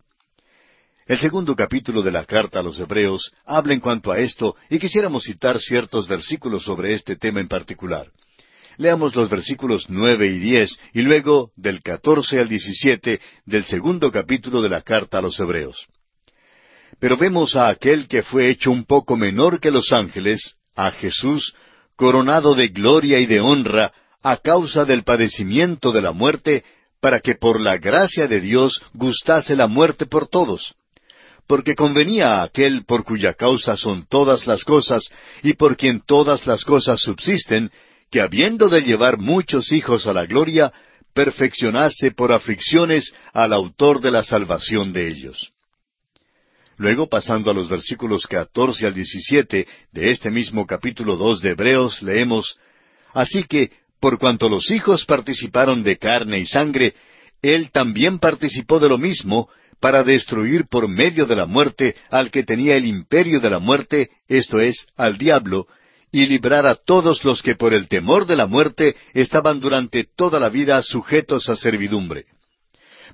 El 1.05 1.19
segundo 1.19 1.55
capítulo 1.55 2.01
de 2.01 2.13
la 2.13 2.25
carta 2.25 2.61
a 2.61 2.63
los 2.63 2.81
Hebreos 2.81 3.31
habla 3.45 3.75
en 3.75 3.81
cuanto 3.81 4.11
a 4.11 4.19
esto 4.21 4.57
y 4.71 4.79
quisiéramos 4.79 5.25
citar 5.25 5.61
ciertos 5.61 6.09
versículos 6.09 6.65
sobre 6.65 6.95
este 6.95 7.17
tema 7.17 7.41
en 7.41 7.49
particular. 7.49 8.11
Leamos 8.79 9.17
los 9.17 9.31
versículos 9.31 9.87
nueve 9.89 10.27
y 10.27 10.39
diez 10.39 10.79
y 10.93 11.03
luego 11.03 11.51
del 11.57 11.83
catorce 11.83 12.39
al 12.39 12.49
diecisiete 12.49 13.21
del 13.47 13.65
segundo 13.65 14.13
capítulo 14.13 14.61
de 14.61 14.69
la 14.69 14.83
carta 14.83 15.19
a 15.19 15.23
los 15.23 15.39
Hebreos. 15.41 15.87
Pero 16.99 17.17
vemos 17.17 17.57
a 17.57 17.69
aquel 17.69 18.07
que 18.07 18.23
fue 18.23 18.51
hecho 18.51 18.71
un 18.71 18.85
poco 18.85 19.17
menor 19.17 19.61
que 19.61 19.71
los 19.71 19.93
ángeles, 19.93 20.57
a 20.75 20.91
Jesús, 20.91 21.55
coronado 21.97 22.55
de 22.55 22.69
gloria 22.69 23.19
y 23.19 23.27
de 23.27 23.41
honra, 23.41 23.93
a 24.23 24.37
causa 24.39 24.85
del 24.85 25.05
padecimiento 25.05 25.93
de 25.93 26.03
la 26.03 26.13
muerte, 26.13 26.65
para 27.01 27.21
que 27.21 27.35
por 27.35 27.61
la 27.61 27.79
gracia 27.79 28.27
de 28.27 28.41
Dios 28.41 28.83
gustase 28.93 29.57
la 29.57 29.69
muerte 29.69 30.07
por 30.07 30.29
todos, 30.29 30.75
porque 31.47 31.75
convenía 31.75 32.41
a 32.41 32.43
aquel 32.43 32.85
por 32.85 33.05
cuya 33.05 33.35
causa 33.35 33.77
son 33.77 34.07
todas 34.07 34.47
las 34.47 34.65
cosas, 34.65 35.09
y 35.43 35.55
por 35.55 35.77
quien 35.77 36.01
todas 36.01 36.47
las 36.47 36.65
cosas 36.65 37.01
subsisten, 37.01 37.71
que 38.11 38.21
habiendo 38.21 38.69
de 38.69 38.83
llevar 38.83 39.19
muchos 39.19 39.73
hijos 39.73 40.07
a 40.07 40.13
la 40.13 40.27
gloria, 40.27 40.73
perfeccionase 41.13 42.11
por 42.11 42.33
aflicciones 42.33 43.15
al 43.33 43.53
autor 43.53 44.01
de 44.01 44.11
la 44.11 44.23
salvación 44.23 44.93
de 44.93 45.09
ellos. 45.09 45.53
Luego, 46.77 47.09
pasando 47.09 47.51
a 47.51 47.55
los 47.55 47.69
versículos 47.69 48.27
catorce 48.27 48.87
al 48.87 48.95
diecisiete 48.95 49.67
de 49.93 50.11
este 50.11 50.31
mismo 50.31 50.67
capítulo 50.67 51.17
dos 51.17 51.41
de 51.41 51.51
Hebreos, 51.51 52.03
leemos 52.03 52.59
Así 53.15 53.45
que, 53.45 53.71
por 53.99 54.19
cuanto 54.19 54.51
los 54.51 54.71
hijos 54.71 55.07
participaron 55.07 55.83
de 55.83 55.97
carne 55.97 56.39
y 56.39 56.45
sangre, 56.45 56.95
él 57.41 57.71
también 57.71 58.19
participó 58.19 58.79
de 58.79 58.91
lo 58.91 58.99
mismo, 58.99 59.49
para 59.81 60.03
destruir 60.03 60.67
por 60.69 60.87
medio 60.87 61.25
de 61.25 61.37
la 61.37 61.47
muerte 61.47 61.97
al 62.11 62.31
que 62.31 62.43
tenía 62.43 62.77
el 62.77 62.85
imperio 62.85 63.41
de 63.41 63.49
la 63.49 63.59
muerte, 63.59 64.11
esto 64.29 64.61
es, 64.61 64.87
al 64.97 65.17
diablo, 65.17 65.67
y 66.13 66.27
librar 66.27 66.67
a 66.67 66.75
todos 66.75 67.25
los 67.25 67.43
que 67.43 67.57
por 67.57 67.75
el 67.75 67.89
temor 67.89 68.27
de 68.27 68.37
la 68.37 68.47
muerte 68.47 68.97
estaban 69.13 69.61
durante 69.61 70.05
toda 70.17 70.39
la 70.39 70.49
vida 70.49 70.83
sujetos 70.83 71.49
a 71.49 71.57
servidumbre. 71.57 72.27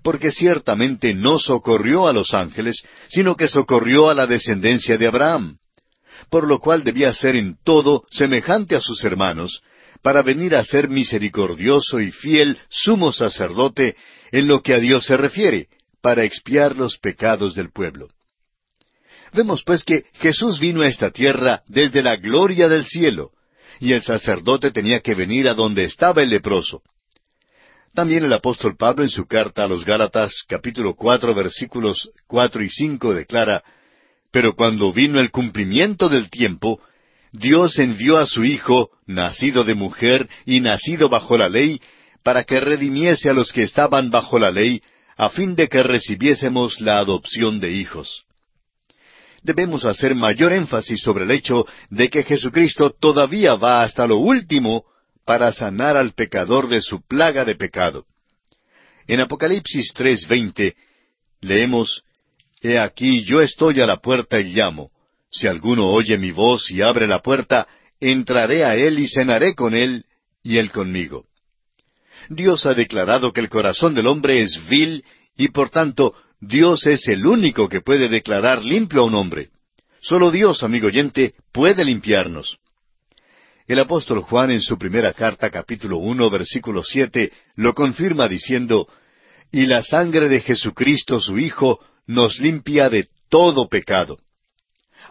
Porque 0.02 0.30
ciertamente 0.30 1.14
no 1.14 1.38
socorrió 1.38 2.06
a 2.06 2.12
los 2.12 2.34
ángeles, 2.34 2.84
sino 3.08 3.36
que 3.36 3.48
socorrió 3.48 4.10
a 4.10 4.14
la 4.14 4.26
descendencia 4.26 4.98
de 4.98 5.06
Abraham, 5.06 5.58
por 6.30 6.46
lo 6.46 6.60
cual 6.60 6.84
debía 6.84 7.12
ser 7.12 7.36
en 7.36 7.56
todo 7.62 8.04
semejante 8.10 8.76
a 8.76 8.80
sus 8.80 9.02
hermanos, 9.04 9.62
para 10.02 10.22
venir 10.22 10.56
a 10.56 10.64
ser 10.64 10.88
misericordioso 10.88 12.00
y 12.00 12.10
fiel 12.10 12.58
sumo 12.68 13.12
sacerdote 13.12 13.96
en 14.32 14.48
lo 14.48 14.62
que 14.62 14.74
a 14.74 14.78
Dios 14.78 15.04
se 15.04 15.16
refiere, 15.16 15.68
para 16.00 16.24
expiar 16.24 16.76
los 16.76 16.98
pecados 16.98 17.54
del 17.54 17.70
pueblo. 17.70 18.08
Vemos 19.32 19.62
pues 19.64 19.82
que 19.84 20.04
Jesús 20.14 20.60
vino 20.60 20.82
a 20.82 20.88
esta 20.88 21.10
tierra 21.10 21.62
desde 21.66 22.02
la 22.02 22.16
gloria 22.16 22.68
del 22.68 22.84
cielo, 22.84 23.30
y 23.80 23.92
el 23.92 24.02
sacerdote 24.02 24.70
tenía 24.70 25.00
que 25.00 25.14
venir 25.14 25.48
a 25.48 25.54
donde 25.54 25.84
estaba 25.84 26.22
el 26.22 26.28
leproso. 26.28 26.82
También 27.94 28.24
el 28.24 28.32
apóstol 28.32 28.76
Pablo 28.76 29.04
en 29.04 29.10
su 29.10 29.26
carta 29.26 29.64
a 29.64 29.68
los 29.68 29.84
Gálatas 29.84 30.44
capítulo 30.46 30.94
cuatro 30.94 31.34
versículos 31.34 32.10
cuatro 32.26 32.62
y 32.62 32.68
cinco 32.68 33.14
declara, 33.14 33.62
Pero 34.30 34.54
cuando 34.54 34.92
vino 34.92 35.18
el 35.18 35.30
cumplimiento 35.30 36.08
del 36.10 36.28
tiempo, 36.30 36.80
Dios 37.32 37.78
envió 37.78 38.18
a 38.18 38.26
su 38.26 38.44
Hijo, 38.44 38.90
nacido 39.06 39.64
de 39.64 39.74
mujer 39.74 40.28
y 40.44 40.60
nacido 40.60 41.08
bajo 41.08 41.38
la 41.38 41.48
ley, 41.48 41.80
para 42.22 42.44
que 42.44 42.60
redimiese 42.60 43.30
a 43.30 43.32
los 43.32 43.52
que 43.52 43.62
estaban 43.62 44.10
bajo 44.10 44.38
la 44.38 44.50
ley, 44.50 44.82
a 45.16 45.30
fin 45.30 45.54
de 45.54 45.68
que 45.68 45.82
recibiésemos 45.82 46.80
la 46.80 46.98
adopción 46.98 47.60
de 47.60 47.72
hijos. 47.72 48.26
Debemos 49.42 49.84
hacer 49.84 50.14
mayor 50.14 50.52
énfasis 50.52 51.00
sobre 51.00 51.24
el 51.24 51.30
hecho 51.32 51.66
de 51.90 52.08
que 52.08 52.22
Jesucristo 52.22 52.90
todavía 52.90 53.54
va 53.54 53.82
hasta 53.82 54.06
lo 54.06 54.18
último 54.18 54.84
para 55.24 55.52
sanar 55.52 55.96
al 55.96 56.12
pecador 56.12 56.68
de 56.68 56.80
su 56.80 57.02
plaga 57.02 57.44
de 57.44 57.56
pecado. 57.56 58.06
En 59.06 59.20
Apocalipsis 59.20 59.92
3:20 59.94 60.74
leemos, 61.40 62.04
He 62.60 62.78
aquí 62.78 63.24
yo 63.24 63.40
estoy 63.40 63.80
a 63.80 63.86
la 63.86 63.96
puerta 63.96 64.38
y 64.38 64.52
llamo. 64.52 64.90
Si 65.30 65.48
alguno 65.48 65.90
oye 65.90 66.16
mi 66.18 66.30
voz 66.30 66.70
y 66.70 66.82
abre 66.82 67.08
la 67.08 67.20
puerta, 67.20 67.66
entraré 67.98 68.64
a 68.64 68.76
él 68.76 69.00
y 69.00 69.08
cenaré 69.08 69.54
con 69.54 69.74
él 69.74 70.04
y 70.44 70.58
él 70.58 70.70
conmigo. 70.70 71.24
Dios 72.28 72.66
ha 72.66 72.74
declarado 72.74 73.32
que 73.32 73.40
el 73.40 73.48
corazón 73.48 73.94
del 73.94 74.06
hombre 74.06 74.42
es 74.42 74.68
vil 74.68 75.04
y 75.36 75.48
por 75.48 75.70
tanto 75.70 76.14
Dios 76.44 76.86
es 76.88 77.06
el 77.06 77.24
único 77.24 77.68
que 77.68 77.82
puede 77.82 78.08
declarar 78.08 78.64
limpio 78.64 79.02
a 79.02 79.04
un 79.04 79.14
hombre. 79.14 79.50
Solo 80.00 80.32
Dios, 80.32 80.64
amigo 80.64 80.88
oyente, 80.88 81.34
puede 81.52 81.84
limpiarnos. 81.84 82.58
El 83.68 83.78
apóstol 83.78 84.22
Juan 84.22 84.50
en 84.50 84.60
su 84.60 84.76
primera 84.76 85.12
carta 85.12 85.50
capítulo 85.50 85.98
uno 85.98 86.28
versículo 86.30 86.82
siete 86.82 87.30
lo 87.54 87.74
confirma 87.74 88.26
diciendo, 88.26 88.88
Y 89.52 89.66
la 89.66 89.84
sangre 89.84 90.28
de 90.28 90.40
Jesucristo 90.40 91.20
su 91.20 91.38
Hijo 91.38 91.78
nos 92.08 92.40
limpia 92.40 92.90
de 92.90 93.06
todo 93.28 93.68
pecado. 93.68 94.18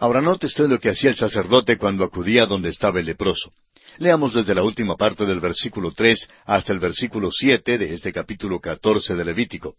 Ahora 0.00 0.20
note 0.20 0.48
usted 0.48 0.68
lo 0.68 0.78
que 0.78 0.90
hacía 0.90 1.08
el 1.08 1.16
sacerdote 1.16 1.78
cuando 1.78 2.04
acudía 2.04 2.44
donde 2.44 2.68
estaba 2.68 3.00
el 3.00 3.06
leproso. 3.06 3.54
Leamos 3.96 4.34
desde 4.34 4.54
la 4.54 4.64
última 4.64 4.96
parte 4.96 5.24
del 5.24 5.40
versículo 5.40 5.92
tres 5.92 6.28
hasta 6.44 6.74
el 6.74 6.78
versículo 6.78 7.30
siete 7.32 7.78
de 7.78 7.94
este 7.94 8.12
capítulo 8.12 8.60
catorce 8.60 9.14
de 9.14 9.24
Levítico. 9.24 9.76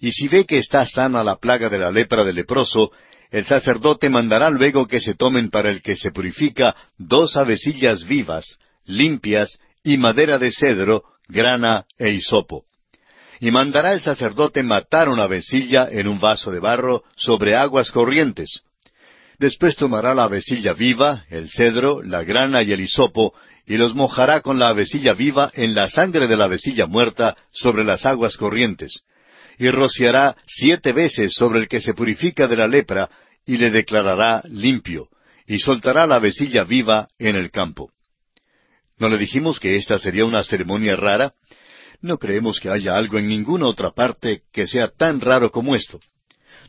Y 0.00 0.12
si 0.12 0.28
ve 0.28 0.46
que 0.46 0.58
está 0.58 0.86
sana 0.86 1.22
la 1.22 1.36
plaga 1.36 1.68
de 1.68 1.78
la 1.78 1.90
lepra 1.90 2.24
del 2.24 2.36
leproso, 2.36 2.90
el 3.30 3.44
sacerdote 3.44 4.08
mandará 4.08 4.50
luego 4.50 4.88
que 4.88 5.00
se 5.00 5.14
tomen 5.14 5.50
para 5.50 5.70
el 5.70 5.82
que 5.82 5.94
se 5.94 6.10
purifica 6.10 6.74
dos 6.98 7.36
avecillas 7.36 8.04
vivas, 8.04 8.58
limpias, 8.86 9.58
y 9.84 9.96
madera 9.96 10.38
de 10.38 10.50
cedro, 10.50 11.04
grana 11.28 11.86
e 11.98 12.10
hisopo. 12.10 12.64
Y 13.40 13.50
mandará 13.50 13.92
el 13.92 14.02
sacerdote 14.02 14.62
matar 14.62 15.08
una 15.08 15.24
avecilla 15.24 15.88
en 15.90 16.08
un 16.08 16.20
vaso 16.20 16.50
de 16.50 16.60
barro 16.60 17.04
sobre 17.16 17.54
aguas 17.54 17.90
corrientes, 17.90 18.62
Después 19.40 19.74
tomará 19.74 20.14
la 20.14 20.24
avecilla 20.24 20.74
viva, 20.74 21.24
el 21.30 21.48
cedro, 21.50 22.02
la 22.02 22.24
grana 22.24 22.62
y 22.62 22.72
el 22.72 22.80
hisopo, 22.82 23.32
y 23.66 23.78
los 23.78 23.94
mojará 23.94 24.42
con 24.42 24.58
la 24.58 24.68
avecilla 24.68 25.14
viva 25.14 25.50
en 25.54 25.74
la 25.74 25.88
sangre 25.88 26.28
de 26.28 26.36
la 26.36 26.44
avecilla 26.44 26.86
muerta 26.86 27.34
sobre 27.50 27.82
las 27.82 28.04
aguas 28.04 28.36
corrientes, 28.36 29.00
y 29.60 29.70
rociará 29.70 30.36
siete 30.44 30.92
veces 30.92 31.34
sobre 31.34 31.60
el 31.60 31.68
que 31.68 31.80
se 31.80 31.94
purifica 31.94 32.48
de 32.48 32.56
la 32.56 32.66
lepra, 32.66 33.08
y 33.46 33.56
le 33.58 33.70
declarará 33.70 34.42
limpio, 34.48 35.08
y 35.46 35.60
soltará 35.60 36.04
la 36.06 36.16
avecilla 36.16 36.64
viva 36.64 37.08
en 37.18 37.36
el 37.36 37.52
campo. 37.52 37.92
¿No 38.98 39.08
le 39.08 39.18
dijimos 39.18 39.60
que 39.60 39.76
esta 39.76 39.98
sería 39.98 40.24
una 40.24 40.42
ceremonia 40.42 40.96
rara? 40.96 41.34
No 42.00 42.18
creemos 42.18 42.58
que 42.58 42.70
haya 42.70 42.96
algo 42.96 43.18
en 43.18 43.28
ninguna 43.28 43.66
otra 43.66 43.92
parte 43.92 44.42
que 44.52 44.66
sea 44.66 44.88
tan 44.88 45.20
raro 45.20 45.52
como 45.52 45.76
esto 45.76 46.00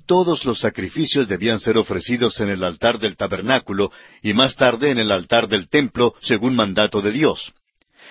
todos 0.06 0.46
los 0.46 0.60
sacrificios 0.60 1.28
debían 1.28 1.60
ser 1.60 1.78
ofrecidos 1.78 2.40
en 2.40 2.50
el 2.50 2.64
altar 2.64 3.00
del 3.00 3.16
tabernáculo 3.16 3.92
y 4.22 4.34
más 4.34 4.56
tarde 4.56 4.92
en 4.92 5.00
el 5.00 5.12
altar 5.12 5.48
del 5.48 5.70
templo, 5.70 6.16
según 6.22 6.56
mandato 6.56 7.02
de 7.02 7.12
Dios. 7.12 7.54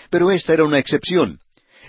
Pero 0.09 0.31
esta 0.31 0.55
era 0.55 0.65
una 0.65 0.79
excepción. 0.79 1.41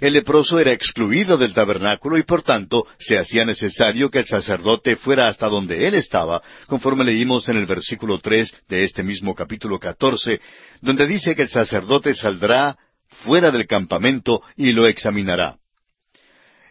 El 0.01 0.13
leproso 0.13 0.59
era 0.59 0.73
excluido 0.73 1.37
del 1.37 1.53
tabernáculo 1.53 2.17
y 2.17 2.23
por 2.23 2.41
tanto 2.41 2.87
se 2.97 3.19
hacía 3.19 3.45
necesario 3.45 4.09
que 4.09 4.17
el 4.17 4.25
sacerdote 4.25 4.95
fuera 4.95 5.27
hasta 5.27 5.47
donde 5.47 5.87
él 5.87 5.93
estaba, 5.93 6.41
conforme 6.67 7.03
leímos 7.03 7.47
en 7.49 7.57
el 7.57 7.67
versículo 7.67 8.17
tres 8.17 8.51
de 8.67 8.83
este 8.83 9.03
mismo 9.03 9.35
capítulo 9.35 9.79
catorce, 9.79 10.41
donde 10.81 11.05
dice 11.05 11.35
que 11.35 11.43
el 11.43 11.49
sacerdote 11.49 12.15
saldrá 12.15 12.79
fuera 13.09 13.51
del 13.51 13.67
campamento 13.67 14.41
y 14.57 14.71
lo 14.71 14.87
examinará. 14.87 15.57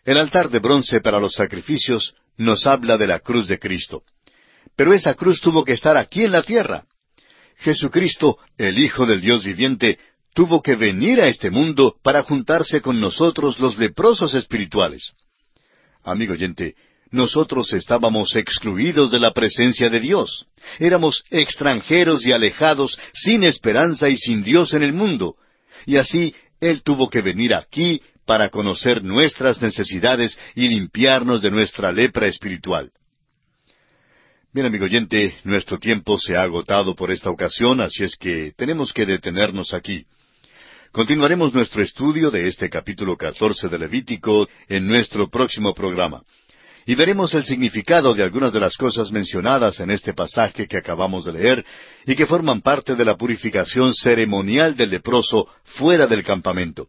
El 0.04 0.16
altar 0.16 0.50
de 0.50 0.58
bronce 0.58 1.00
para 1.00 1.20
los 1.20 1.34
sacrificios 1.34 2.16
nos 2.36 2.66
habla 2.66 2.98
de 2.98 3.06
la 3.06 3.20
cruz 3.20 3.46
de 3.46 3.60
Cristo. 3.60 4.02
Pero 4.74 4.92
esa 4.92 5.14
cruz 5.14 5.40
tuvo 5.40 5.64
que 5.64 5.74
estar 5.74 5.96
aquí 5.96 6.24
en 6.24 6.32
la 6.32 6.42
tierra. 6.42 6.84
Jesucristo, 7.58 8.38
el 8.58 8.78
Hijo 8.78 9.06
del 9.06 9.20
Dios 9.20 9.44
viviente, 9.44 10.00
tuvo 10.40 10.62
que 10.62 10.74
venir 10.74 11.20
a 11.20 11.28
este 11.28 11.50
mundo 11.50 11.96
para 12.02 12.22
juntarse 12.22 12.80
con 12.80 12.98
nosotros 12.98 13.60
los 13.60 13.76
leprosos 13.76 14.32
espirituales. 14.32 15.12
Amigo 16.02 16.32
oyente, 16.32 16.76
nosotros 17.10 17.70
estábamos 17.74 18.34
excluidos 18.36 19.10
de 19.10 19.20
la 19.20 19.34
presencia 19.34 19.90
de 19.90 20.00
Dios. 20.00 20.46
Éramos 20.78 21.24
extranjeros 21.28 22.24
y 22.24 22.32
alejados, 22.32 22.98
sin 23.12 23.44
esperanza 23.44 24.08
y 24.08 24.16
sin 24.16 24.42
Dios 24.42 24.72
en 24.72 24.82
el 24.82 24.94
mundo. 24.94 25.36
Y 25.84 25.98
así 25.98 26.34
Él 26.58 26.82
tuvo 26.82 27.10
que 27.10 27.20
venir 27.20 27.54
aquí 27.54 28.00
para 28.24 28.48
conocer 28.48 29.04
nuestras 29.04 29.60
necesidades 29.60 30.38
y 30.54 30.68
limpiarnos 30.68 31.42
de 31.42 31.50
nuestra 31.50 31.92
lepra 31.92 32.26
espiritual. 32.28 32.90
Bien, 34.54 34.64
amigo 34.64 34.86
oyente, 34.86 35.34
nuestro 35.44 35.78
tiempo 35.78 36.18
se 36.18 36.34
ha 36.34 36.40
agotado 36.44 36.94
por 36.94 37.10
esta 37.10 37.28
ocasión, 37.28 37.82
así 37.82 38.04
es 38.04 38.16
que 38.16 38.54
tenemos 38.56 38.94
que 38.94 39.04
detenernos 39.04 39.74
aquí. 39.74 40.06
Continuaremos 40.92 41.54
nuestro 41.54 41.84
estudio 41.84 42.32
de 42.32 42.48
este 42.48 42.68
capítulo 42.68 43.16
catorce 43.16 43.68
de 43.68 43.78
Levítico 43.78 44.48
en 44.68 44.88
nuestro 44.88 45.30
próximo 45.30 45.72
programa. 45.72 46.24
Y 46.84 46.96
veremos 46.96 47.32
el 47.34 47.44
significado 47.44 48.12
de 48.12 48.24
algunas 48.24 48.52
de 48.52 48.58
las 48.58 48.76
cosas 48.76 49.12
mencionadas 49.12 49.78
en 49.78 49.92
este 49.92 50.14
pasaje 50.14 50.66
que 50.66 50.78
acabamos 50.78 51.24
de 51.24 51.34
leer 51.34 51.64
y 52.06 52.16
que 52.16 52.26
forman 52.26 52.60
parte 52.60 52.96
de 52.96 53.04
la 53.04 53.16
purificación 53.16 53.94
ceremonial 53.94 54.74
del 54.74 54.90
leproso 54.90 55.46
fuera 55.62 56.08
del 56.08 56.24
campamento. 56.24 56.88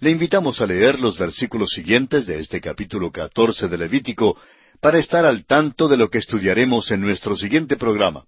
Le 0.00 0.10
invitamos 0.10 0.60
a 0.60 0.66
leer 0.66 1.00
los 1.00 1.18
versículos 1.18 1.70
siguientes 1.70 2.26
de 2.26 2.40
este 2.40 2.60
capítulo 2.60 3.10
catorce 3.10 3.68
de 3.68 3.78
Levítico 3.78 4.36
para 4.80 4.98
estar 4.98 5.24
al 5.24 5.46
tanto 5.46 5.88
de 5.88 5.96
lo 5.96 6.10
que 6.10 6.18
estudiaremos 6.18 6.90
en 6.90 7.00
nuestro 7.00 7.38
siguiente 7.38 7.76
programa. 7.76 8.26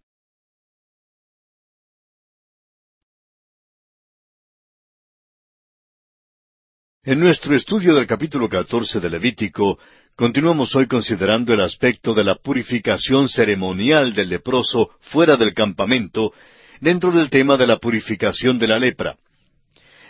En 7.07 7.21
nuestro 7.21 7.55
estudio 7.55 7.95
del 7.95 8.05
capítulo 8.05 8.49
14 8.49 8.99
de 8.99 9.09
Levítico, 9.09 9.79
continuamos 10.17 10.75
hoy 10.75 10.89
considerando 10.89 11.55
el 11.55 11.61
aspecto 11.61 12.13
de 12.13 12.25
la 12.25 12.35
purificación 12.35 13.29
ceremonial 13.29 14.13
del 14.13 14.29
leproso 14.29 14.91
fuera 15.03 15.37
del 15.37 15.55
campamento, 15.55 16.33
dentro 16.81 17.13
del 17.13 17.31
tema 17.31 17.57
de 17.57 17.69
la 17.69 17.77
purificación 17.77 18.59
de 18.59 18.67
la 18.67 18.81
lepra. 18.81 19.15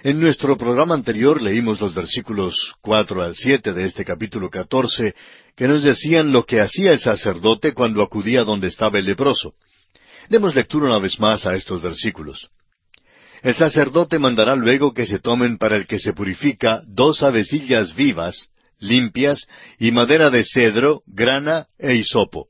En 0.04 0.18
nuestro 0.18 0.56
programa 0.56 0.94
anterior 0.94 1.42
leímos 1.42 1.82
los 1.82 1.94
versículos 1.94 2.74
cuatro 2.80 3.22
al 3.22 3.36
siete 3.36 3.74
de 3.74 3.84
este 3.84 4.02
capítulo 4.02 4.48
catorce, 4.48 5.14
que 5.54 5.68
nos 5.68 5.82
decían 5.82 6.32
lo 6.32 6.46
que 6.46 6.62
hacía 6.62 6.92
el 6.92 6.98
sacerdote 6.98 7.74
cuando 7.74 8.02
acudía 8.02 8.42
donde 8.42 8.68
estaba 8.68 8.98
el 8.98 9.04
leproso. 9.04 9.52
Demos 10.30 10.54
lectura 10.54 10.86
una 10.86 10.98
vez 10.98 11.20
más 11.20 11.44
a 11.44 11.56
estos 11.56 11.82
versículos. 11.82 12.48
El 13.42 13.54
sacerdote 13.54 14.18
mandará 14.18 14.56
luego 14.56 14.94
que 14.94 15.06
se 15.06 15.18
tomen 15.18 15.58
para 15.58 15.76
el 15.76 15.86
que 15.86 15.98
se 15.98 16.12
purifica 16.12 16.82
dos 16.86 17.22
avecillas 17.22 17.94
vivas, 17.94 18.48
limpias, 18.78 19.46
y 19.78 19.90
madera 19.90 20.30
de 20.30 20.44
cedro, 20.44 21.02
grana 21.06 21.66
e 21.78 21.94
hisopo. 21.94 22.48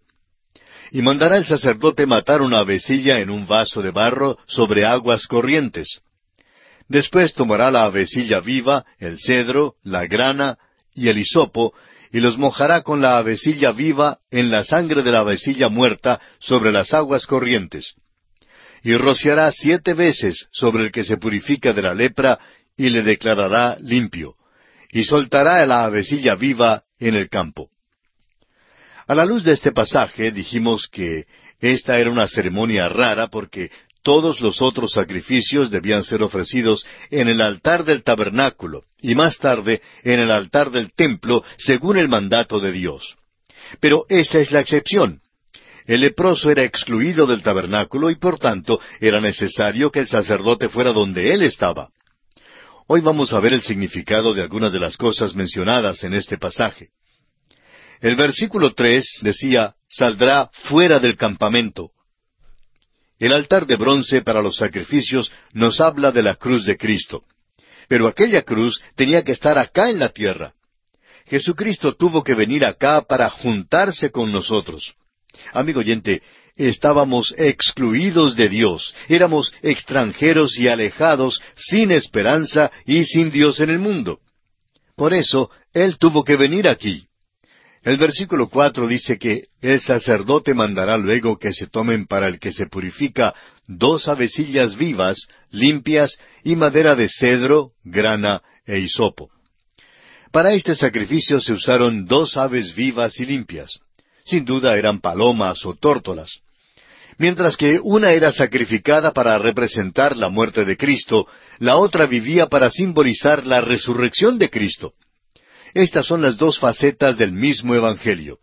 Y 0.92 1.02
mandará 1.02 1.36
el 1.36 1.46
sacerdote 1.46 2.06
matar 2.06 2.42
una 2.42 2.60
avecilla 2.60 3.18
en 3.18 3.30
un 3.30 3.46
vaso 3.46 3.82
de 3.82 3.90
barro 3.90 4.38
sobre 4.46 4.84
aguas 4.84 5.26
corrientes. 5.26 6.00
Después 6.88 7.34
tomará 7.34 7.70
la 7.70 7.84
avecilla 7.84 8.40
viva, 8.40 8.84
el 8.98 9.18
cedro, 9.18 9.74
la 9.82 10.06
grana 10.06 10.56
y 10.94 11.08
el 11.08 11.18
hisopo, 11.18 11.74
y 12.12 12.20
los 12.20 12.38
mojará 12.38 12.82
con 12.82 13.00
la 13.00 13.18
avecilla 13.18 13.72
viva 13.72 14.20
en 14.30 14.52
la 14.52 14.62
sangre 14.62 15.02
de 15.02 15.10
la 15.10 15.20
avecilla 15.20 15.68
muerta 15.68 16.20
sobre 16.38 16.70
las 16.70 16.94
aguas 16.94 17.26
corrientes 17.26 17.96
y 18.86 18.96
rociará 18.96 19.50
siete 19.50 19.94
veces 19.94 20.46
sobre 20.52 20.84
el 20.84 20.92
que 20.92 21.02
se 21.02 21.16
purifica 21.16 21.72
de 21.72 21.82
la 21.82 21.92
lepra 21.92 22.38
y 22.76 22.88
le 22.88 23.02
declarará 23.02 23.76
limpio, 23.80 24.36
y 24.92 25.02
soltará 25.02 25.66
la 25.66 25.82
avecilla 25.82 26.36
viva 26.36 26.84
en 27.00 27.16
el 27.16 27.28
campo. 27.28 27.68
A 29.08 29.16
la 29.16 29.24
luz 29.24 29.42
de 29.42 29.54
este 29.54 29.72
pasaje 29.72 30.30
dijimos 30.30 30.86
que 30.86 31.24
esta 31.58 31.98
era 31.98 32.12
una 32.12 32.28
ceremonia 32.28 32.88
rara 32.88 33.26
porque 33.26 33.72
todos 34.04 34.40
los 34.40 34.62
otros 34.62 34.92
sacrificios 34.92 35.68
debían 35.68 36.04
ser 36.04 36.22
ofrecidos 36.22 36.86
en 37.10 37.26
el 37.26 37.40
altar 37.40 37.84
del 37.84 38.04
tabernáculo 38.04 38.84
y 39.00 39.16
más 39.16 39.38
tarde 39.38 39.82
en 40.04 40.20
el 40.20 40.30
altar 40.30 40.70
del 40.70 40.92
templo 40.92 41.42
según 41.58 41.96
el 41.96 42.08
mandato 42.08 42.60
de 42.60 42.70
Dios. 42.70 43.16
Pero 43.80 44.06
esa 44.08 44.38
es 44.38 44.52
la 44.52 44.60
excepción. 44.60 45.22
El 45.86 46.00
leproso 46.00 46.50
era 46.50 46.64
excluido 46.64 47.26
del 47.26 47.42
tabernáculo 47.42 48.10
y 48.10 48.16
por 48.16 48.38
tanto 48.38 48.80
era 49.00 49.20
necesario 49.20 49.92
que 49.92 50.00
el 50.00 50.08
sacerdote 50.08 50.68
fuera 50.68 50.92
donde 50.92 51.32
él 51.32 51.42
estaba. 51.42 51.90
Hoy 52.88 53.00
vamos 53.00 53.32
a 53.32 53.40
ver 53.40 53.52
el 53.52 53.62
significado 53.62 54.34
de 54.34 54.42
algunas 54.42 54.72
de 54.72 54.80
las 54.80 54.96
cosas 54.96 55.34
mencionadas 55.36 56.02
en 56.02 56.14
este 56.14 56.38
pasaje. 56.38 56.90
El 58.00 58.16
versículo 58.16 58.74
tres 58.74 59.20
decía, 59.22 59.74
saldrá 59.88 60.50
fuera 60.52 60.98
del 60.98 61.16
campamento. 61.16 61.92
El 63.18 63.32
altar 63.32 63.66
de 63.66 63.76
bronce 63.76 64.22
para 64.22 64.42
los 64.42 64.56
sacrificios 64.56 65.30
nos 65.52 65.80
habla 65.80 66.10
de 66.10 66.22
la 66.22 66.34
cruz 66.34 66.66
de 66.66 66.76
Cristo. 66.76 67.24
Pero 67.88 68.08
aquella 68.08 68.42
cruz 68.42 68.80
tenía 68.96 69.22
que 69.22 69.32
estar 69.32 69.56
acá 69.56 69.88
en 69.88 70.00
la 70.00 70.08
tierra. 70.08 70.52
Jesucristo 71.26 71.94
tuvo 71.94 72.22
que 72.22 72.34
venir 72.34 72.64
acá 72.64 73.02
para 73.02 73.30
juntarse 73.30 74.10
con 74.10 74.32
nosotros. 74.32 74.96
Amigo 75.52 75.80
oyente, 75.80 76.22
estábamos 76.56 77.34
excluidos 77.36 78.36
de 78.36 78.48
Dios, 78.48 78.94
éramos 79.08 79.52
extranjeros 79.62 80.58
y 80.58 80.68
alejados, 80.68 81.40
sin 81.54 81.90
esperanza 81.90 82.70
y 82.86 83.04
sin 83.04 83.30
Dios 83.30 83.60
en 83.60 83.70
el 83.70 83.78
mundo. 83.78 84.20
Por 84.96 85.12
eso, 85.12 85.50
Él 85.74 85.98
tuvo 85.98 86.24
que 86.24 86.36
venir 86.36 86.66
aquí. 86.68 87.06
El 87.82 87.98
versículo 87.98 88.48
cuatro 88.48 88.88
dice 88.88 89.16
que 89.16 89.44
el 89.60 89.80
sacerdote 89.80 90.54
mandará 90.54 90.96
luego 90.96 91.38
que 91.38 91.52
se 91.52 91.68
tomen 91.68 92.06
para 92.06 92.26
el 92.26 92.40
que 92.40 92.50
se 92.50 92.66
purifica 92.66 93.32
dos 93.68 94.08
avecillas 94.08 94.76
vivas, 94.76 95.28
limpias 95.50 96.18
y 96.42 96.56
madera 96.56 96.96
de 96.96 97.08
cedro, 97.08 97.72
grana 97.84 98.42
e 98.66 98.80
hisopo. 98.80 99.30
Para 100.32 100.52
este 100.52 100.74
sacrificio 100.74 101.40
se 101.40 101.52
usaron 101.52 102.06
dos 102.06 102.36
aves 102.36 102.74
vivas 102.74 103.20
y 103.20 103.26
limpias. 103.26 103.78
Sin 104.26 104.44
duda 104.44 104.76
eran 104.76 105.00
palomas 105.00 105.64
o 105.64 105.74
tórtolas. 105.74 106.40
Mientras 107.18 107.56
que 107.56 107.78
una 107.82 108.10
era 108.12 108.32
sacrificada 108.32 109.12
para 109.12 109.38
representar 109.38 110.16
la 110.16 110.28
muerte 110.28 110.64
de 110.64 110.76
Cristo, 110.76 111.26
la 111.58 111.76
otra 111.76 112.06
vivía 112.06 112.48
para 112.48 112.68
simbolizar 112.68 113.46
la 113.46 113.60
resurrección 113.60 114.38
de 114.38 114.50
Cristo. 114.50 114.92
Estas 115.72 116.06
son 116.06 116.22
las 116.22 116.36
dos 116.36 116.58
facetas 116.58 117.16
del 117.16 117.32
mismo 117.32 117.74
Evangelio. 117.74 118.38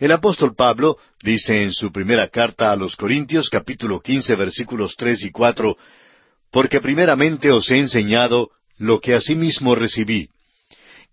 El 0.00 0.12
apóstol 0.12 0.54
Pablo 0.54 0.98
dice 1.22 1.62
en 1.62 1.72
su 1.72 1.90
primera 1.90 2.28
carta 2.28 2.72
a 2.72 2.76
los 2.76 2.94
Corintios 2.96 3.48
capítulo 3.48 4.00
quince 4.00 4.34
versículos 4.34 4.94
tres 4.96 5.24
y 5.24 5.30
cuatro, 5.30 5.76
Porque 6.50 6.80
primeramente 6.80 7.50
os 7.50 7.70
he 7.70 7.78
enseñado 7.78 8.50
lo 8.78 9.00
que 9.00 9.14
asimismo 9.14 9.74
recibí, 9.74 10.28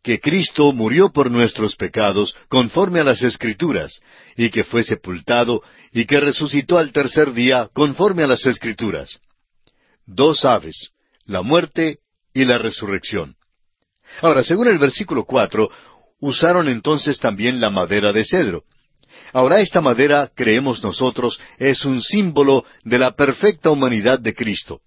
que 0.05 0.19
Cristo 0.19 0.71
murió 0.71 1.09
por 1.09 1.31
nuestros 1.31 1.75
pecados 1.75 2.35
conforme 2.47 2.99
a 2.99 3.03
las 3.03 3.23
Escrituras, 3.23 4.01
y 4.37 4.51
que 4.51 4.63
fue 4.63 4.83
sepultado, 4.83 5.63
y 5.91 6.05
que 6.05 6.19
resucitó 6.19 6.77
al 6.77 6.91
tercer 6.91 7.33
día 7.33 7.69
conforme 7.73 8.21
a 8.21 8.27
las 8.27 8.45
Escrituras. 8.45 9.19
Dos 10.05 10.45
aves, 10.45 10.91
la 11.25 11.41
muerte 11.41 11.97
y 12.35 12.45
la 12.45 12.59
resurrección. 12.59 13.35
Ahora, 14.21 14.43
según 14.43 14.67
el 14.67 14.77
versículo 14.77 15.25
cuatro, 15.25 15.71
usaron 16.19 16.67
entonces 16.67 17.17
también 17.17 17.59
la 17.59 17.71
madera 17.71 18.13
de 18.13 18.25
cedro. 18.25 18.63
Ahora 19.33 19.59
esta 19.59 19.81
madera, 19.81 20.29
creemos 20.35 20.83
nosotros, 20.83 21.39
es 21.57 21.83
un 21.83 21.99
símbolo 21.99 22.63
de 22.83 22.99
la 22.99 23.15
perfecta 23.15 23.71
humanidad 23.71 24.19
de 24.19 24.35
Cristo. 24.35 24.81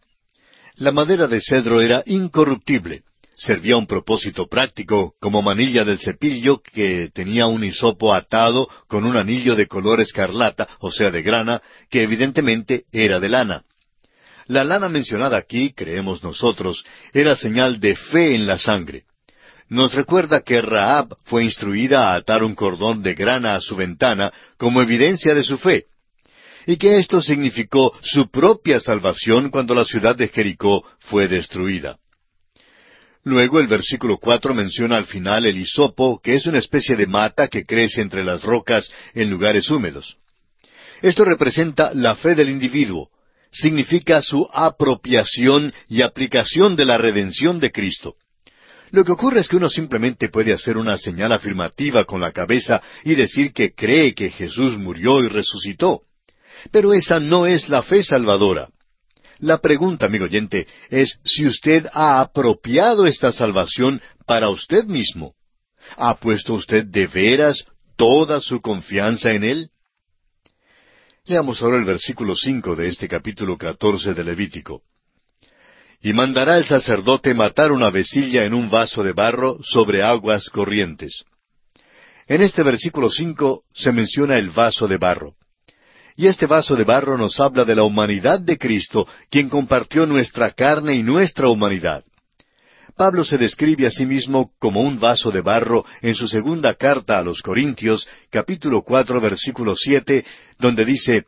La 0.76 0.92
madera 0.92 1.26
de 1.26 1.40
cedro 1.40 1.80
era 1.80 2.04
incorruptible 2.06 3.02
servía 3.38 3.76
un 3.76 3.86
propósito 3.86 4.48
práctico, 4.48 5.14
como 5.20 5.42
manilla 5.42 5.84
del 5.84 6.00
cepillo 6.00 6.60
que 6.60 7.08
tenía 7.14 7.46
un 7.46 7.64
hisopo 7.64 8.12
atado 8.12 8.68
con 8.88 9.04
un 9.04 9.16
anillo 9.16 9.54
de 9.54 9.68
color 9.68 10.00
escarlata, 10.00 10.68
o 10.80 10.90
sea, 10.90 11.10
de 11.10 11.22
grana, 11.22 11.62
que 11.88 12.02
evidentemente 12.02 12.84
era 12.92 13.20
de 13.20 13.28
lana. 13.28 13.62
La 14.46 14.64
lana 14.64 14.88
mencionada 14.88 15.36
aquí, 15.36 15.72
creemos 15.72 16.22
nosotros, 16.22 16.84
era 17.12 17.36
señal 17.36 17.78
de 17.78 17.94
fe 17.94 18.34
en 18.34 18.46
la 18.46 18.58
sangre. 18.58 19.04
Nos 19.68 19.94
recuerda 19.94 20.40
que 20.40 20.60
Raab 20.60 21.16
fue 21.24 21.44
instruida 21.44 22.10
a 22.10 22.16
atar 22.16 22.42
un 22.42 22.54
cordón 22.54 23.02
de 23.02 23.14
grana 23.14 23.54
a 23.54 23.60
su 23.60 23.76
ventana 23.76 24.32
como 24.56 24.82
evidencia 24.82 25.34
de 25.34 25.44
su 25.44 25.58
fe, 25.58 25.84
y 26.66 26.76
que 26.76 26.98
esto 26.98 27.22
significó 27.22 27.92
su 28.02 28.30
propia 28.30 28.80
salvación 28.80 29.50
cuando 29.50 29.74
la 29.74 29.84
ciudad 29.84 30.16
de 30.16 30.28
Jericó 30.28 30.84
fue 30.98 31.28
destruida. 31.28 31.98
Luego 33.24 33.60
el 33.60 33.66
versículo 33.66 34.18
cuatro 34.18 34.54
menciona 34.54 34.96
al 34.96 35.06
final 35.06 35.44
el 35.44 35.58
hisopo, 35.58 36.20
que 36.22 36.34
es 36.34 36.46
una 36.46 36.58
especie 36.58 36.96
de 36.96 37.06
mata 37.06 37.48
que 37.48 37.64
crece 37.64 38.00
entre 38.00 38.24
las 38.24 38.42
rocas 38.42 38.90
en 39.14 39.30
lugares 39.30 39.70
húmedos. 39.70 40.16
Esto 41.02 41.24
representa 41.24 41.92
la 41.94 42.16
fe 42.16 42.34
del 42.34 42.48
individuo, 42.48 43.10
significa 43.50 44.22
su 44.22 44.48
apropiación 44.52 45.72
y 45.88 46.02
aplicación 46.02 46.76
de 46.76 46.84
la 46.84 46.98
redención 46.98 47.60
de 47.60 47.70
Cristo. 47.70 48.16
Lo 48.90 49.04
que 49.04 49.12
ocurre 49.12 49.40
es 49.40 49.48
que 49.48 49.56
uno 49.56 49.68
simplemente 49.68 50.28
puede 50.28 50.52
hacer 50.52 50.78
una 50.78 50.96
señal 50.96 51.32
afirmativa 51.32 52.04
con 52.04 52.20
la 52.20 52.32
cabeza 52.32 52.82
y 53.04 53.14
decir 53.14 53.52
que 53.52 53.74
cree 53.74 54.14
que 54.14 54.30
Jesús 54.30 54.78
murió 54.78 55.22
y 55.22 55.28
resucitó. 55.28 56.02
Pero 56.72 56.92
esa 56.94 57.20
no 57.20 57.46
es 57.46 57.68
la 57.68 57.82
fe 57.82 58.02
salvadora. 58.02 58.68
La 59.38 59.58
pregunta, 59.58 60.06
amigo 60.06 60.24
oyente, 60.24 60.66
es 60.90 61.20
si 61.24 61.46
usted 61.46 61.86
ha 61.92 62.20
apropiado 62.20 63.06
esta 63.06 63.32
salvación 63.32 64.02
para 64.26 64.48
usted 64.48 64.84
mismo. 64.84 65.34
¿Ha 65.96 66.16
puesto 66.18 66.54
usted 66.54 66.84
de 66.84 67.06
veras 67.06 67.64
toda 67.96 68.40
su 68.40 68.60
confianza 68.60 69.32
en 69.32 69.44
Él? 69.44 69.70
Leamos 71.24 71.62
ahora 71.62 71.76
el 71.76 71.84
versículo 71.84 72.34
cinco 72.34 72.74
de 72.74 72.88
este 72.88 73.06
capítulo 73.06 73.56
catorce 73.56 74.12
de 74.12 74.24
Levítico. 74.24 74.82
Y 76.00 76.12
mandará 76.12 76.56
el 76.56 76.64
sacerdote 76.64 77.34
matar 77.34 77.70
una 77.70 77.90
vecilla 77.90 78.44
en 78.44 78.54
un 78.54 78.70
vaso 78.70 79.02
de 79.02 79.12
barro 79.12 79.58
sobre 79.62 80.02
aguas 80.02 80.48
corrientes. 80.48 81.24
En 82.26 82.42
este 82.42 82.62
versículo 82.62 83.10
cinco 83.10 83.64
se 83.72 83.92
menciona 83.92 84.36
el 84.36 84.50
vaso 84.50 84.88
de 84.88 84.96
barro. 84.96 85.34
Y 86.18 86.26
este 86.26 86.46
vaso 86.46 86.74
de 86.74 86.82
barro 86.82 87.16
nos 87.16 87.38
habla 87.38 87.64
de 87.64 87.76
la 87.76 87.84
humanidad 87.84 88.40
de 88.40 88.58
Cristo, 88.58 89.06
quien 89.30 89.48
compartió 89.48 90.04
nuestra 90.04 90.50
carne 90.50 90.96
y 90.96 91.04
nuestra 91.04 91.48
humanidad. 91.48 92.02
Pablo 92.96 93.24
se 93.24 93.38
describe 93.38 93.86
a 93.86 93.90
sí 93.92 94.04
mismo 94.04 94.50
como 94.58 94.80
un 94.80 94.98
vaso 94.98 95.30
de 95.30 95.42
barro 95.42 95.84
en 96.02 96.16
su 96.16 96.26
segunda 96.26 96.74
carta 96.74 97.20
a 97.20 97.22
los 97.22 97.40
Corintios, 97.40 98.08
capítulo 98.30 98.82
cuatro, 98.82 99.20
versículo 99.20 99.76
siete, 99.76 100.24
donde 100.58 100.84
dice 100.84 101.24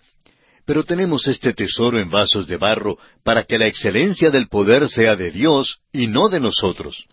Pero 0.64 0.82
tenemos 0.82 1.28
este 1.28 1.53
tesoro 1.53 2.01
en 2.01 2.11
vasos 2.11 2.49
de 2.49 2.57
barro, 2.57 2.99
para 3.22 3.45
que 3.45 3.59
la 3.59 3.68
excelencia 3.68 4.30
del 4.30 4.49
poder 4.49 4.88
sea 4.88 5.14
de 5.14 5.30
Dios 5.30 5.82
y 5.93 6.09
no 6.09 6.28
de 6.28 6.41
nosotros. 6.41 7.07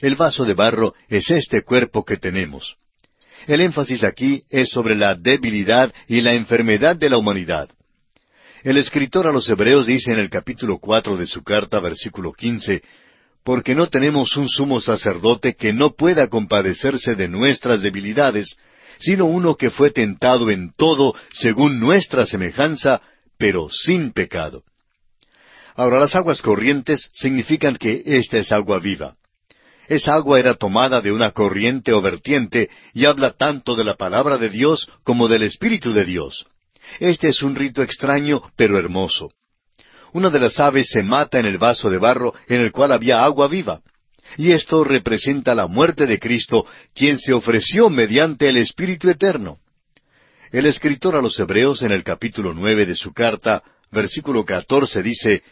El 0.00 0.16
vaso 0.16 0.46
de 0.46 0.54
barro 0.54 0.94
es 1.08 1.30
este 1.30 1.60
cuerpo 1.60 2.06
que 2.06 2.16
tenemos. 2.16 2.78
El 3.46 3.60
énfasis 3.60 4.04
aquí 4.04 4.42
es 4.50 4.70
sobre 4.70 4.94
la 4.94 5.14
debilidad 5.14 5.92
y 6.08 6.20
la 6.20 6.34
enfermedad 6.34 6.96
de 6.96 7.10
la 7.10 7.18
humanidad. 7.18 7.68
El 8.62 8.78
escritor 8.78 9.26
a 9.26 9.32
los 9.32 9.48
Hebreos 9.48 9.86
dice 9.86 10.12
en 10.12 10.18
el 10.18 10.30
capítulo 10.30 10.78
cuatro 10.78 11.16
de 11.16 11.26
su 11.26 11.42
carta, 11.42 11.80
versículo 11.80 12.32
quince, 12.32 12.82
porque 13.44 13.74
no 13.74 13.88
tenemos 13.88 14.36
un 14.36 14.48
sumo 14.48 14.80
sacerdote 14.80 15.54
que 15.54 15.72
no 15.72 15.94
pueda 15.94 16.28
compadecerse 16.28 17.16
de 17.16 17.26
nuestras 17.26 17.82
debilidades, 17.82 18.56
sino 18.98 19.24
uno 19.24 19.56
que 19.56 19.70
fue 19.70 19.90
tentado 19.90 20.50
en 20.50 20.72
todo 20.76 21.12
según 21.32 21.80
nuestra 21.80 22.24
semejanza, 22.24 23.02
pero 23.36 23.68
sin 23.70 24.12
pecado. 24.12 24.62
Ahora 25.74 25.98
las 25.98 26.14
aguas 26.14 26.40
corrientes 26.40 27.10
significan 27.12 27.76
que 27.76 28.02
esta 28.04 28.38
es 28.38 28.52
agua 28.52 28.78
viva. 28.78 29.16
Esa 29.88 30.14
agua 30.14 30.38
era 30.38 30.54
tomada 30.54 31.00
de 31.00 31.12
una 31.12 31.32
corriente 31.32 31.92
o 31.92 32.00
vertiente 32.00 32.70
y 32.94 33.04
habla 33.04 33.32
tanto 33.32 33.74
de 33.74 33.84
la 33.84 33.94
palabra 33.94 34.38
de 34.38 34.48
Dios 34.48 34.88
como 35.02 35.28
del 35.28 35.42
Espíritu 35.42 35.92
de 35.92 36.04
Dios. 36.04 36.46
Este 37.00 37.28
es 37.28 37.42
un 37.42 37.54
rito 37.54 37.82
extraño 37.82 38.42
pero 38.56 38.78
hermoso. 38.78 39.32
Una 40.12 40.30
de 40.30 40.40
las 40.40 40.60
aves 40.60 40.90
se 40.90 41.02
mata 41.02 41.38
en 41.38 41.46
el 41.46 41.58
vaso 41.58 41.90
de 41.90 41.98
barro 41.98 42.34
en 42.48 42.60
el 42.60 42.70
cual 42.70 42.92
había 42.92 43.24
agua 43.24 43.48
viva. 43.48 43.80
Y 44.36 44.52
esto 44.52 44.84
representa 44.84 45.54
la 45.54 45.66
muerte 45.66 46.06
de 46.06 46.18
Cristo, 46.18 46.66
quien 46.94 47.18
se 47.18 47.32
ofreció 47.32 47.90
mediante 47.90 48.48
el 48.48 48.56
Espíritu 48.58 49.08
Eterno. 49.10 49.58
El 50.50 50.66
escritor 50.66 51.16
a 51.16 51.22
los 51.22 51.38
Hebreos 51.40 51.82
en 51.82 51.92
el 51.92 52.04
capítulo 52.04 52.52
nueve 52.52 52.86
de 52.86 52.94
su 52.94 53.12
carta, 53.12 53.62
versículo 53.90 54.44
catorce 54.44 55.02
dice, 55.02 55.42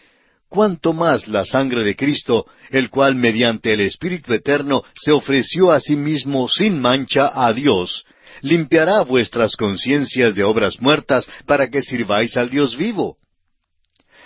cuánto 0.50 0.92
más 0.92 1.28
la 1.28 1.46
sangre 1.46 1.82
de 1.84 1.96
Cristo, 1.96 2.46
el 2.70 2.90
cual 2.90 3.14
mediante 3.14 3.72
el 3.72 3.80
Espíritu 3.80 4.34
Eterno 4.34 4.82
se 4.94 5.12
ofreció 5.12 5.72
a 5.72 5.80
sí 5.80 5.96
mismo 5.96 6.48
sin 6.48 6.78
mancha 6.78 7.30
a 7.32 7.52
Dios, 7.54 8.04
limpiará 8.42 9.02
vuestras 9.02 9.56
conciencias 9.56 10.34
de 10.34 10.44
obras 10.44 10.80
muertas 10.80 11.30
para 11.46 11.68
que 11.68 11.80
sirváis 11.80 12.36
al 12.36 12.50
Dios 12.50 12.76
vivo. 12.76 13.16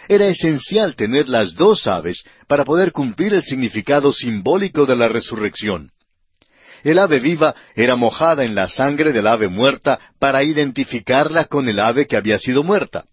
Era 0.09 0.27
esencial 0.27 0.97
tener 0.97 1.29
las 1.29 1.55
dos 1.55 1.87
aves 1.87 2.25
para 2.47 2.64
poder 2.64 2.93
cumplir 2.93 3.33
el 3.35 3.43
significado 3.43 4.12
simbólico 4.12 4.87
de 4.87 4.97
la 4.97 5.09
resurrección. 5.09 5.91
El 6.83 6.99
ave 6.99 7.20
viva 7.20 7.55
era 7.75 7.97
mojada 7.97 8.45
en 8.45 8.55
la 8.55 8.68
sangre 8.68 9.12
del 9.12 9.27
ave 9.27 9.49
muerta 9.49 9.99
para 10.18 10.43
identificarla 10.43 11.47
con 11.47 11.68
el 11.68 11.81
ave 11.81 12.07
que 12.07 12.16
había 12.16 12.39
sido 12.39 12.62
muerta. 12.62 13.07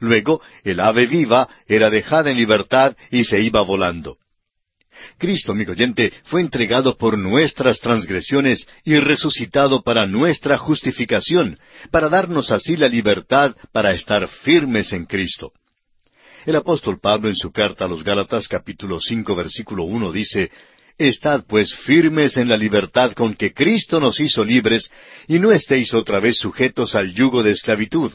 Luego, 0.00 0.40
el 0.64 0.80
ave 0.80 1.06
viva 1.06 1.48
era 1.66 1.90
dejada 1.90 2.30
en 2.30 2.36
libertad 2.36 2.96
y 3.10 3.24
se 3.24 3.40
iba 3.40 3.60
volando. 3.62 4.18
Cristo, 5.16 5.52
amigo 5.52 5.72
oyente, 5.72 6.12
fue 6.24 6.40
entregado 6.40 6.96
por 6.96 7.18
nuestras 7.18 7.80
transgresiones 7.80 8.66
y 8.84 8.96
resucitado 8.98 9.82
para 9.82 10.06
nuestra 10.06 10.58
justificación, 10.58 11.58
para 11.90 12.08
darnos 12.08 12.50
así 12.50 12.76
la 12.76 12.88
libertad 12.88 13.54
para 13.72 13.92
estar 13.92 14.28
firmes 14.28 14.92
en 14.92 15.04
Cristo. 15.06 15.52
El 16.46 16.56
apóstol 16.56 16.98
Pablo 17.00 17.28
en 17.28 17.36
su 17.36 17.52
carta 17.52 17.84
a 17.84 17.88
los 17.88 18.02
Gálatas 18.02 18.48
capítulo 18.48 19.00
cinco 19.00 19.36
versículo 19.36 19.84
uno 19.84 20.10
dice 20.10 20.50
Estad 20.96 21.44
pues 21.46 21.72
firmes 21.74 22.36
en 22.36 22.48
la 22.48 22.56
libertad 22.56 23.12
con 23.12 23.34
que 23.34 23.52
Cristo 23.52 24.00
nos 24.00 24.18
hizo 24.18 24.44
libres, 24.44 24.90
y 25.28 25.38
no 25.38 25.52
estéis 25.52 25.94
otra 25.94 26.18
vez 26.18 26.38
sujetos 26.38 26.96
al 26.96 27.14
yugo 27.14 27.42
de 27.42 27.52
esclavitud. 27.52 28.12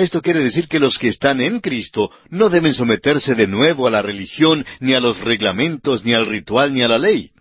Esto 0.00 0.22
quiere 0.22 0.42
decir 0.42 0.66
que 0.66 0.80
los 0.80 0.96
que 0.96 1.08
están 1.08 1.42
en 1.42 1.60
Cristo 1.60 2.10
no 2.30 2.48
deben 2.48 2.72
someterse 2.72 3.34
de 3.34 3.46
nuevo 3.46 3.86
a 3.86 3.90
la 3.90 4.00
religión, 4.00 4.64
ni 4.80 4.94
a 4.94 5.00
los 5.00 5.20
reglamentos, 5.20 6.06
ni 6.06 6.14
al 6.14 6.24
ritual, 6.24 6.72
ni 6.72 6.80
a 6.80 6.88
la 6.88 6.96
ley. 6.96 7.32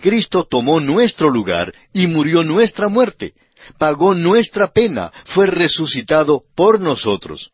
Cristo 0.00 0.44
tomó 0.44 0.80
nuestro 0.80 1.30
lugar 1.30 1.72
y 1.92 2.08
murió 2.08 2.42
nuestra 2.42 2.88
muerte, 2.88 3.34
pagó 3.78 4.12
nuestra 4.12 4.72
pena, 4.72 5.12
fue 5.26 5.46
resucitado 5.46 6.42
por 6.56 6.80
nosotros. 6.80 7.52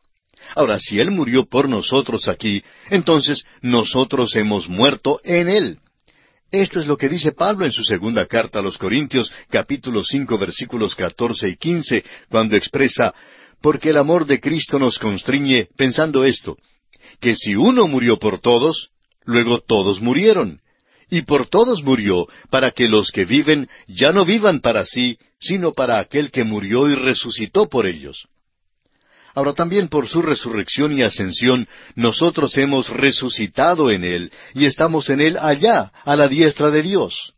Ahora, 0.57 0.79
si 0.79 0.99
Él 0.99 1.11
murió 1.11 1.45
por 1.45 1.69
nosotros 1.69 2.27
aquí, 2.27 2.65
entonces 2.89 3.45
nosotros 3.61 4.35
hemos 4.37 4.71
muerto 4.71 5.21
en 5.23 5.51
Él. 5.51 5.79
Esto 6.51 6.81
es 6.81 6.87
lo 6.87 6.97
que 6.97 7.11
dice 7.11 7.33
Pablo 7.33 7.67
en 7.67 7.73
su 7.73 7.85
segunda 7.85 8.25
carta 8.25 8.61
a 8.61 8.63
los 8.63 8.79
Corintios, 8.79 9.31
capítulo 9.51 10.03
cinco, 10.03 10.39
versículos 10.39 10.95
catorce 10.95 11.47
y 11.47 11.57
quince, 11.57 12.03
cuando 12.31 12.57
expresa 12.57 13.15
porque 13.61 13.91
el 13.91 13.99
amor 13.99 14.27
de 14.27 14.41
Cristo 14.41 14.79
nos 14.79 14.99
constriñe 14.99 15.69
pensando 15.77 16.25
esto, 16.25 16.57
que 17.21 17.35
si 17.35 17.55
uno 17.55 17.87
murió 17.87 18.19
por 18.19 18.41
todos, 18.41 18.91
luego 19.25 19.61
todos 19.61 20.01
murieron. 20.01 20.61
Y 21.11 21.23
por 21.23 21.47
todos 21.47 21.83
murió, 21.83 22.29
para 22.51 22.71
que 22.71 22.89
los 22.89 23.11
que 23.11 23.25
viven 23.25 23.69
ya 23.89 24.13
no 24.13 24.25
vivan 24.25 24.61
para 24.61 24.85
sí, 24.85 25.19
sino 25.41 25.73
para 25.73 25.99
aquel 25.99 26.31
que 26.31 26.45
murió 26.45 26.89
y 26.89 26.95
resucitó 26.95 27.69
por 27.69 27.87
ellos. 27.87 28.29
Ahora 29.35 29.53
también 29.53 29.89
por 29.89 30.09
su 30.09 30.23
resurrección 30.23 30.97
y 30.97 31.03
ascensión 31.03 31.69
nosotros 31.95 32.57
hemos 32.59 32.89
resucitado 32.89 33.91
en 33.91 34.05
Él 34.05 34.33
y 34.55 34.65
estamos 34.67 35.09
en 35.09 35.21
Él 35.21 35.37
allá, 35.37 35.93
a 36.05 36.17
la 36.17 36.29
diestra 36.29 36.71
de 36.71 36.83
Dios. 36.83 37.35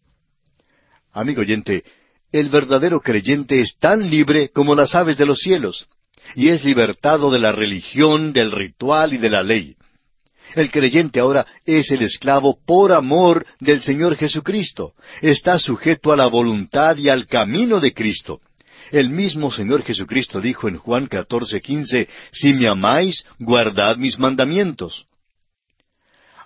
Amigo 1.13 1.43
oyente, 1.43 1.85
el 2.31 2.49
verdadero 2.49 3.01
creyente 3.01 3.61
es 3.61 3.77
tan 3.79 4.09
libre 4.09 4.51
como 4.51 4.75
las 4.75 4.95
aves 4.95 5.19
de 5.19 5.27
los 5.27 5.39
cielos 5.39 5.87
y 6.35 6.49
es 6.49 6.65
libertado 6.65 7.31
de 7.31 7.39
la 7.39 7.53
religión, 7.53 8.33
del 8.33 8.51
ritual 8.51 9.15
y 9.15 9.19
de 9.19 9.31
la 9.31 9.43
ley. 9.43 9.77
El 10.55 10.71
creyente 10.71 11.21
ahora 11.21 11.47
es 11.65 11.91
el 11.91 12.03
esclavo 12.03 12.59
por 12.67 12.93
amor 12.93 13.47
del 13.61 13.81
Señor 13.81 14.17
Jesucristo. 14.17 14.95
Está 15.21 15.59
sujeto 15.59 16.13
a 16.13 16.17
la 16.17 16.27
voluntad 16.27 16.97
y 16.97 17.09
al 17.09 17.27
camino 17.27 17.81
de 17.81 17.95
Cristo. 17.95 18.41
El 18.91 19.09
mismo 19.09 19.51
Señor 19.51 19.83
Jesucristo 19.83 20.41
dijo 20.41 20.69
en 20.69 20.77
Juan 20.77 21.07
14, 21.07 21.61
15, 21.61 22.09
Si 22.31 22.53
me 22.53 22.69
amáis, 22.69 23.25
guardad 23.39 23.97
mis 23.97 24.19
mandamientos. 24.19 25.07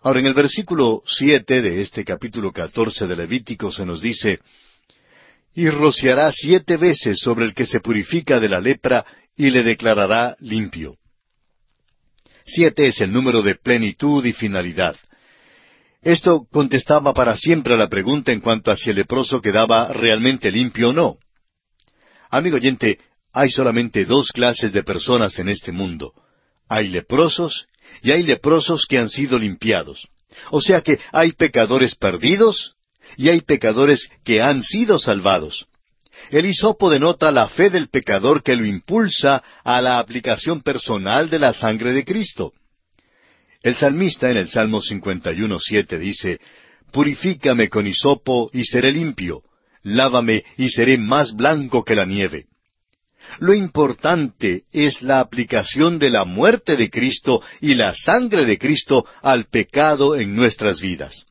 Ahora 0.03 0.21
en 0.21 0.27
el 0.27 0.35
versículo 0.35 1.03
siete 1.05 1.63
de 1.63 1.81
este 1.81 2.05
capítulo 2.05 2.53
catorce 2.53 3.09
de 3.09 3.17
Levítico 3.17 3.73
se 3.73 3.85
nos 3.85 4.01
dice, 4.01 4.39
Y 5.55 5.69
rociará 5.69 6.31
siete 6.31 6.77
veces 6.77 7.19
sobre 7.19 7.45
el 7.45 7.55
que 7.55 7.67
se 7.67 7.81
purifica 7.81 8.39
de 8.39 8.49
la 8.49 8.61
lepra, 8.61 9.05
y 9.37 9.51
le 9.51 9.63
declarará 9.63 10.37
limpio. 10.41 10.97
Siete 12.45 12.87
es 12.87 13.01
el 13.01 13.13
número 13.13 13.43
de 13.43 13.57
plenitud 13.57 14.25
y 14.25 14.33
finalidad. 14.33 14.97
Esto 16.01 16.47
contestaba 16.51 17.13
para 17.13 17.37
siempre 17.37 17.75
a 17.75 17.77
la 17.77 17.89
pregunta 17.89 18.31
en 18.31 18.41
cuanto 18.41 18.71
a 18.71 18.77
si 18.77 18.91
el 18.91 18.97
leproso 18.97 19.43
quedaba 19.43 19.93
realmente 19.93 20.53
limpio 20.53 20.91
o 20.91 20.93
no. 20.93 21.19
Amigo 22.31 22.57
oyente, 22.57 22.99
hay 23.33 23.51
solamente 23.51 24.05
dos 24.05 24.29
clases 24.29 24.73
de 24.73 24.85
personas 24.85 25.39
en 25.39 25.49
este 25.49 25.73
mundo. 25.73 26.13
Hay 26.69 26.89
leprosos 26.89 27.67
y 28.03 28.13
hay 28.13 28.23
leprosos 28.23 28.87
que 28.87 28.99
han 28.99 29.09
sido 29.09 29.39
limpiados. 29.39 30.09
O 30.51 30.61
sea 30.61 30.81
que 30.83 31.01
hay 31.13 31.33
pecadores 31.33 31.95
perdidos 31.95 32.77
y 33.17 33.29
hay 33.29 33.41
pecadores 33.41 34.09
que 34.25 34.41
han 34.41 34.63
sido 34.63 34.99
salvados. 34.99 35.67
El 36.31 36.47
hisopo 36.47 36.91
denota 36.91 37.31
la 37.31 37.49
fe 37.49 37.71
del 37.71 37.89
pecador 37.89 38.43
que 38.43 38.57
lo 38.57 38.67
impulsa 38.67 39.43
a 39.63 39.81
la 39.81 39.99
aplicación 39.99 40.61
personal 40.61 41.31
de 41.31 41.39
la 41.39 41.53
sangre 41.53 41.93
de 41.93 42.05
Cristo. 42.05 42.53
El 43.63 43.77
salmista 43.77 44.31
en 44.31 44.37
el 44.37 44.49
Salmo 44.49 44.81
51.7 44.81 45.99
dice, 45.99 46.41
Purifícame 46.93 47.69
con 47.69 47.87
hisopo 47.87 48.51
y 48.53 48.65
seré 48.65 48.93
limpio, 48.93 49.43
lávame 49.83 50.45
y 50.57 50.69
seré 50.69 50.99
más 50.99 51.35
blanco 51.35 51.85
que 51.85 51.95
la 51.95 52.07
nieve. 52.07 52.47
Lo 53.39 53.55
importante 53.55 54.63
es 54.73 55.03
la 55.03 55.21
aplicación 55.21 55.99
de 55.99 56.11
la 56.11 56.25
muerte 56.25 56.77
de 56.77 56.91
Cristo 56.91 57.43
y 57.61 57.75
la 57.75 57.93
sangre 57.95 58.45
de 58.45 58.59
Cristo 58.59 59.05
al 59.23 59.47
pecado 59.47 60.17
en 60.17 60.35
nuestras 60.35 60.81
vidas. 60.81 61.26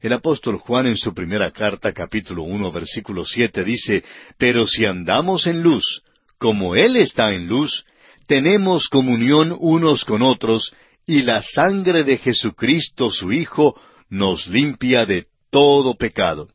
El 0.00 0.12
apóstol 0.12 0.58
Juan 0.58 0.86
en 0.86 0.96
su 0.96 1.14
primera 1.14 1.50
carta, 1.50 1.92
capítulo 1.92 2.42
uno, 2.42 2.70
versículo 2.70 3.24
siete, 3.24 3.64
dice, 3.64 4.04
Pero 4.38 4.66
si 4.66 4.84
andamos 4.84 5.46
en 5.46 5.62
luz, 5.62 6.02
como 6.38 6.76
Él 6.76 6.96
está 6.96 7.32
en 7.32 7.48
luz, 7.48 7.84
tenemos 8.26 8.88
comunión 8.88 9.56
unos 9.58 10.04
con 10.04 10.22
otros, 10.22 10.74
y 11.06 11.22
la 11.22 11.40
sangre 11.42 12.04
de 12.04 12.18
Jesucristo 12.18 13.10
su 13.10 13.32
Hijo 13.32 13.80
nos 14.10 14.46
limpia 14.48 15.06
de 15.06 15.26
todo 15.50 15.94
pecado. 15.94 16.48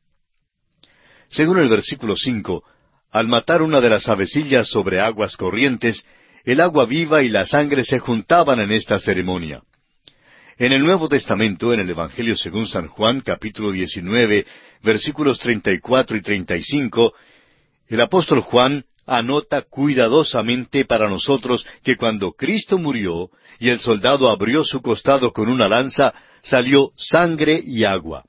Según 1.30 1.60
el 1.60 1.70
versículo 1.70 2.16
cinco, 2.16 2.64
al 3.12 3.28
matar 3.28 3.62
una 3.62 3.82
de 3.82 3.90
las 3.90 4.08
avecillas 4.08 4.70
sobre 4.70 5.00
aguas 5.00 5.36
corrientes, 5.36 6.06
el 6.44 6.60
agua 6.60 6.86
viva 6.86 7.24
y 7.24 7.30
la 7.30 7.46
sangre 7.46 7.84
se 7.84 8.00
juntaban 8.00 8.60
en 8.60 8.72
esta 8.72 9.00
ceremonia. 9.00 9.62
En 10.62 10.74
el 10.74 10.84
Nuevo 10.84 11.10
Testamento, 11.10 11.74
en 11.74 11.80
el 11.80 11.90
Evangelio 11.90 12.36
según 12.36 12.68
San 12.68 12.88
Juan, 12.88 13.22
capítulo 13.22 13.72
19, 13.72 14.46
versículos 14.84 15.40
34 15.40 16.18
y 16.18 16.22
35, 16.22 17.14
el 17.88 18.00
apóstol 18.00 18.42
Juan 18.42 18.86
anota 19.08 19.64
cuidadosamente 19.64 20.86
para 20.86 21.10
nosotros 21.10 21.66
que 21.82 21.96
cuando 21.96 22.34
Cristo 22.34 22.78
murió 22.78 23.32
y 23.60 23.70
el 23.70 23.80
soldado 23.80 24.30
abrió 24.30 24.64
su 24.64 24.84
costado 24.84 25.34
con 25.34 25.50
una 25.50 25.68
lanza, 25.68 26.14
salió 26.44 26.92
sangre 26.96 27.60
y 27.66 27.84
agua. 27.84 28.24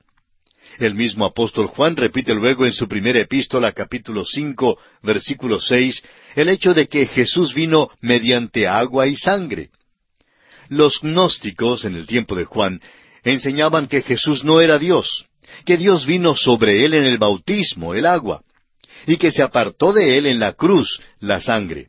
El 0.78 0.94
mismo 0.94 1.26
apóstol 1.26 1.66
Juan 1.66 1.96
repite 1.96 2.34
luego 2.34 2.64
en 2.64 2.72
su 2.72 2.88
primera 2.88 3.18
epístola, 3.18 3.72
capítulo 3.72 4.24
cinco, 4.24 4.78
versículo 5.02 5.60
seis, 5.60 6.02
el 6.34 6.48
hecho 6.48 6.72
de 6.72 6.86
que 6.86 7.06
Jesús 7.08 7.52
vino 7.52 7.90
mediante 8.00 8.66
agua 8.66 9.06
y 9.06 9.16
sangre. 9.16 9.68
Los 10.72 11.00
gnósticos, 11.02 11.84
en 11.84 11.96
el 11.96 12.06
tiempo 12.06 12.34
de 12.34 12.46
Juan, 12.46 12.80
enseñaban 13.24 13.88
que 13.88 14.00
Jesús 14.00 14.42
no 14.42 14.62
era 14.62 14.78
Dios, 14.78 15.26
que 15.66 15.76
Dios 15.76 16.06
vino 16.06 16.34
sobre 16.34 16.86
él 16.86 16.94
en 16.94 17.04
el 17.04 17.18
bautismo, 17.18 17.92
el 17.92 18.06
agua, 18.06 18.42
y 19.06 19.18
que 19.18 19.32
se 19.32 19.42
apartó 19.42 19.92
de 19.92 20.16
él 20.16 20.24
en 20.24 20.40
la 20.40 20.54
cruz, 20.54 20.98
la 21.20 21.40
sangre. 21.40 21.88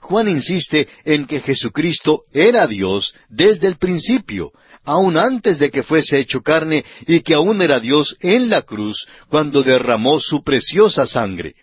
Juan 0.00 0.28
insiste 0.28 0.86
en 1.04 1.26
que 1.26 1.40
Jesucristo 1.40 2.22
era 2.32 2.68
Dios 2.68 3.16
desde 3.28 3.66
el 3.66 3.78
principio, 3.78 4.52
aun 4.84 5.18
antes 5.18 5.58
de 5.58 5.72
que 5.72 5.82
fuese 5.82 6.20
hecho 6.20 6.40
carne, 6.40 6.84
y 7.08 7.20
que 7.20 7.34
aún 7.34 7.62
era 7.62 7.80
Dios 7.80 8.16
en 8.20 8.48
la 8.48 8.62
cruz 8.62 9.08
cuando 9.28 9.64
derramó 9.64 10.20
su 10.20 10.44
preciosa 10.44 11.08
sangre. 11.08 11.56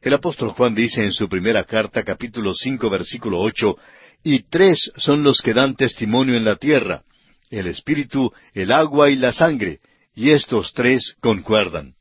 El 0.00 0.14
apóstol 0.14 0.52
Juan 0.52 0.74
dice 0.74 1.04
en 1.04 1.12
su 1.12 1.28
primera 1.28 1.64
carta, 1.64 2.02
capítulo 2.02 2.54
cinco, 2.54 2.88
versículo 2.88 3.40
ocho, 3.40 3.76
y 4.24 4.44
tres 4.44 4.92
son 4.96 5.22
los 5.22 5.40
que 5.40 5.54
dan 5.54 5.76
testimonio 5.76 6.36
en 6.36 6.44
la 6.44 6.56
tierra, 6.56 7.02
el 7.50 7.66
espíritu, 7.66 8.32
el 8.54 8.72
agua 8.72 9.10
y 9.10 9.16
la 9.16 9.32
sangre, 9.32 9.80
y 10.14 10.30
estos 10.30 10.72
tres 10.72 11.16
concuerdan. 11.20 11.94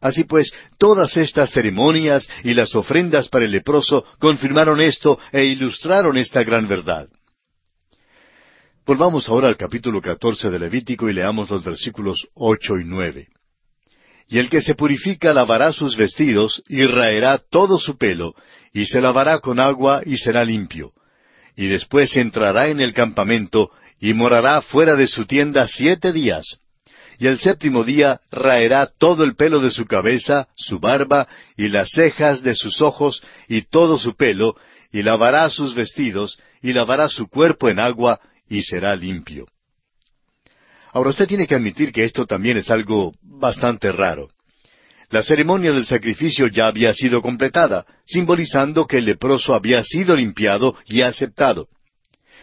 Así 0.00 0.24
pues, 0.24 0.52
todas 0.78 1.16
estas 1.16 1.52
ceremonias 1.52 2.28
y 2.42 2.54
las 2.54 2.74
ofrendas 2.74 3.28
para 3.28 3.44
el 3.44 3.52
leproso 3.52 4.04
confirmaron 4.18 4.80
esto 4.80 5.18
e 5.30 5.44
ilustraron 5.44 6.16
esta 6.16 6.42
gran 6.42 6.66
verdad. 6.66 7.08
Volvamos 8.84 9.28
ahora 9.28 9.46
al 9.46 9.56
capítulo 9.56 10.00
catorce 10.00 10.50
de 10.50 10.58
Levítico 10.58 11.08
y 11.08 11.12
leamos 11.12 11.48
los 11.50 11.62
versículos 11.62 12.26
ocho 12.34 12.78
y 12.78 12.84
nueve. 12.84 13.28
Y 14.26 14.38
el 14.38 14.50
que 14.50 14.60
se 14.60 14.74
purifica 14.74 15.32
lavará 15.32 15.72
sus 15.72 15.96
vestidos 15.96 16.62
y 16.68 16.84
raerá 16.84 17.38
todo 17.38 17.78
su 17.78 17.96
pelo, 17.96 18.34
y 18.72 18.86
se 18.86 19.00
lavará 19.00 19.38
con 19.38 19.60
agua 19.60 20.02
y 20.04 20.16
será 20.16 20.44
limpio. 20.44 20.92
Y 21.56 21.66
después 21.66 22.16
entrará 22.16 22.68
en 22.68 22.80
el 22.80 22.94
campamento 22.94 23.70
y 24.00 24.14
morará 24.14 24.62
fuera 24.62 24.96
de 24.96 25.06
su 25.06 25.26
tienda 25.26 25.68
siete 25.68 26.12
días 26.12 26.58
y 27.22 27.28
el 27.28 27.38
séptimo 27.38 27.84
día 27.84 28.20
raerá 28.32 28.86
todo 28.98 29.22
el 29.22 29.36
pelo 29.36 29.60
de 29.60 29.70
su 29.70 29.84
cabeza, 29.84 30.48
su 30.56 30.80
barba, 30.80 31.28
y 31.56 31.68
las 31.68 31.90
cejas 31.92 32.42
de 32.42 32.56
sus 32.56 32.80
ojos, 32.80 33.22
y 33.46 33.62
todo 33.62 33.96
su 33.96 34.16
pelo, 34.16 34.56
y 34.90 35.02
lavará 35.02 35.48
sus 35.48 35.76
vestidos, 35.76 36.40
y 36.62 36.72
lavará 36.72 37.08
su 37.08 37.28
cuerpo 37.28 37.68
en 37.68 37.78
agua, 37.78 38.18
y 38.48 38.62
será 38.62 38.96
limpio. 38.96 39.46
Ahora 40.92 41.10
usted 41.10 41.28
tiene 41.28 41.46
que 41.46 41.54
admitir 41.54 41.92
que 41.92 42.02
esto 42.02 42.26
también 42.26 42.56
es 42.56 42.70
algo 42.70 43.14
bastante 43.22 43.92
raro. 43.92 44.28
La 45.12 45.22
ceremonia 45.22 45.72
del 45.72 45.84
sacrificio 45.84 46.46
ya 46.46 46.68
había 46.68 46.94
sido 46.94 47.20
completada, 47.20 47.84
simbolizando 48.06 48.86
que 48.86 48.96
el 48.96 49.04
leproso 49.04 49.54
había 49.54 49.84
sido 49.84 50.16
limpiado 50.16 50.74
y 50.86 51.02
aceptado. 51.02 51.68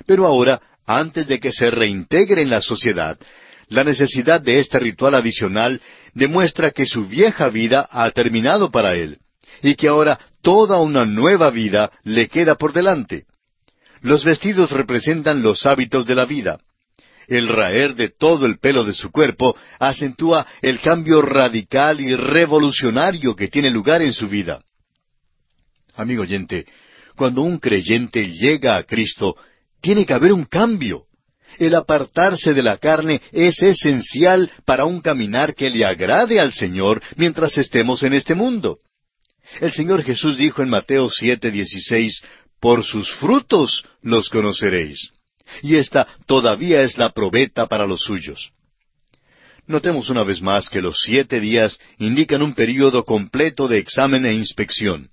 Pero 0.05 0.27
ahora, 0.27 0.61
antes 0.85 1.27
de 1.27 1.39
que 1.39 1.51
se 1.51 1.71
reintegre 1.71 2.43
en 2.43 2.51
la 2.51 2.61
sociedad, 2.61 3.17
la 3.69 3.83
necesidad 3.83 4.39
de 4.39 4.59
este 4.59 4.77
ritual 4.77 5.15
adicional 5.15 5.81
demuestra 6.13 6.69
que 6.69 6.85
su 6.85 7.07
vieja 7.07 7.49
vida 7.49 7.89
ha 7.89 8.11
terminado 8.11 8.69
para 8.69 8.93
él 8.93 9.17
y 9.63 9.73
que 9.73 9.87
ahora 9.87 10.19
toda 10.43 10.79
una 10.79 11.05
nueva 11.05 11.49
vida 11.49 11.91
le 12.03 12.27
queda 12.27 12.53
por 12.53 12.71
delante. 12.71 13.25
Los 14.01 14.23
vestidos 14.23 14.69
representan 14.69 15.41
los 15.41 15.65
hábitos 15.65 16.05
de 16.05 16.13
la 16.13 16.25
vida. 16.25 16.59
El 17.29 17.47
raer 17.47 17.93
de 17.93 18.09
todo 18.09 18.47
el 18.47 18.57
pelo 18.57 18.83
de 18.83 18.93
su 18.93 19.11
cuerpo 19.11 19.55
acentúa 19.77 20.47
el 20.63 20.81
cambio 20.81 21.21
radical 21.21 22.01
y 22.01 22.15
revolucionario 22.15 23.35
que 23.35 23.49
tiene 23.49 23.69
lugar 23.69 24.01
en 24.01 24.13
su 24.13 24.27
vida. 24.27 24.63
Amigo 25.95 26.23
oyente, 26.23 26.65
cuando 27.15 27.43
un 27.43 27.59
creyente 27.59 28.27
llega 28.27 28.77
a 28.77 28.83
Cristo, 28.83 29.35
tiene 29.79 30.07
que 30.07 30.13
haber 30.13 30.33
un 30.33 30.45
cambio. 30.45 31.03
El 31.59 31.75
apartarse 31.75 32.55
de 32.55 32.63
la 32.63 32.77
carne 32.77 33.21
es 33.31 33.61
esencial 33.61 34.49
para 34.65 34.85
un 34.85 34.99
caminar 34.99 35.53
que 35.53 35.69
le 35.69 35.85
agrade 35.85 36.39
al 36.39 36.51
Señor 36.51 36.99
mientras 37.15 37.59
estemos 37.59 38.01
en 38.01 38.13
este 38.13 38.33
mundo. 38.33 38.79
El 39.61 39.71
Señor 39.71 40.03
Jesús 40.03 40.35
dijo 40.35 40.63
en 40.63 40.69
Mateo 40.69 41.11
siete 41.11 41.51
dieciséis, 41.51 42.23
Por 42.59 42.83
sus 42.83 43.11
frutos 43.17 43.85
los 44.01 44.29
conoceréis. 44.29 45.11
Y 45.61 45.75
esta 45.75 46.07
todavía 46.25 46.81
es 46.81 46.97
la 46.97 47.11
probeta 47.11 47.67
para 47.67 47.85
los 47.85 48.01
suyos. 48.01 48.51
Notemos 49.67 50.09
una 50.09 50.23
vez 50.23 50.41
más 50.41 50.69
que 50.69 50.81
los 50.81 50.97
siete 50.99 51.39
días 51.39 51.79
indican 51.99 52.41
un 52.41 52.55
período 52.55 53.05
completo 53.05 53.67
de 53.67 53.77
examen 53.77 54.25
e 54.25 54.33
inspección. 54.33 55.09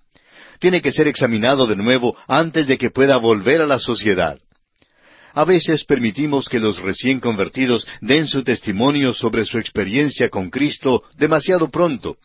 Tiene 0.59 0.81
que 0.81 0.93
ser 0.93 1.09
examinado 1.09 1.67
de 1.67 1.77
nuevo 1.77 2.17
antes 2.27 2.67
de 2.67 2.79
que 2.79 2.91
pueda 2.91 3.19
volver 3.19 3.61
a 3.61 3.67
la 3.67 3.79
sociedad. 3.79 4.39
A 5.35 5.45
veces 5.45 5.85
permitimos 5.85 6.49
que 6.49 6.59
los 6.59 6.81
recién 6.81 7.21
convertidos 7.21 7.87
den 8.01 8.27
su 8.27 8.43
testimonio 8.43 9.13
sobre 9.13 9.45
su 9.45 9.59
experiencia 9.59 10.31
con 10.31 10.49
Cristo 10.49 11.03
demasiado 11.19 11.71
pronto. 11.71 12.17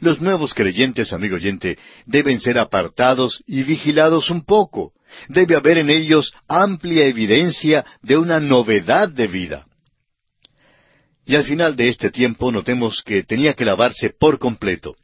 Los 0.00 0.20
nuevos 0.20 0.52
creyentes, 0.52 1.14
amigo 1.14 1.36
oyente, 1.36 1.78
deben 2.04 2.40
ser 2.40 2.58
apartados 2.58 3.42
y 3.46 3.62
vigilados 3.62 4.28
un 4.28 4.44
poco. 4.44 4.92
Debe 5.28 5.56
haber 5.56 5.78
en 5.78 5.90
ellos 5.90 6.32
amplia 6.46 7.06
evidencia 7.06 7.84
de 8.02 8.16
una 8.16 8.40
novedad 8.40 9.08
de 9.08 9.26
vida. 9.26 9.66
Y 11.26 11.36
al 11.36 11.44
final 11.44 11.76
de 11.76 11.88
este 11.88 12.10
tiempo 12.10 12.50
notemos 12.50 13.02
que 13.02 13.22
tenía 13.22 13.54
que 13.54 13.64
lavarse 13.64 14.10
por 14.10 14.38
completo. 14.38 14.96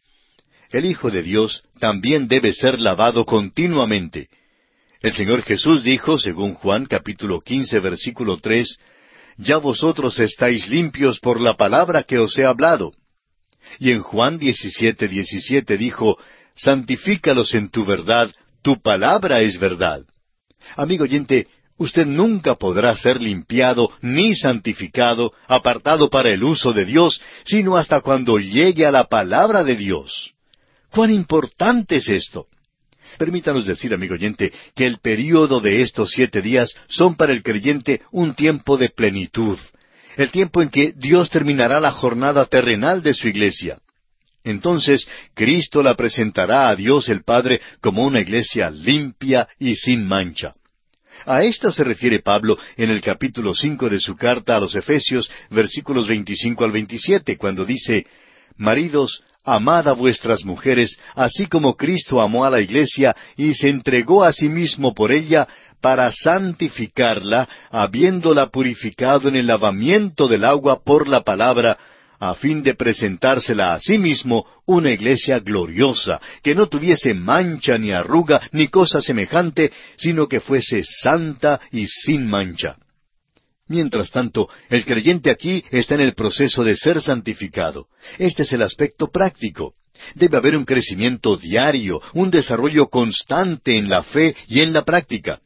El 0.70 0.86
Hijo 0.86 1.10
de 1.10 1.22
Dios 1.22 1.62
también 1.78 2.28
debe 2.28 2.52
ser 2.52 2.80
lavado 2.80 3.24
continuamente. 3.24 4.28
El 5.00 5.12
Señor 5.12 5.42
Jesús 5.42 5.82
dijo, 5.82 6.18
según 6.18 6.54
Juan 6.54 6.86
capítulo 6.86 7.42
quince 7.42 7.78
versículo 7.78 8.38
tres, 8.38 8.78
Ya 9.36 9.58
vosotros 9.58 10.18
estáis 10.18 10.68
limpios 10.68 11.20
por 11.20 11.40
la 11.40 11.56
palabra 11.56 12.04
que 12.04 12.18
os 12.18 12.38
he 12.38 12.44
hablado. 12.44 12.92
Y 13.78 13.90
en 13.90 14.00
Juan 14.00 14.38
diecisiete 14.38 15.08
diecisiete 15.08 15.76
dijo, 15.76 16.18
Santifícalos 16.54 17.52
en 17.54 17.68
tu 17.68 17.84
verdad, 17.84 18.32
tu 18.64 18.80
palabra 18.80 19.42
es 19.42 19.60
verdad. 19.60 20.02
Amigo 20.74 21.04
oyente, 21.04 21.46
usted 21.76 22.06
nunca 22.06 22.54
podrá 22.54 22.96
ser 22.96 23.20
limpiado 23.20 23.90
ni 24.00 24.34
santificado, 24.34 25.32
apartado 25.46 26.08
para 26.08 26.30
el 26.30 26.42
uso 26.42 26.72
de 26.72 26.86
Dios, 26.86 27.20
sino 27.44 27.76
hasta 27.76 28.00
cuando 28.00 28.38
llegue 28.38 28.86
a 28.86 28.90
la 28.90 29.04
palabra 29.04 29.62
de 29.64 29.76
Dios. 29.76 30.32
¿Cuán 30.90 31.12
importante 31.12 31.96
es 31.96 32.08
esto? 32.08 32.46
Permítanos 33.18 33.66
decir, 33.66 33.92
amigo 33.92 34.14
oyente, 34.14 34.50
que 34.74 34.86
el 34.86 34.98
período 34.98 35.60
de 35.60 35.82
estos 35.82 36.10
siete 36.10 36.40
días 36.40 36.74
son 36.88 37.16
para 37.16 37.32
el 37.32 37.42
creyente 37.42 38.00
un 38.12 38.34
tiempo 38.34 38.78
de 38.78 38.88
plenitud, 38.88 39.58
el 40.16 40.30
tiempo 40.30 40.62
en 40.62 40.70
que 40.70 40.94
Dios 40.96 41.28
terminará 41.28 41.80
la 41.80 41.92
jornada 41.92 42.46
terrenal 42.46 43.02
de 43.02 43.12
su 43.12 43.28
iglesia. 43.28 43.78
Entonces 44.44 45.08
Cristo 45.34 45.82
la 45.82 45.94
presentará 45.94 46.68
a 46.68 46.76
Dios 46.76 47.08
el 47.08 47.24
Padre 47.24 47.60
como 47.80 48.04
una 48.04 48.20
iglesia 48.20 48.70
limpia 48.70 49.48
y 49.58 49.74
sin 49.74 50.06
mancha. 50.06 50.54
A 51.26 51.42
esto 51.42 51.72
se 51.72 51.84
refiere 51.84 52.20
Pablo 52.20 52.58
en 52.76 52.90
el 52.90 53.00
capítulo 53.00 53.54
cinco 53.54 53.88
de 53.88 53.98
su 53.98 54.14
carta 54.14 54.56
a 54.56 54.60
los 54.60 54.74
Efesios, 54.74 55.30
versículos 55.50 56.06
veinticinco 56.06 56.64
al 56.64 56.72
veintisiete, 56.72 57.38
cuando 57.38 57.64
dice 57.64 58.06
Maridos, 58.56 59.22
Amad 59.46 59.88
a 59.88 59.92
vuestras 59.92 60.42
mujeres, 60.42 60.98
así 61.14 61.46
como 61.46 61.76
Cristo 61.76 62.22
amó 62.22 62.46
a 62.46 62.50
la 62.50 62.62
iglesia 62.62 63.14
y 63.36 63.52
se 63.52 63.68
entregó 63.68 64.24
a 64.24 64.32
sí 64.32 64.48
mismo 64.48 64.94
por 64.94 65.12
ella 65.12 65.46
para 65.82 66.10
santificarla, 66.12 67.46
habiéndola 67.70 68.46
purificado 68.46 69.28
en 69.28 69.36
el 69.36 69.46
lavamiento 69.46 70.28
del 70.28 70.46
agua 70.46 70.82
por 70.82 71.08
la 71.08 71.20
palabra, 71.24 71.76
a 72.18 72.34
fin 72.34 72.62
de 72.62 72.74
presentársela 72.74 73.74
a 73.74 73.80
sí 73.80 73.98
mismo 73.98 74.46
una 74.66 74.90
iglesia 74.90 75.40
gloriosa, 75.40 76.20
que 76.42 76.54
no 76.54 76.68
tuviese 76.68 77.14
mancha 77.14 77.78
ni 77.78 77.92
arruga 77.92 78.40
ni 78.52 78.68
cosa 78.68 79.00
semejante, 79.00 79.72
sino 79.96 80.28
que 80.28 80.40
fuese 80.40 80.82
santa 80.82 81.60
y 81.70 81.86
sin 81.86 82.26
mancha. 82.26 82.76
Mientras 83.66 84.10
tanto, 84.10 84.48
el 84.68 84.84
creyente 84.84 85.30
aquí 85.30 85.64
está 85.70 85.94
en 85.94 86.02
el 86.02 86.14
proceso 86.14 86.64
de 86.64 86.76
ser 86.76 87.00
santificado. 87.00 87.88
Este 88.18 88.42
es 88.42 88.52
el 88.52 88.62
aspecto 88.62 89.10
práctico. 89.10 89.74
Debe 90.14 90.36
haber 90.36 90.56
un 90.56 90.64
crecimiento 90.64 91.36
diario, 91.36 92.00
un 92.12 92.30
desarrollo 92.30 92.88
constante 92.88 93.76
en 93.78 93.88
la 93.88 94.02
fe 94.02 94.36
y 94.48 94.60
en 94.60 94.72
la 94.72 94.84
práctica. 94.84 95.40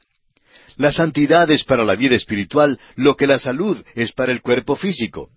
La 0.77 0.93
santidad 0.93 1.51
es 1.51 1.65
para 1.65 1.85
la 1.85 1.95
vida 1.97 2.17
espiritual 2.17 2.79
lo 2.97 3.17
que 3.17 3.27
la 3.27 3.39
salud 3.39 3.77
es 3.95 4.13
para 4.13 4.33
el 4.33 4.43
cuerpo 4.43 4.75
físico. 4.77 5.31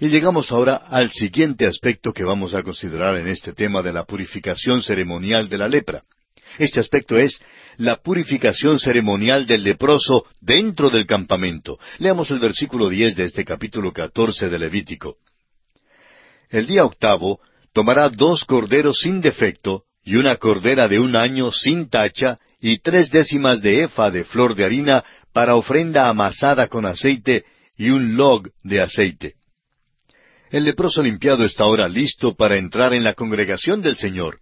Y 0.00 0.08
llegamos 0.08 0.50
ahora 0.50 0.76
al 0.76 1.12
siguiente 1.12 1.66
aspecto 1.66 2.12
que 2.12 2.24
vamos 2.24 2.54
a 2.54 2.62
considerar 2.62 3.16
en 3.16 3.28
este 3.28 3.52
tema 3.52 3.80
de 3.82 3.92
la 3.92 4.04
purificación 4.04 4.82
ceremonial 4.82 5.48
de 5.48 5.58
la 5.58 5.68
lepra. 5.68 6.02
Este 6.58 6.80
aspecto 6.80 7.16
es 7.16 7.40
la 7.76 7.96
purificación 7.96 8.78
ceremonial 8.78 9.46
del 9.46 9.62
leproso 9.62 10.26
dentro 10.40 10.90
del 10.90 11.06
campamento. 11.06 11.78
Leamos 11.98 12.30
el 12.30 12.38
versículo 12.38 12.88
diez 12.88 13.14
de 13.16 13.24
este 13.24 13.44
capítulo 13.44 13.92
catorce 13.92 14.48
de 14.48 14.58
Levítico. 14.58 15.16
El 16.50 16.66
día 16.66 16.84
octavo 16.84 17.40
tomará 17.72 18.08
dos 18.08 18.44
corderos 18.44 18.98
sin 18.98 19.20
defecto 19.20 19.84
y 20.02 20.16
una 20.16 20.36
cordera 20.36 20.86
de 20.86 20.98
un 20.98 21.16
año 21.16 21.50
sin 21.50 21.88
tacha 21.88 22.38
y 22.60 22.78
tres 22.78 23.10
décimas 23.10 23.62
de 23.62 23.84
efa 23.84 24.10
de 24.10 24.24
flor 24.24 24.54
de 24.54 24.64
harina 24.64 25.04
para 25.32 25.56
ofrenda 25.56 26.08
amasada 26.08 26.68
con 26.68 26.84
aceite 26.84 27.44
y 27.76 27.90
un 27.90 28.16
log 28.16 28.50
de 28.62 28.80
aceite. 28.80 29.34
El 30.54 30.62
leproso 30.62 31.02
limpiado 31.02 31.44
está 31.44 31.64
ahora 31.64 31.88
listo 31.88 32.36
para 32.36 32.56
entrar 32.56 32.94
en 32.94 33.02
la 33.02 33.14
congregación 33.14 33.82
del 33.82 33.96
Señor, 33.96 34.38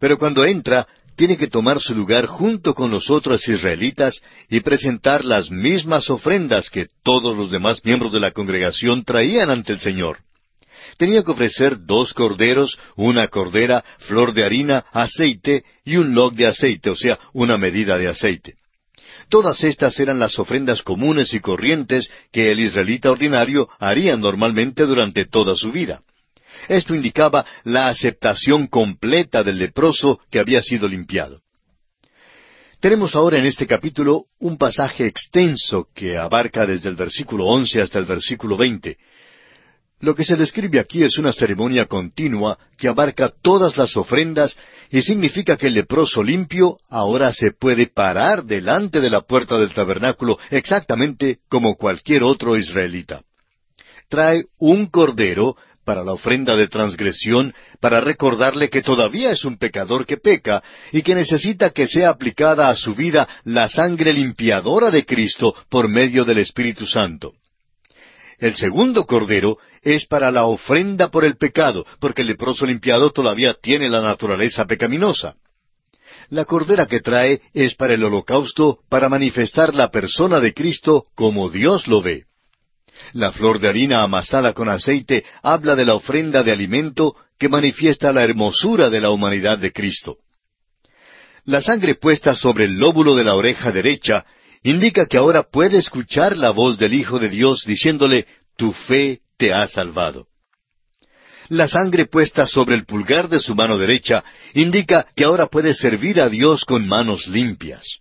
pero 0.00 0.18
cuando 0.18 0.44
entra 0.44 0.88
tiene 1.16 1.36
que 1.36 1.46
tomar 1.46 1.78
su 1.78 1.94
lugar 1.94 2.26
junto 2.26 2.74
con 2.74 2.90
los 2.90 3.10
otros 3.10 3.46
israelitas 3.46 4.20
y 4.50 4.58
presentar 4.58 5.24
las 5.24 5.52
mismas 5.52 6.10
ofrendas 6.10 6.68
que 6.68 6.88
todos 7.04 7.38
los 7.38 7.52
demás 7.52 7.80
miembros 7.84 8.12
de 8.12 8.18
la 8.18 8.32
congregación 8.32 9.04
traían 9.04 9.50
ante 9.50 9.72
el 9.72 9.78
Señor. 9.78 10.18
Tenía 10.98 11.22
que 11.22 11.30
ofrecer 11.30 11.76
dos 11.86 12.12
corderos, 12.12 12.76
una 12.96 13.28
cordera, 13.28 13.84
flor 13.98 14.34
de 14.34 14.42
harina, 14.42 14.84
aceite 14.90 15.62
y 15.84 15.94
un 15.94 16.12
log 16.12 16.34
de 16.34 16.48
aceite, 16.48 16.90
o 16.90 16.96
sea, 16.96 17.20
una 17.34 17.56
medida 17.56 17.96
de 17.98 18.08
aceite. 18.08 18.56
Todas 19.32 19.64
estas 19.64 19.98
eran 19.98 20.18
las 20.18 20.38
ofrendas 20.38 20.82
comunes 20.82 21.32
y 21.32 21.40
corrientes 21.40 22.10
que 22.30 22.52
el 22.52 22.60
israelita 22.60 23.10
ordinario 23.10 23.66
haría 23.78 24.14
normalmente 24.14 24.84
durante 24.84 25.24
toda 25.24 25.56
su 25.56 25.72
vida. 25.72 26.02
Esto 26.68 26.94
indicaba 26.94 27.46
la 27.64 27.88
aceptación 27.88 28.66
completa 28.66 29.42
del 29.42 29.56
leproso 29.58 30.20
que 30.30 30.38
había 30.38 30.62
sido 30.62 30.86
limpiado. 30.86 31.40
Tenemos 32.78 33.16
ahora 33.16 33.38
en 33.38 33.46
este 33.46 33.66
capítulo 33.66 34.26
un 34.38 34.58
pasaje 34.58 35.06
extenso 35.06 35.86
que 35.94 36.18
abarca 36.18 36.66
desde 36.66 36.90
el 36.90 36.94
versículo 36.96 37.46
once 37.46 37.80
hasta 37.80 37.98
el 37.98 38.04
versículo 38.04 38.58
veinte. 38.58 38.98
Lo 40.02 40.16
que 40.16 40.24
se 40.24 40.34
describe 40.34 40.80
aquí 40.80 41.04
es 41.04 41.16
una 41.16 41.32
ceremonia 41.32 41.86
continua 41.86 42.58
que 42.76 42.88
abarca 42.88 43.30
todas 43.40 43.76
las 43.76 43.96
ofrendas 43.96 44.56
y 44.90 45.00
significa 45.00 45.56
que 45.56 45.68
el 45.68 45.74
leproso 45.74 46.24
limpio 46.24 46.78
ahora 46.90 47.32
se 47.32 47.52
puede 47.52 47.86
parar 47.86 48.44
delante 48.44 49.00
de 49.00 49.08
la 49.08 49.20
puerta 49.20 49.58
del 49.58 49.72
tabernáculo 49.72 50.40
exactamente 50.50 51.38
como 51.48 51.76
cualquier 51.76 52.24
otro 52.24 52.56
israelita. 52.56 53.22
Trae 54.08 54.46
un 54.58 54.86
cordero 54.86 55.56
para 55.84 56.02
la 56.02 56.14
ofrenda 56.14 56.56
de 56.56 56.66
transgresión, 56.66 57.54
para 57.78 58.00
recordarle 58.00 58.70
que 58.70 58.82
todavía 58.82 59.30
es 59.30 59.44
un 59.44 59.56
pecador 59.56 60.04
que 60.04 60.16
peca 60.16 60.64
y 60.90 61.02
que 61.02 61.14
necesita 61.14 61.70
que 61.70 61.86
sea 61.86 62.10
aplicada 62.10 62.70
a 62.70 62.74
su 62.74 62.96
vida 62.96 63.28
la 63.44 63.68
sangre 63.68 64.12
limpiadora 64.12 64.90
de 64.90 65.06
Cristo 65.06 65.54
por 65.68 65.86
medio 65.86 66.24
del 66.24 66.38
Espíritu 66.38 66.88
Santo. 66.88 67.34
El 68.42 68.56
segundo 68.56 69.06
cordero 69.06 69.58
es 69.82 70.06
para 70.06 70.30
la 70.30 70.44
ofrenda 70.44 71.08
por 71.08 71.24
el 71.24 71.36
pecado, 71.36 71.84
porque 71.98 72.22
el 72.22 72.28
leproso 72.28 72.64
limpiado 72.64 73.10
todavía 73.10 73.54
tiene 73.54 73.90
la 73.90 74.00
naturaleza 74.00 74.64
pecaminosa. 74.66 75.34
La 76.30 76.44
cordera 76.44 76.86
que 76.86 77.00
trae 77.00 77.40
es 77.52 77.74
para 77.74 77.94
el 77.94 78.04
holocausto, 78.04 78.78
para 78.88 79.08
manifestar 79.08 79.74
la 79.74 79.90
persona 79.90 80.40
de 80.40 80.54
Cristo 80.54 81.06
como 81.14 81.50
Dios 81.50 81.88
lo 81.88 82.00
ve. 82.00 82.24
La 83.12 83.32
flor 83.32 83.58
de 83.58 83.68
harina 83.68 84.02
amasada 84.02 84.52
con 84.52 84.68
aceite 84.68 85.24
habla 85.42 85.74
de 85.74 85.84
la 85.84 85.94
ofrenda 85.94 86.42
de 86.42 86.52
alimento 86.52 87.16
que 87.38 87.48
manifiesta 87.48 88.12
la 88.12 88.22
hermosura 88.22 88.88
de 88.88 89.00
la 89.00 89.10
humanidad 89.10 89.58
de 89.58 89.72
Cristo. 89.72 90.18
La 91.44 91.60
sangre 91.60 91.96
puesta 91.96 92.36
sobre 92.36 92.66
el 92.66 92.78
lóbulo 92.78 93.16
de 93.16 93.24
la 93.24 93.34
oreja 93.34 93.72
derecha 93.72 94.24
indica 94.62 95.06
que 95.06 95.16
ahora 95.16 95.42
puede 95.42 95.78
escuchar 95.78 96.38
la 96.38 96.50
voz 96.50 96.78
del 96.78 96.94
Hijo 96.94 97.18
de 97.18 97.28
Dios 97.28 97.64
diciéndole, 97.66 98.26
Tu 98.56 98.72
fe 98.72 99.21
te 99.36 99.52
ha 99.52 99.66
salvado. 99.66 100.26
La 101.48 101.68
sangre 101.68 102.06
puesta 102.06 102.46
sobre 102.46 102.74
el 102.74 102.86
pulgar 102.86 103.28
de 103.28 103.40
su 103.40 103.54
mano 103.54 103.76
derecha 103.76 104.24
indica 104.54 105.06
que 105.14 105.24
ahora 105.24 105.46
puede 105.46 105.74
servir 105.74 106.20
a 106.20 106.28
Dios 106.28 106.64
con 106.64 106.86
manos 106.86 107.26
limpias. 107.26 107.98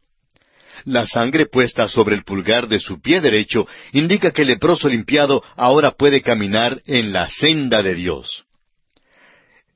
La 0.86 1.06
sangre 1.06 1.46
puesta 1.46 1.88
sobre 1.88 2.16
el 2.16 2.24
pulgar 2.24 2.68
de 2.68 2.80
su 2.80 3.02
pie 3.02 3.22
derecho 3.22 3.68
indica 3.92 4.32
que 4.32 4.44
el 4.44 4.50
leproso 4.50 4.90
limpiado 4.90 5.44
ahora 5.56 5.92
puede 5.92 6.22
caminar 6.22 6.82
en 6.86 7.14
la 7.14 7.30
senda 7.30 7.84
de 7.84 7.96
Dios. 7.96 8.46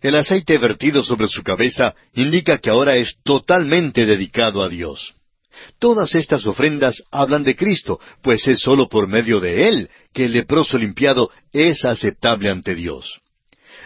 El 0.01 0.15
aceite 0.15 0.57
vertido 0.57 1.03
sobre 1.03 1.27
su 1.27 1.43
cabeza 1.43 1.95
indica 2.13 2.59
que 2.59 2.69
ahora 2.69 2.95
es 2.95 3.17
totalmente 3.23 4.05
dedicado 4.05 4.63
a 4.63 4.69
Dios. 4.69 5.15
Todas 5.79 6.15
estas 6.15 6.45
ofrendas 6.45 7.03
hablan 7.11 7.43
de 7.43 7.55
Cristo, 7.55 7.99
pues 8.21 8.47
es 8.47 8.59
sólo 8.59 8.87
por 8.87 9.07
medio 9.07 9.39
de 9.39 9.67
Él 9.67 9.89
que 10.13 10.25
el 10.25 10.33
leproso 10.33 10.77
limpiado 10.77 11.29
es 11.51 11.85
aceptable 11.85 12.49
ante 12.49 12.75
Dios. 12.75 13.21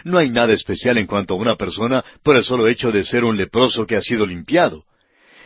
No 0.04 0.18
hay 0.18 0.30
nada 0.30 0.52
especial 0.52 0.98
en 0.98 1.06
cuanto 1.06 1.34
a 1.34 1.36
una 1.36 1.56
persona 1.56 2.04
por 2.22 2.36
el 2.36 2.44
solo 2.44 2.68
hecho 2.68 2.90
de 2.90 3.04
ser 3.04 3.24
un 3.24 3.36
leproso 3.36 3.86
que 3.86 3.96
ha 3.96 4.02
sido 4.02 4.26
limpiado. 4.26 4.84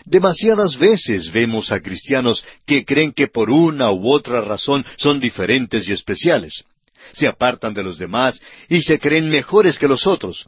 Demasiadas 0.05 0.77
veces 0.77 1.33
vemos 1.33 1.73
a 1.73 1.81
cristianos 1.81 2.45
que 2.67 2.85
creen 2.85 3.13
que 3.13 3.29
por 3.29 3.51
una 3.51 3.91
u 3.91 4.13
otra 4.13 4.43
razón 4.43 4.85
son 4.99 5.19
diferentes 5.19 5.89
y 5.89 5.93
especiales. 5.93 6.65
Se 7.13 7.27
apartan 7.27 7.73
de 7.73 7.83
los 7.83 7.99
demás 7.99 8.41
y 8.69 8.83
se 8.83 8.99
creen 8.99 9.31
mejores 9.31 9.79
que 9.79 9.89
los 9.89 10.07
otros. 10.07 10.47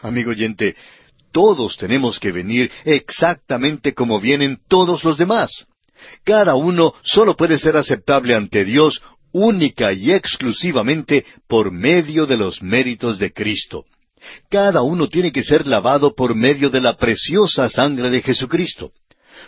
Amigo 0.00 0.30
oyente, 0.30 0.76
todos 1.32 1.76
tenemos 1.76 2.18
que 2.18 2.32
venir 2.32 2.70
exactamente 2.84 3.94
como 3.94 4.20
vienen 4.20 4.58
todos 4.68 5.04
los 5.04 5.16
demás. 5.16 5.66
Cada 6.24 6.54
uno 6.54 6.94
solo 7.02 7.36
puede 7.36 7.58
ser 7.58 7.76
aceptable 7.76 8.34
ante 8.34 8.64
Dios 8.64 9.02
única 9.32 9.92
y 9.92 10.12
exclusivamente 10.12 11.24
por 11.48 11.70
medio 11.70 12.26
de 12.26 12.36
los 12.36 12.62
méritos 12.62 13.18
de 13.18 13.32
Cristo. 13.32 13.84
Cada 14.50 14.82
uno 14.82 15.08
tiene 15.08 15.32
que 15.32 15.42
ser 15.42 15.66
lavado 15.66 16.14
por 16.14 16.34
medio 16.34 16.70
de 16.70 16.80
la 16.80 16.96
preciosa 16.96 17.68
sangre 17.68 18.10
de 18.10 18.22
Jesucristo. 18.22 18.92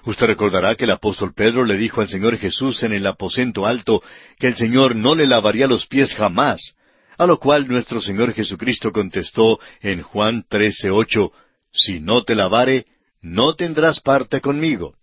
Usted 0.05 0.27
recordará 0.27 0.77
que 0.77 0.85
el 0.85 0.93
apóstol 0.93 1.35
Pedro 1.35 1.65
le 1.65 1.77
dijo 1.77 2.01
al 2.01 2.09
Señor 2.09 2.37
Jesús 2.39 2.83
en 2.83 2.93
el 2.93 3.07
aposento 3.07 3.67
alto 3.67 4.03
que 4.39 4.47
el 4.47 4.57
Señor 4.57 4.95
no 4.97 5.15
le 5.15 5.27
lavaría 5.27 5.67
los 5.67 5.87
pies 5.87 6.15
jamás, 6.15 6.77
a 7.19 7.27
lo 7.27 7.39
cual 7.39 7.69
nuestro 7.69 8.01
Señor 8.01 8.33
Jesucristo 8.33 8.93
contestó 8.93 9.59
en 9.83 10.03
Juan 10.03 10.45
13:8, 10.49 11.31
Si 11.73 12.01
no 12.01 12.23
te 12.25 12.35
lavare, 12.35 12.87
no 13.23 13.55
tendrás 13.55 14.01
parte 14.01 14.41
conmigo. 14.41 14.95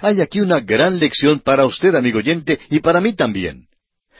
Hay 0.00 0.20
aquí 0.20 0.40
una 0.40 0.60
gran 0.60 0.98
lección 0.98 1.40
para 1.40 1.66
usted, 1.66 1.94
amigo 1.94 2.18
oyente, 2.18 2.58
y 2.70 2.80
para 2.80 3.00
mí 3.00 3.14
también. 3.14 3.66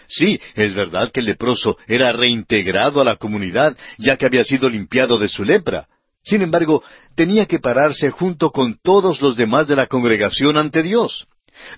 Sí, 0.08 0.40
es 0.54 0.74
verdad 0.74 1.10
que 1.10 1.20
el 1.20 1.26
leproso 1.26 1.78
era 1.86 2.12
reintegrado 2.12 3.00
a 3.00 3.04
la 3.04 3.16
comunidad, 3.16 3.76
ya 3.98 4.16
que 4.16 4.26
había 4.26 4.44
sido 4.44 4.68
limpiado 4.68 5.18
de 5.18 5.28
su 5.28 5.44
lepra. 5.44 5.88
Sin 6.22 6.42
embargo, 6.42 6.82
tenía 7.14 7.46
que 7.46 7.58
pararse 7.58 8.10
junto 8.10 8.50
con 8.50 8.78
todos 8.82 9.20
los 9.20 9.36
demás 9.36 9.66
de 9.66 9.76
la 9.76 9.86
congregación 9.86 10.56
ante 10.56 10.82
Dios. 10.82 11.26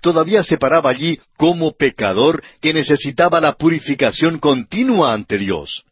Todavía 0.01 0.43
se 0.43 0.59
paraba 0.59 0.91
allí 0.91 1.21
como 1.37 1.73
pecador 1.77 2.43
que 2.61 2.73
necesitaba 2.73 3.41
la 3.41 3.55
purificación 3.55 4.39
continua 4.39 5.13
ante 5.13 5.39
Dios. 5.39 5.85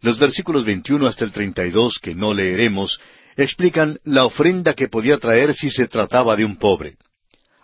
Los 0.00 0.18
versículos 0.18 0.64
21 0.64 1.06
hasta 1.06 1.24
el 1.24 1.32
32, 1.32 1.98
que 1.98 2.14
no 2.14 2.32
leeremos, 2.32 3.00
explican 3.36 3.98
la 4.04 4.24
ofrenda 4.24 4.74
que 4.74 4.88
podía 4.88 5.18
traer 5.18 5.54
si 5.54 5.70
se 5.70 5.88
trataba 5.88 6.36
de 6.36 6.44
un 6.44 6.56
pobre. 6.56 6.96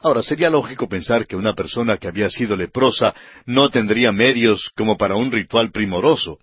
Ahora, 0.02 0.22
sería 0.22 0.50
lógico 0.50 0.88
pensar 0.88 1.26
que 1.26 1.36
una 1.36 1.54
persona 1.54 1.96
que 1.96 2.08
había 2.08 2.28
sido 2.28 2.56
leprosa 2.56 3.14
no 3.46 3.70
tendría 3.70 4.12
medios 4.12 4.70
como 4.76 4.96
para 4.98 5.16
un 5.16 5.32
ritual 5.32 5.70
primoroso. 5.70 6.38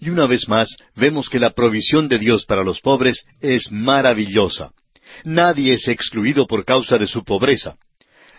Y 0.00 0.10
una 0.10 0.26
vez 0.26 0.48
más, 0.48 0.76
vemos 0.94 1.28
que 1.28 1.38
la 1.38 1.50
provisión 1.50 2.08
de 2.08 2.18
Dios 2.18 2.44
para 2.44 2.62
los 2.62 2.80
pobres 2.80 3.24
es 3.40 3.72
maravillosa. 3.72 4.72
Nadie 5.24 5.74
es 5.74 5.88
excluido 5.88 6.46
por 6.46 6.64
causa 6.64 6.98
de 6.98 7.06
su 7.06 7.24
pobreza. 7.24 7.76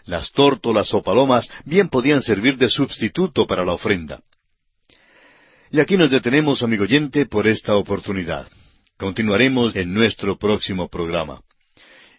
Las 0.06 0.32
tórtolas 0.32 0.94
o 0.94 1.02
palomas 1.02 1.50
bien 1.66 1.90
podían 1.90 2.22
servir 2.22 2.58
de 2.58 2.70
sustituto 2.70 3.48
para 3.48 3.66
la 3.66 3.74
ofrenda. 3.74 4.22
Y 5.72 5.80
aquí 5.80 5.98
nos 5.98 6.10
detenemos, 6.10 6.64
amigo 6.64 6.84
oyente, 6.84 7.28
por 7.28 7.48
esta 7.48 7.76
oportunidad. 7.76 8.48
Continuaremos 8.98 9.76
en 9.76 9.94
nuestro 9.94 10.36
próximo 10.36 10.90
programa. 10.90 11.42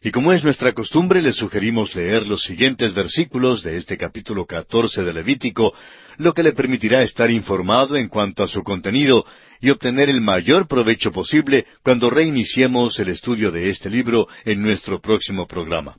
Y 0.01 0.12
como 0.12 0.32
es 0.32 0.44
nuestra 0.44 0.72
costumbre, 0.72 1.20
le 1.20 1.32
sugerimos 1.32 1.97
leer 1.97 2.28
los 2.28 2.44
siguientes 2.44 2.94
versículos 2.94 3.64
de 3.64 3.77
este 3.77 3.97
capítulo 3.97 4.47
14 4.47 5.02
de 5.02 5.12
Levítico, 5.12 5.74
lo 6.18 6.32
que 6.32 6.44
le 6.44 6.52
permitirá 6.52 7.02
estar 7.02 7.28
informado 7.28 7.97
en 7.97 8.09
cuanto 8.09 8.44
a 8.44 8.48
su 8.48 8.62
contenido 8.62 9.27
y 9.60 9.70
obtener 9.70 10.09
el 10.09 10.20
mayor 10.20 10.68
provecho 10.68 11.10
posible 11.10 11.66
cuando 11.82 12.09
reiniciemos 12.09 13.01
el 13.01 13.09
estudio 13.09 13.51
de 13.51 13.68
este 13.68 13.90
libro 13.90 14.28
en 14.44 14.62
nuestro 14.62 15.01
próximo 15.01 15.48
programa. 15.48 15.97